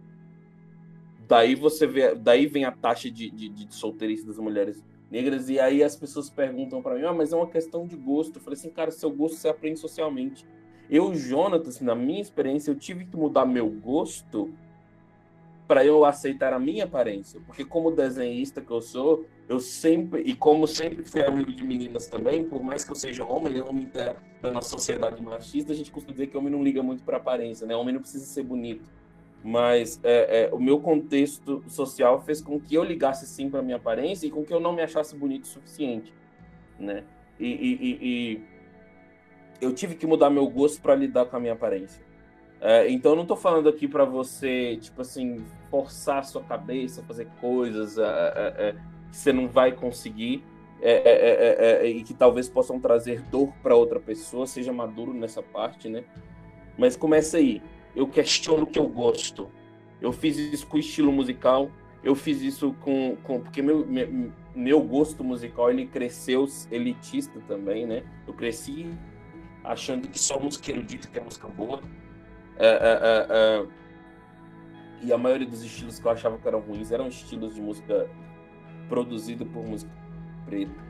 Daí 1.27 1.53
você 1.53 1.85
vê, 1.85 2.15
daí 2.15 2.47
vem 2.47 2.65
a 2.65 2.71
taxa 2.71 3.11
de, 3.11 3.29
de, 3.29 3.49
de 3.49 3.75
solteirice 3.75 4.25
das 4.25 4.37
mulheres 4.37 4.81
negras. 5.09 5.49
E 5.49 5.59
aí 5.59 5.83
as 5.83 5.95
pessoas 5.95 6.29
perguntam 6.29 6.81
para 6.81 6.95
mim, 6.95 7.03
ah, 7.03 7.13
mas 7.13 7.33
é 7.33 7.35
uma 7.35 7.47
questão 7.47 7.85
de 7.85 7.95
gosto. 7.95 8.37
Eu 8.37 8.41
falei 8.41 8.57
assim, 8.57 8.69
cara, 8.69 8.91
seu 8.91 9.09
gosto 9.09 9.37
você 9.37 9.49
aprende 9.49 9.79
socialmente. 9.79 10.45
Eu, 10.89 11.13
Jonatas, 11.15 11.81
na 11.81 11.95
minha 11.95 12.21
experiência, 12.21 12.71
eu 12.71 12.75
tive 12.75 13.05
que 13.05 13.17
mudar 13.17 13.45
meu 13.45 13.67
gosto 13.69 14.53
para 15.67 15.83
eu 15.83 16.05
aceitar 16.05 16.53
a 16.53 16.59
minha 16.59 16.83
aparência. 16.83 17.39
Porque 17.45 17.65
como 17.65 17.91
desenhista 17.91 18.61
que 18.61 18.71
eu 18.71 18.81
sou, 18.81 19.25
eu 19.49 19.59
sempre, 19.59 20.21
e 20.21 20.35
como 20.35 20.67
sempre 20.67 21.03
fui 21.03 21.23
amigo 21.23 21.51
de 21.51 21.63
meninas 21.63 22.07
também, 22.07 22.43
por 22.43 22.63
mais 22.63 22.83
que 22.83 22.91
eu 22.91 22.95
seja 22.95 23.25
homem, 23.25 23.59
homem 23.61 23.89
da, 23.91 24.15
da 24.41 24.51
nossa 24.51 24.69
sociedade 24.69 25.21
machista, 25.23 25.71
a 25.71 25.75
gente 25.75 25.91
costuma 25.91 26.13
dizer 26.13 26.27
que 26.27 26.37
homem 26.37 26.51
não 26.51 26.63
liga 26.63 26.83
muito 26.83 27.03
para 27.03 27.17
aparência, 27.17 27.65
né? 27.65 27.75
Homem 27.75 27.93
não 27.93 28.01
precisa 28.01 28.25
ser 28.25 28.43
bonito. 28.43 28.87
Mas 29.47 29.99
é, 30.03 30.45
é, 30.45 30.49
o 30.51 30.59
meu 30.59 30.79
contexto 30.79 31.63
social 31.67 32.19
fez 32.19 32.41
com 32.41 32.59
que 32.59 32.73
eu 32.73 32.83
ligasse 32.83 33.27
sim 33.27 33.47
para 33.47 33.61
minha 33.61 33.77
aparência 33.77 34.25
e 34.25 34.31
com 34.31 34.43
que 34.43 34.51
eu 34.51 34.59
não 34.59 34.73
me 34.73 34.81
achasse 34.81 35.15
bonito 35.15 35.43
o 35.43 35.47
suficiente, 35.47 36.11
né? 36.79 37.03
E, 37.39 37.45
e, 37.45 37.77
e, 37.79 37.99
e 38.01 38.43
eu 39.61 39.71
tive 39.71 39.93
que 39.93 40.07
mudar 40.07 40.31
meu 40.31 40.49
gosto 40.49 40.81
para 40.81 40.95
lidar 40.95 41.27
com 41.27 41.37
a 41.37 41.39
minha 41.39 41.53
aparência. 41.53 42.03
É, 42.59 42.89
então 42.89 43.11
eu 43.11 43.15
não 43.17 43.21
estou 43.21 43.37
falando 43.37 43.69
aqui 43.69 43.87
para 43.87 44.03
você, 44.03 44.77
tipo 44.77 45.01
assim, 45.01 45.45
forçar 45.69 46.17
a 46.17 46.23
sua 46.23 46.41
cabeça 46.41 47.03
fazer 47.03 47.27
coisas 47.39 47.99
é, 47.99 48.01
é, 48.01 48.69
é 48.69 48.75
que 49.11 49.15
você 49.15 49.31
não 49.31 49.47
vai 49.47 49.71
conseguir 49.71 50.43
e 51.83 52.01
que 52.01 52.15
talvez 52.15 52.49
possam 52.49 52.79
trazer 52.79 53.21
dor 53.21 53.53
para 53.61 53.75
outra 53.75 53.99
pessoa, 53.99 54.47
seja 54.47 54.73
maduro 54.73 55.13
nessa 55.13 55.43
parte, 55.43 55.87
né? 55.87 56.03
Mas 56.75 56.95
começa 56.97 57.37
aí. 57.37 57.61
Eu 57.95 58.07
questiono 58.07 58.63
o 58.63 58.67
que 58.67 58.79
eu 58.79 58.87
gosto. 58.87 59.49
Eu 60.01 60.11
fiz 60.11 60.37
isso 60.37 60.67
com 60.67 60.77
estilo 60.77 61.11
musical. 61.11 61.71
Eu 62.03 62.13
fiz 62.13 62.41
isso 62.41 62.73
com, 62.81 63.17
com 63.23 63.39
porque 63.39 63.61
meu, 63.61 63.85
meu, 63.85 64.31
meu 64.55 64.81
gosto 64.81 65.23
musical 65.23 65.71
ele 65.71 65.87
cresceu 65.87 66.47
elitista 66.69 67.39
também, 67.47 67.87
né? 67.87 68.03
Eu 68.27 68.33
cresci 68.33 68.87
achando 69.63 70.07
que 70.07 70.19
só 70.19 70.39
música 70.39 70.71
erudita 70.71 71.07
que 71.07 71.17
é 71.17 71.23
música 71.23 71.47
boa. 71.47 71.81
É, 72.57 72.67
é, 72.67 73.27
é, 73.29 73.65
e 75.01 75.11
a 75.11 75.17
maioria 75.17 75.47
dos 75.47 75.63
estilos 75.63 75.99
que 75.99 76.05
eu 76.05 76.11
achava 76.11 76.37
que 76.37 76.47
eram 76.47 76.59
ruins 76.59 76.91
eram 76.91 77.07
estilos 77.07 77.55
de 77.55 77.61
música 77.61 78.09
produzido 78.87 79.45
por 79.45 79.65
música 79.65 79.91
preta. 80.45 80.85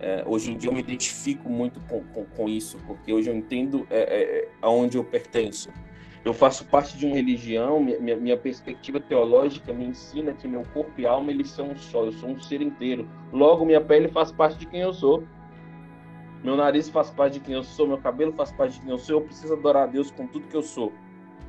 É, 0.00 0.22
hoje 0.26 0.52
em 0.52 0.56
dia 0.56 0.70
eu 0.70 0.74
me 0.74 0.80
identifico 0.80 1.48
muito 1.48 1.80
com, 1.80 2.04
com, 2.04 2.24
com 2.24 2.48
isso, 2.48 2.78
porque 2.86 3.12
hoje 3.12 3.28
eu 3.28 3.34
entendo 3.34 3.86
é, 3.90 3.98
é, 3.98 4.48
aonde 4.62 4.96
eu 4.96 5.04
pertenço. 5.04 5.70
Eu 6.24 6.34
faço 6.34 6.64
parte 6.66 6.96
de 6.96 7.06
uma 7.06 7.14
religião, 7.14 7.80
minha, 7.80 8.16
minha, 8.16 8.36
perspectiva 8.36 9.00
teológica 9.00 9.72
me 9.72 9.86
ensina 9.86 10.32
que 10.32 10.48
meu 10.48 10.62
corpo 10.74 10.92
e 11.00 11.06
alma 11.06 11.30
eles 11.30 11.48
são 11.48 11.70
um 11.70 11.76
só, 11.76 12.04
eu 12.04 12.12
sou 12.12 12.30
um 12.30 12.40
ser 12.40 12.60
inteiro. 12.60 13.08
Logo, 13.32 13.64
minha 13.64 13.80
pele 13.80 14.08
faz 14.08 14.32
parte 14.32 14.58
de 14.58 14.66
quem 14.66 14.80
eu 14.80 14.92
sou. 14.92 15.22
Meu 16.42 16.56
nariz 16.56 16.88
faz 16.88 17.10
parte 17.10 17.34
de 17.34 17.40
quem 17.40 17.54
eu 17.54 17.62
sou, 17.62 17.86
meu 17.86 17.98
cabelo 17.98 18.32
faz 18.32 18.52
parte 18.52 18.74
de 18.74 18.80
quem 18.80 18.90
eu 18.90 18.98
sou. 18.98 19.16
Eu 19.16 19.22
preciso 19.22 19.54
adorar 19.54 19.84
a 19.84 19.86
Deus 19.86 20.10
com 20.10 20.26
tudo 20.26 20.46
que 20.46 20.56
eu 20.56 20.62
sou, 20.62 20.92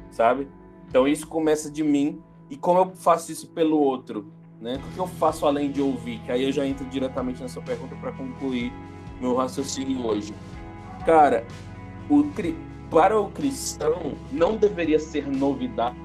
sabe? 0.09 0.47
Então 0.88 1.07
isso 1.07 1.28
começa 1.28 1.70
de 1.70 1.84
mim. 1.84 2.22
E 2.49 2.57
como 2.57 2.80
eu 2.80 2.95
faço 2.95 3.32
isso 3.32 3.49
pelo 3.49 3.78
outro? 3.78 4.32
Né? 4.59 4.80
O 4.89 4.93
que 4.93 4.99
eu 4.99 5.07
faço 5.07 5.45
além 5.45 5.72
de 5.72 5.82
ouvir? 5.82 6.20
Que 6.20 6.32
aí 6.32 6.43
eu 6.43 6.51
já 6.51 6.65
entro 6.65 6.86
diretamente 6.86 7.41
nessa 7.41 7.61
pergunta 7.61 7.95
para 7.95 8.11
concluir 8.11 8.74
meu 9.20 9.36
raciocínio 9.36 10.05
hoje. 10.05 10.34
Cara, 11.05 11.45
o, 12.09 12.24
para 12.90 13.20
o 13.20 13.30
cristão 13.30 14.14
não 14.32 14.56
deveria 14.58 15.00
ser 15.00 15.28
novidade 15.28 15.96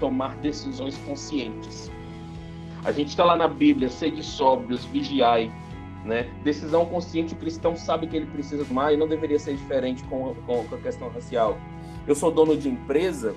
tomar 0.00 0.34
decisões 0.36 0.96
conscientes. 0.98 1.90
A 2.84 2.92
gente 2.92 3.08
está 3.08 3.24
lá 3.24 3.36
na 3.36 3.48
Bíblia, 3.48 3.88
sede 3.88 4.22
sóbrios, 4.22 4.84
vigiai, 4.84 5.50
né? 6.04 6.30
Decisão 6.42 6.84
consciente, 6.84 7.32
o 7.32 7.36
cristão 7.36 7.76
sabe 7.76 8.06
que 8.06 8.16
ele 8.16 8.26
precisa 8.26 8.64
tomar 8.64 8.92
e 8.92 8.96
não 8.96 9.08
deveria 9.08 9.38
ser 9.38 9.56
diferente 9.56 10.02
com, 10.04 10.34
com, 10.46 10.64
com 10.64 10.74
a 10.74 10.78
questão 10.78 11.08
racial. 11.08 11.56
Eu 12.06 12.14
sou 12.14 12.30
dono 12.30 12.56
de 12.56 12.68
empresa, 12.68 13.34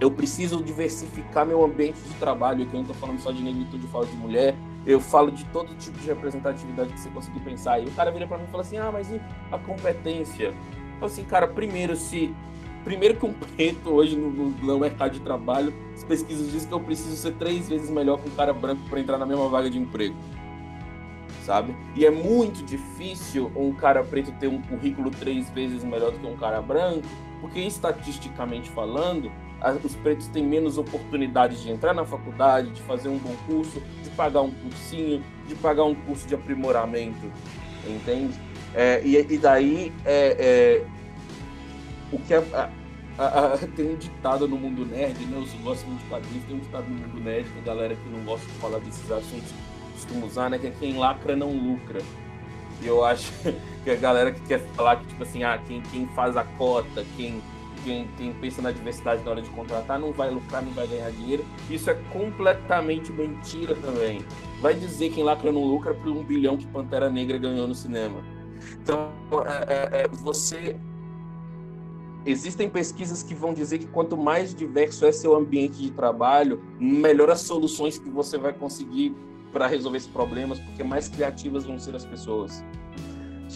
eu 0.00 0.10
preciso 0.10 0.62
diversificar 0.62 1.46
meu 1.46 1.64
ambiente 1.64 2.00
de 2.00 2.14
trabalho, 2.14 2.66
que 2.66 2.74
eu 2.74 2.80
não 2.80 2.82
estou 2.82 2.96
falando 2.96 3.20
só 3.20 3.30
de 3.30 3.42
negritude, 3.42 3.86
falo 3.86 4.06
de 4.06 4.16
mulher, 4.16 4.54
eu 4.86 5.00
falo 5.00 5.30
de 5.30 5.44
todo 5.46 5.74
tipo 5.76 5.98
de 5.98 6.06
representatividade 6.06 6.92
que 6.92 7.00
você 7.00 7.10
conseguir 7.10 7.40
pensar. 7.40 7.80
E 7.80 7.86
o 7.86 7.90
cara 7.90 8.10
vira 8.10 8.26
para 8.26 8.38
mim 8.38 8.44
e 8.44 8.50
fala 8.50 8.62
assim: 8.62 8.78
ah, 8.78 8.90
mas 8.92 9.10
e 9.10 9.20
a 9.50 9.58
competência? 9.58 10.54
Falo 11.00 11.12
assim, 11.12 11.24
cara, 11.24 11.48
primeiro, 11.48 11.96
se. 11.96 12.34
Primeiro 12.84 13.16
que 13.16 13.26
um 13.26 13.32
preto 13.32 13.90
hoje 13.90 14.14
no, 14.14 14.30
no 14.30 14.78
mercado 14.78 15.10
de 15.10 15.20
trabalho, 15.20 15.74
as 15.92 16.04
pesquisas 16.04 16.52
dizem 16.52 16.68
que 16.68 16.74
eu 16.74 16.78
preciso 16.78 17.16
ser 17.16 17.32
três 17.32 17.68
vezes 17.68 17.90
melhor 17.90 18.16
que 18.20 18.28
um 18.28 18.32
cara 18.32 18.52
branco 18.52 18.80
para 18.88 19.00
entrar 19.00 19.18
na 19.18 19.26
mesma 19.26 19.48
vaga 19.48 19.68
de 19.68 19.76
emprego 19.76 20.14
sabe? 21.46 21.76
E 21.94 22.04
é 22.04 22.10
muito 22.10 22.64
difícil 22.64 23.50
um 23.54 23.72
cara 23.72 24.02
preto 24.02 24.32
ter 24.32 24.48
um 24.48 24.60
currículo 24.60 25.10
três 25.10 25.48
vezes 25.50 25.84
melhor 25.84 26.10
do 26.10 26.18
que 26.18 26.26
um 26.26 26.36
cara 26.36 26.60
branco, 26.60 27.06
porque 27.40 27.60
estatisticamente 27.60 28.68
falando, 28.70 29.30
os 29.84 29.94
pretos 29.96 30.28
têm 30.28 30.44
menos 30.44 30.78
oportunidades 30.78 31.62
de 31.62 31.70
entrar 31.70 31.94
na 31.94 32.04
faculdade, 32.04 32.70
de 32.70 32.82
fazer 32.82 33.08
um 33.08 33.18
bom 33.18 33.34
curso, 33.46 33.82
de 34.02 34.10
pagar 34.10 34.42
um 34.42 34.50
cursinho, 34.50 35.22
de 35.46 35.54
pagar 35.54 35.84
um 35.84 35.94
curso 35.94 36.26
de 36.26 36.34
aprimoramento, 36.34 37.30
entende? 37.86 38.38
É, 38.74 39.00
e, 39.04 39.16
e, 39.16 39.38
daí 39.38 39.92
é, 40.04 40.36
é, 40.38 40.86
o 42.12 42.18
que 42.18 42.34
a, 42.34 42.70
a, 43.18 43.54
a, 43.54 43.58
tem 43.74 43.92
um 43.92 43.96
ditado 43.96 44.46
no 44.46 44.56
mundo 44.56 44.84
nerd, 44.84 45.18
né? 45.24 45.44
Gosto 45.62 45.86
muito 45.86 46.02
de 46.02 46.08
quadrinhos, 46.08 46.44
tem 46.44 46.56
um 46.56 46.60
ditado 46.60 46.86
no 46.88 46.94
mundo 46.94 47.20
nerd, 47.20 47.48
tem 47.48 47.62
galera 47.62 47.96
que 47.96 48.08
não 48.10 48.24
gosta 48.24 48.46
de 48.46 48.52
falar 48.58 48.78
desses 48.80 49.10
assuntos 49.10 49.52
costumo 49.96 50.26
usar, 50.26 50.50
né? 50.50 50.58
Que 50.58 50.68
é 50.68 50.70
quem 50.70 50.96
lacra 50.96 51.34
não 51.34 51.50
lucra. 51.50 52.00
E 52.82 52.86
eu 52.86 53.04
acho 53.04 53.32
que 53.82 53.90
a 53.90 53.96
galera 53.96 54.30
que 54.30 54.40
quer 54.42 54.60
falar 54.74 54.96
que, 54.96 55.06
tipo 55.06 55.22
assim, 55.22 55.42
ah, 55.42 55.58
quem, 55.66 55.80
quem 55.90 56.06
faz 56.08 56.36
a 56.36 56.44
cota, 56.44 57.04
quem, 57.16 57.42
quem, 57.86 58.08
quem 58.18 58.32
pensa 58.34 58.60
na 58.60 58.72
diversidade 58.72 59.22
na 59.22 59.30
hora 59.30 59.40
de 59.40 59.48
contratar, 59.50 59.98
não 59.98 60.12
vai 60.12 60.28
lucrar, 60.28 60.60
não 60.60 60.72
vai 60.72 60.88
ganhar 60.88 61.08
dinheiro. 61.12 61.44
Isso 61.70 61.88
é 61.88 61.94
completamente 62.12 63.12
mentira 63.12 63.76
também. 63.76 64.20
Vai 64.60 64.74
dizer 64.74 65.10
quem 65.10 65.22
lacra 65.22 65.52
não 65.52 65.64
lucra 65.64 65.94
por 65.94 66.08
um 66.08 66.24
bilhão 66.24 66.56
que 66.56 66.66
Pantera 66.66 67.08
Negra 67.08 67.38
ganhou 67.38 67.68
no 67.68 67.74
cinema. 67.74 68.20
Então, 68.82 69.12
é, 69.68 70.00
é, 70.00 70.02
é 70.02 70.08
você 70.08 70.76
existem 72.24 72.68
pesquisas 72.68 73.22
que 73.22 73.36
vão 73.36 73.54
dizer 73.54 73.78
que 73.78 73.86
quanto 73.86 74.16
mais 74.16 74.52
diverso 74.52 75.06
é 75.06 75.12
seu 75.12 75.36
ambiente 75.36 75.80
de 75.80 75.92
trabalho, 75.92 76.60
melhor 76.80 77.30
as 77.30 77.42
soluções 77.42 78.00
que 78.00 78.10
você 78.10 78.36
vai 78.36 78.52
conseguir 78.52 79.14
para 79.52 79.68
resolver 79.68 79.98
esses 79.98 80.10
problemas, 80.10 80.58
porque 80.58 80.82
mais 80.82 81.08
criativas 81.08 81.64
vão 81.64 81.78
ser 81.78 81.94
as 81.94 82.04
pessoas. 82.04 82.64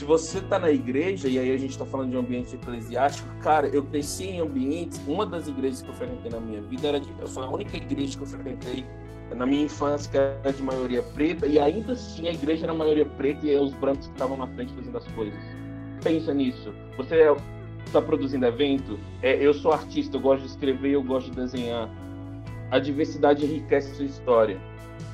Se 0.01 0.07
você 0.07 0.39
está 0.39 0.59
na 0.59 0.71
igreja, 0.71 1.29
e 1.29 1.39
aí 1.39 1.53
a 1.53 1.59
gente 1.59 1.73
está 1.73 1.85
falando 1.85 2.09
de 2.09 2.17
um 2.17 2.21
ambiente 2.21 2.55
eclesiástico, 2.55 3.29
cara, 3.43 3.69
eu 3.69 3.83
cresci 3.83 4.29
em 4.29 4.41
ambientes. 4.41 4.99
Uma 5.07 5.27
das 5.27 5.47
igrejas 5.47 5.83
que 5.83 5.91
eu 5.91 5.95
frequentei 5.95 6.31
na 6.31 6.41
minha 6.41 6.63
vida 6.63 6.89
era 6.89 6.99
de. 6.99 7.07
Foi 7.27 7.45
a 7.45 7.51
única 7.51 7.77
igreja 7.77 8.17
que 8.17 8.23
eu 8.23 8.27
frequentei 8.27 8.87
na 9.37 9.45
minha 9.45 9.65
infância 9.65 10.11
que 10.11 10.17
era 10.17 10.55
de 10.55 10.63
maioria 10.63 11.03
preta, 11.03 11.47
e 11.47 11.59
ainda 11.59 11.93
assim 11.93 12.29
a 12.29 12.33
igreja 12.33 12.65
era 12.65 12.73
maioria 12.73 13.05
preta 13.05 13.47
e 13.47 13.55
os 13.55 13.75
brancos 13.75 14.07
que 14.07 14.15
estavam 14.15 14.39
na 14.39 14.47
frente 14.47 14.73
fazendo 14.73 14.97
as 14.97 15.07
coisas. 15.09 15.39
Pensa 16.03 16.33
nisso. 16.33 16.73
Você 16.97 17.37
está 17.85 18.01
produzindo 18.01 18.47
evento, 18.47 18.99
é, 19.21 19.35
eu 19.35 19.53
sou 19.53 19.71
artista, 19.71 20.17
eu 20.17 20.21
gosto 20.23 20.45
de 20.45 20.49
escrever, 20.49 20.93
eu 20.93 21.03
gosto 21.03 21.29
de 21.29 21.37
desenhar. 21.37 21.91
A 22.71 22.79
diversidade 22.79 23.45
enriquece 23.45 23.95
sua 23.97 24.07
história. 24.07 24.59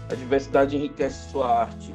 A 0.09 0.15
diversidade 0.15 0.77
enriquece 0.77 1.29
sua 1.33 1.63
arte. 1.63 1.93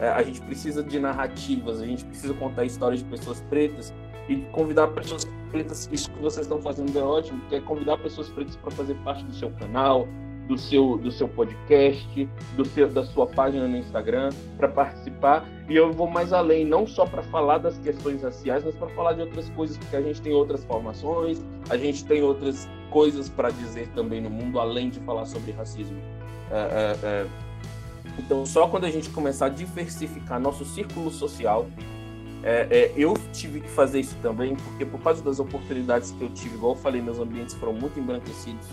É, 0.00 0.08
a 0.08 0.22
gente 0.22 0.40
precisa 0.40 0.82
de 0.82 0.98
narrativas, 0.98 1.80
a 1.80 1.86
gente 1.86 2.04
precisa 2.06 2.32
contar 2.32 2.64
histórias 2.64 3.00
de 3.00 3.06
pessoas 3.06 3.40
pretas 3.50 3.92
e 4.28 4.36
convidar 4.50 4.88
pessoas 4.88 5.28
pretas. 5.50 5.88
Isso 5.92 6.10
que 6.10 6.18
vocês 6.20 6.46
estão 6.46 6.60
fazendo 6.62 6.98
é 6.98 7.02
ótimo, 7.02 7.38
que 7.50 7.56
é 7.56 7.60
convidar 7.60 7.98
pessoas 7.98 8.28
pretas 8.30 8.56
para 8.56 8.70
fazer 8.70 8.94
parte 9.04 9.22
do 9.24 9.34
seu 9.34 9.50
canal, 9.50 10.08
do 10.48 10.56
seu, 10.56 10.96
do 10.96 11.10
seu 11.10 11.28
podcast, 11.28 12.28
do 12.56 12.64
seu, 12.64 12.88
da 12.88 13.04
sua 13.04 13.26
página 13.26 13.68
no 13.68 13.76
Instagram, 13.76 14.30
para 14.56 14.68
participar. 14.68 15.46
E 15.68 15.76
eu 15.76 15.92
vou 15.92 16.08
mais 16.08 16.32
além, 16.32 16.64
não 16.64 16.86
só 16.86 17.04
para 17.04 17.22
falar 17.24 17.58
das 17.58 17.76
questões 17.78 18.22
raciais, 18.22 18.64
mas 18.64 18.74
para 18.74 18.88
falar 18.88 19.12
de 19.12 19.20
outras 19.20 19.50
coisas, 19.50 19.76
porque 19.76 19.96
a 19.96 20.00
gente 20.00 20.22
tem 20.22 20.32
outras 20.32 20.64
formações, 20.64 21.44
a 21.68 21.76
gente 21.76 22.06
tem 22.06 22.22
outras 22.22 22.66
coisas 22.90 23.28
para 23.28 23.50
dizer 23.50 23.88
também 23.88 24.22
no 24.22 24.30
mundo, 24.30 24.58
além 24.58 24.88
de 24.88 24.98
falar 25.00 25.26
sobre 25.26 25.52
racismo. 25.52 25.98
É, 26.50 26.56
é, 26.56 27.06
é 27.06 27.49
então, 28.20 28.44
só 28.44 28.68
quando 28.68 28.84
a 28.84 28.90
gente 28.90 29.08
começar 29.08 29.46
a 29.46 29.48
diversificar 29.48 30.38
nosso 30.38 30.62
círculo 30.64 31.10
social, 31.10 31.66
é, 32.42 32.66
é, 32.70 32.92
eu 32.96 33.14
tive 33.32 33.60
que 33.60 33.68
fazer 33.68 34.00
isso 34.00 34.14
também, 34.22 34.54
porque 34.56 34.84
por 34.84 35.00
causa 35.00 35.22
das 35.22 35.40
oportunidades 35.40 36.10
que 36.10 36.20
eu 36.20 36.28
tive, 36.28 36.54
igual 36.54 36.72
eu 36.72 36.78
falei, 36.78 37.00
meus 37.00 37.18
ambientes 37.18 37.54
foram 37.54 37.72
muito 37.72 37.98
embranquecidos. 37.98 38.66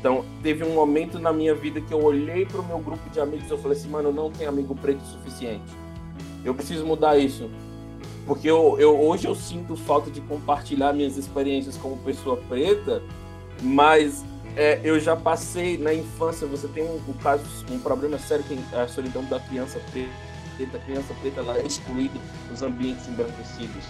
Então, 0.00 0.24
teve 0.42 0.64
um 0.64 0.74
momento 0.74 1.18
na 1.20 1.32
minha 1.32 1.54
vida 1.54 1.80
que 1.80 1.94
eu 1.94 2.02
olhei 2.02 2.44
para 2.44 2.60
o 2.60 2.66
meu 2.66 2.78
grupo 2.78 3.08
de 3.10 3.20
amigos 3.20 3.48
e 3.48 3.52
eu 3.52 3.58
falei 3.58 3.78
assim, 3.78 3.88
mano, 3.88 4.12
não 4.12 4.30
tem 4.30 4.46
amigo 4.46 4.74
preto 4.74 5.02
suficiente. 5.04 5.72
Eu 6.44 6.52
preciso 6.52 6.84
mudar 6.84 7.16
isso. 7.16 7.48
Porque 8.26 8.50
eu, 8.50 8.76
eu, 8.78 9.00
hoje 9.00 9.26
eu 9.26 9.34
sinto 9.34 9.76
falta 9.76 10.10
de 10.10 10.20
compartilhar 10.20 10.92
minhas 10.92 11.16
experiências 11.16 11.76
como 11.76 11.96
pessoa 11.98 12.36
preta, 12.48 13.02
mas 13.62 14.24
é, 14.56 14.80
eu 14.82 14.98
já 15.00 15.16
passei 15.16 15.76
na 15.78 15.92
infância, 15.92 16.46
você 16.46 16.68
tem 16.68 16.84
um, 16.84 17.00
um 17.08 17.12
caso, 17.14 17.44
um 17.70 17.78
problema 17.78 18.18
sério 18.18 18.44
que 18.44 18.58
é 18.72 18.80
a 18.80 18.88
solidão 18.88 19.24
da 19.24 19.40
criança 19.40 19.80
preta, 19.90 20.76
a 20.76 20.80
criança 20.80 21.14
preta 21.20 21.40
ela 21.40 21.58
é 21.58 21.66
excluída 21.66 22.18
dos 22.48 22.62
ambientes 22.62 23.08
embranquecidos. 23.08 23.84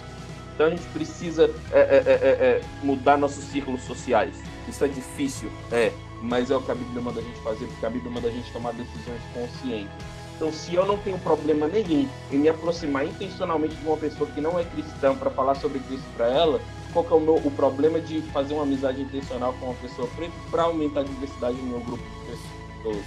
Então 0.55 0.66
a 0.66 0.70
gente 0.70 0.86
precisa 0.93 1.51
é 1.73 1.78
é, 1.78 2.03
é, 2.07 2.12
é, 2.12 2.28
é, 2.28 2.61
mudar 2.82 3.19
nossos 3.19 3.45
círculos 3.45 3.82
sociais. 3.82 4.35
Isso 4.69 4.85
é 4.85 4.89
difícil? 4.89 5.51
É, 5.70 5.93
mas 6.23 6.51
é 6.51 6.57
o 6.57 6.62
que 6.62 6.70
a 6.70 6.74
Bíblia 6.74 7.03
manda 7.03 7.20
a 7.20 7.23
gente 7.23 7.41
fazer, 7.41 7.66
porque 7.66 7.85
a 7.85 7.91
Bíblia 7.91 8.11
manda 8.11 8.28
a 8.28 8.31
gente 8.31 8.51
tomar 8.53 8.73
decisões 8.73 9.20
conscientes. 9.35 9.93
Então, 10.36 10.53
se 10.53 10.74
eu 10.74 10.85
não 10.85 10.97
tenho 10.99 11.19
problema 11.19 11.69
nenhum 11.69 12.09
em 12.32 12.39
me 12.39 12.49
aproximar 12.49 13.07
intencionalmente 13.07 13.74
de 13.77 13.86
uma 13.86 13.97
pessoa 13.97 14.28
que 14.31 14.41
não 14.41 14.59
é 14.59 14.65
cristã 14.65 15.15
para 15.15 15.31
falar 15.31 15.55
sobre 15.57 15.78
Cristo 15.81 16.07
para 16.16 16.27
ela, 16.27 16.61
qual 16.94 17.04
que 17.04 17.12
é 17.12 17.16
o, 17.16 17.20
meu, 17.20 17.34
o 17.34 17.50
problema 17.50 18.00
de 18.00 18.22
fazer 18.30 18.54
uma 18.54 18.62
amizade 18.62 19.02
intencional 19.02 19.52
com 19.58 19.66
uma 19.66 19.74
pessoa 19.74 20.08
preta 20.14 20.32
para 20.48 20.62
aumentar 20.62 21.00
a 21.00 21.02
diversidade 21.02 21.56
no 21.56 21.64
meu 21.64 21.80
grupo 21.80 22.02
de 22.02 22.30
pessoas? 22.30 23.04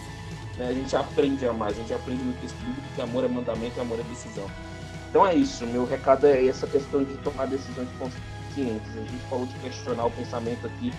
Né? 0.57 0.67
A 0.67 0.73
gente 0.73 0.93
aprende 0.93 1.47
a 1.47 1.51
amar, 1.51 1.69
a 1.69 1.73
gente 1.73 1.93
aprende 1.93 2.21
no 2.21 2.33
texto 2.33 2.57
bíblico 2.57 2.87
que 2.93 3.01
amor 3.01 3.23
é 3.23 3.29
mandamento 3.29 3.79
amor 3.79 3.97
é 3.97 4.03
decisão. 4.03 4.45
Então 5.09 5.25
é 5.25 5.33
isso, 5.33 5.65
meu 5.65 5.85
recado 5.85 6.27
é 6.27 6.45
essa 6.45 6.67
questão 6.67 7.01
de 7.01 7.15
tomar 7.19 7.45
decisões 7.47 7.87
conscientes. 7.97 8.89
A 8.97 8.99
gente 8.99 9.23
falou 9.29 9.45
de 9.45 9.53
questionar 9.59 10.05
o 10.05 10.11
pensamento 10.11 10.67
aqui, 10.67 10.91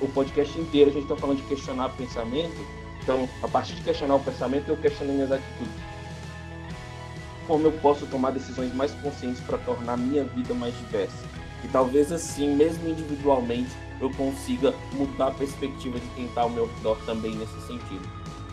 o 0.00 0.08
podcast 0.08 0.56
inteiro 0.56 0.90
a 0.90 0.92
gente 0.92 1.02
está 1.02 1.16
falando 1.16 1.38
de 1.38 1.48
questionar 1.48 1.86
o 1.86 1.92
pensamento. 1.94 2.64
Então, 3.02 3.28
a 3.42 3.48
partir 3.48 3.74
de 3.74 3.82
questionar 3.82 4.16
o 4.16 4.20
pensamento, 4.20 4.68
eu 4.68 4.76
questiono 4.76 5.12
minhas 5.12 5.32
atitudes. 5.32 5.74
Como 7.46 7.66
eu 7.66 7.72
posso 7.72 8.06
tomar 8.06 8.30
decisões 8.30 8.72
mais 8.74 8.92
conscientes 8.92 9.40
para 9.40 9.58
tornar 9.58 9.96
minha 9.96 10.22
vida 10.22 10.54
mais 10.54 10.76
diversa? 10.78 11.39
E 11.64 11.68
talvez 11.68 12.10
assim, 12.10 12.54
mesmo 12.54 12.88
individualmente, 12.88 13.70
eu 14.00 14.10
consiga 14.10 14.74
mudar 14.92 15.28
a 15.28 15.30
perspectiva 15.32 15.98
de 15.98 16.06
quem 16.14 16.26
está 16.26 16.42
ao 16.42 16.50
meu 16.50 16.66
redor 16.66 16.98
também 17.04 17.34
nesse 17.34 17.60
sentido. 17.62 18.08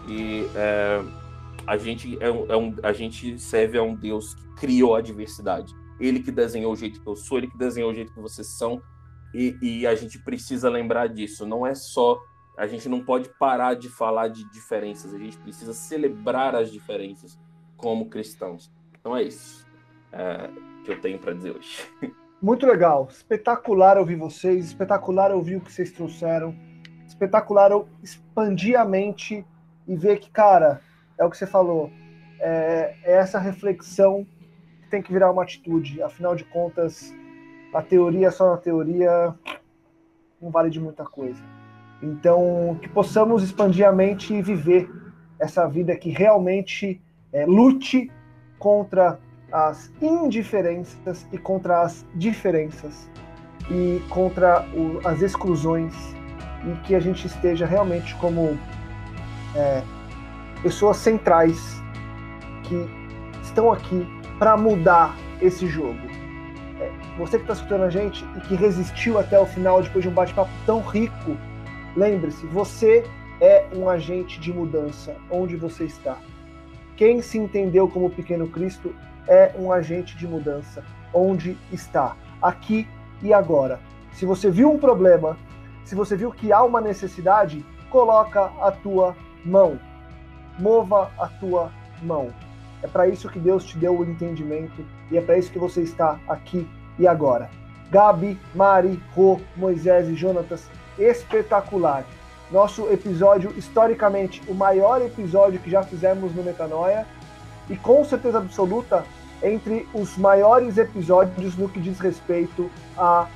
E 0.07 0.45
é, 0.55 1.03
a, 1.65 1.77
gente 1.77 2.17
é, 2.21 2.27
é 2.27 2.57
um, 2.57 2.75
a 2.83 2.93
gente 2.93 3.39
serve 3.39 3.77
a 3.77 3.83
um 3.83 3.95
Deus 3.95 4.33
que 4.33 4.47
criou 4.55 4.95
a 4.95 5.01
diversidade. 5.01 5.73
Ele 5.99 6.19
que 6.19 6.31
desenhou 6.31 6.73
o 6.73 6.75
jeito 6.75 7.01
que 7.01 7.07
eu 7.07 7.15
sou, 7.15 7.37
ele 7.37 7.47
que 7.47 7.57
desenhou 7.57 7.91
o 7.91 7.93
jeito 7.93 8.13
que 8.13 8.19
vocês 8.19 8.47
são. 8.47 8.81
E, 9.33 9.57
e 9.61 9.87
a 9.87 9.95
gente 9.95 10.19
precisa 10.19 10.69
lembrar 10.69 11.07
disso. 11.07 11.45
Não 11.45 11.65
é 11.65 11.73
só. 11.73 12.19
A 12.57 12.67
gente 12.67 12.89
não 12.89 13.03
pode 13.03 13.29
parar 13.39 13.73
de 13.75 13.89
falar 13.89 14.29
de 14.29 14.49
diferenças. 14.51 15.13
A 15.13 15.17
gente 15.17 15.37
precisa 15.37 15.73
celebrar 15.73 16.55
as 16.55 16.71
diferenças 16.71 17.39
como 17.75 18.09
cristãos. 18.09 18.71
Então 18.99 19.15
é 19.15 19.23
isso 19.23 19.65
é, 20.11 20.49
que 20.83 20.91
eu 20.91 20.99
tenho 20.99 21.19
para 21.19 21.33
dizer 21.33 21.55
hoje. 21.55 21.87
Muito 22.39 22.67
legal, 22.67 23.07
espetacular 23.09 23.97
ouvir 23.97 24.15
vocês, 24.15 24.65
espetacular 24.65 25.31
ouvir 25.31 25.55
o 25.55 25.61
que 25.61 25.73
vocês 25.73 25.91
trouxeram, 25.91 26.55
espetacular 27.07 27.71
expandir 28.03 28.79
a 28.79 28.85
mente 28.85 29.43
e 29.87 29.95
ver 29.95 30.19
que, 30.19 30.29
cara, 30.29 30.79
é 31.17 31.25
o 31.25 31.31
que 31.31 31.37
você 31.37 31.47
falou, 31.47 31.91
é, 32.39 32.93
é 33.03 33.13
essa 33.13 33.39
reflexão 33.39 34.23
que 34.83 34.89
tem 34.89 35.01
que 35.01 35.11
virar 35.11 35.31
uma 35.31 35.41
atitude. 35.41 35.99
Afinal 36.03 36.35
de 36.35 36.43
contas, 36.43 37.11
a 37.73 37.81
teoria 37.81 38.29
só 38.29 38.51
na 38.51 38.57
teoria 38.57 39.33
não 40.39 40.51
vale 40.51 40.69
de 40.69 40.79
muita 40.79 41.05
coisa. 41.05 41.41
Então, 42.03 42.77
que 42.79 42.87
possamos 42.87 43.41
expandir 43.41 43.87
a 43.87 43.91
mente 43.91 44.31
e 44.31 44.43
viver 44.43 44.87
essa 45.39 45.67
vida 45.67 45.95
que 45.95 46.11
realmente 46.11 47.01
é, 47.33 47.47
lute 47.47 48.11
contra 48.59 49.19
as 49.51 49.91
indiferenças 50.01 51.25
e 51.31 51.37
contra 51.37 51.81
as 51.81 52.05
diferenças 52.15 53.09
e 53.69 54.01
contra 54.09 54.65
o, 54.73 54.99
as 55.07 55.21
exclusões 55.21 55.93
e 56.65 56.75
que 56.85 56.95
a 56.95 56.99
gente 56.99 57.27
esteja 57.27 57.65
realmente 57.65 58.15
como 58.15 58.57
é, 59.55 59.81
pessoas 60.61 60.97
centrais 60.97 61.81
que 62.63 62.89
estão 63.43 63.71
aqui 63.71 64.05
para 64.37 64.57
mudar 64.57 65.15
esse 65.41 65.67
jogo. 65.67 65.99
É, 66.79 66.91
você 67.17 67.37
que 67.37 67.43
está 67.43 67.53
escutando 67.53 67.83
a 67.83 67.89
gente 67.89 68.25
e 68.35 68.41
que 68.41 68.55
resistiu 68.55 69.17
até 69.17 69.39
o 69.39 69.45
final 69.45 69.81
depois 69.81 70.03
de 70.03 70.09
um 70.09 70.13
bate-papo 70.13 70.51
tão 70.65 70.81
rico, 70.81 71.37
lembre-se, 71.95 72.45
você 72.47 73.03
é 73.39 73.65
um 73.75 73.89
agente 73.89 74.39
de 74.39 74.51
mudança 74.51 75.15
onde 75.29 75.55
você 75.55 75.85
está. 75.85 76.17
Quem 76.95 77.21
se 77.21 77.37
entendeu 77.37 77.87
como 77.87 78.09
pequeno 78.09 78.47
Cristo 78.47 78.93
é 79.27 79.51
um 79.57 79.71
agente 79.71 80.17
de 80.17 80.27
mudança, 80.27 80.83
onde 81.13 81.57
está, 81.71 82.15
aqui 82.41 82.87
e 83.21 83.33
agora. 83.33 83.79
Se 84.13 84.25
você 84.25 84.49
viu 84.49 84.71
um 84.71 84.79
problema, 84.79 85.37
se 85.83 85.95
você 85.95 86.15
viu 86.15 86.31
que 86.31 86.51
há 86.51 86.63
uma 86.63 86.81
necessidade, 86.81 87.65
coloca 87.89 88.51
a 88.61 88.71
tua 88.71 89.15
mão. 89.43 89.79
Mova 90.59 91.11
a 91.17 91.27
tua 91.27 91.71
mão. 92.01 92.33
É 92.81 92.87
para 92.87 93.07
isso 93.07 93.29
que 93.29 93.39
Deus 93.39 93.63
te 93.63 93.77
deu 93.77 93.97
o 93.97 94.03
entendimento 94.03 94.85
e 95.11 95.17
é 95.17 95.21
para 95.21 95.37
isso 95.37 95.51
que 95.51 95.59
você 95.59 95.81
está 95.81 96.19
aqui 96.27 96.67
e 96.99 97.07
agora. 97.07 97.49
Gabi, 97.89 98.39
Mari, 98.53 99.01
Rô, 99.15 99.39
Moisés 99.55 100.09
e 100.09 100.15
Jonatas, 100.15 100.69
espetacular. 100.97 102.03
Nosso 102.51 102.87
episódio, 102.91 103.53
historicamente, 103.57 104.41
o 104.47 104.53
maior 104.53 105.01
episódio 105.01 105.59
que 105.59 105.69
já 105.69 105.83
fizemos 105.83 106.33
no 106.33 106.43
Metanoia 106.43 107.05
e 107.69 107.75
com 107.75 108.03
certeza 108.03 108.37
absoluta 108.37 109.05
entre 109.43 109.87
os 109.93 110.17
maiores 110.17 110.77
episódios 110.77 111.55
no 111.55 111.69
que 111.69 111.79
diz 111.79 111.99
respeito 111.99 112.69
à 112.97 113.27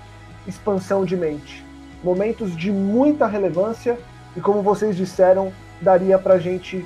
expansão 0.48 1.06
de 1.06 1.16
mente. 1.16 1.66
Momentos 2.04 2.56
de 2.56 2.72
muita 2.72 3.28
relevância 3.28 4.00
e, 4.36 4.42
como 4.42 4.62
vocês 4.62 4.96
disseram, 4.96 5.54
daria 5.82 6.18
para 6.18 6.36
a 6.36 6.40
gente 6.40 6.86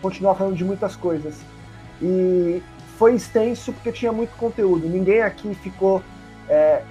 continuar 0.00 0.34
falando 0.34 0.56
de 0.56 0.64
muitas 0.64 0.96
coisas. 0.96 1.38
E 2.00 2.62
foi 2.98 3.14
extenso 3.14 3.72
porque 3.72 3.92
tinha 3.92 4.12
muito 4.12 4.34
conteúdo. 4.36 4.88
Ninguém 4.88 5.22
aqui 5.22 5.54
ficou 5.54 6.02
é, 6.48 6.82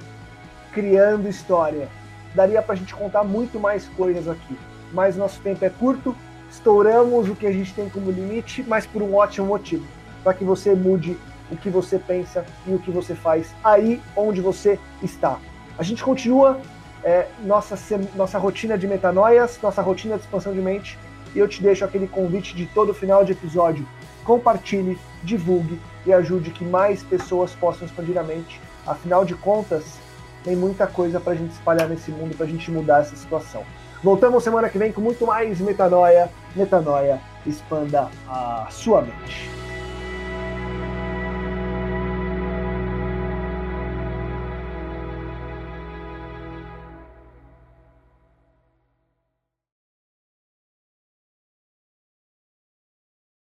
criando 0.72 1.28
história. 1.28 1.90
Daria 2.36 2.62
para 2.62 2.74
a 2.74 2.78
gente 2.78 2.94
contar 2.94 3.24
muito 3.24 3.60
mais 3.60 3.88
coisas 3.90 4.28
aqui. 4.28 4.58
Mas 4.94 5.16
nosso 5.16 5.40
tempo 5.42 5.64
é 5.66 5.70
curto, 5.70 6.16
estouramos 6.52 7.30
o 7.30 7.36
que 7.36 7.48
a 7.48 7.52
gente 7.52 7.74
tem 7.74 7.90
como 7.90 8.12
limite, 8.12 8.64
mas 8.68 8.86
por 8.86 9.02
um 9.02 9.16
ótimo 9.16 9.48
motivo 9.48 9.86
para 10.24 10.34
que 10.34 10.44
você 10.44 10.76
mude 10.76 11.18
o 11.50 11.58
que 11.58 11.70
você 11.70 11.98
pensa 11.98 12.46
e 12.68 12.74
o 12.74 12.80
que 12.80 12.92
você 12.92 13.16
faz 13.16 13.56
aí 13.64 14.02
onde 14.16 14.42
você 14.42 14.80
está. 15.02 15.40
A 15.78 15.84
gente 15.84 16.04
continua 16.04 16.60
é, 17.04 17.28
nossa, 17.44 17.76
nossa 18.16 18.38
rotina 18.38 18.78
de 18.78 18.88
metanoias, 18.88 19.60
nossa 19.62 19.82
rotina 19.82 20.16
de 20.16 20.22
expansão 20.22 20.54
de 20.54 20.60
mente, 20.60 21.00
e 21.34 21.40
eu 21.40 21.48
te 21.48 21.62
deixo 21.62 21.84
aquele 21.84 22.08
convite 22.08 22.56
de 22.56 22.66
todo 22.68 22.94
final 22.94 23.26
de 23.26 23.32
episódio. 23.32 23.88
Compartilhe, 24.24 25.00
divulgue 25.24 25.80
e 26.06 26.14
ajude 26.14 26.52
que 26.52 26.64
mais 26.64 27.02
pessoas 27.02 27.54
possam 27.54 27.88
expandir 27.88 28.18
a 28.18 28.24
mente. 28.24 28.62
Afinal 28.86 29.26
de 29.26 29.34
contas, 29.34 29.98
tem 30.44 30.56
muita 30.56 30.86
coisa 30.86 31.20
para 31.20 31.34
a 31.34 31.36
gente 31.36 31.52
espalhar 31.52 31.88
nesse 31.88 32.12
mundo, 32.12 32.36
para 32.36 32.46
a 32.46 32.50
gente 32.50 32.70
mudar 32.70 33.02
essa 33.02 33.16
situação. 33.16 33.64
Voltamos 34.04 34.44
semana 34.44 34.70
que 34.70 34.78
vem 34.78 34.92
com 34.92 35.02
muito 35.02 35.26
mais 35.26 35.60
metanoia. 35.60 36.30
Metanoia, 36.56 37.22
expanda 37.46 38.10
a 38.28 38.68
sua 38.70 39.02
mente. 39.02 39.61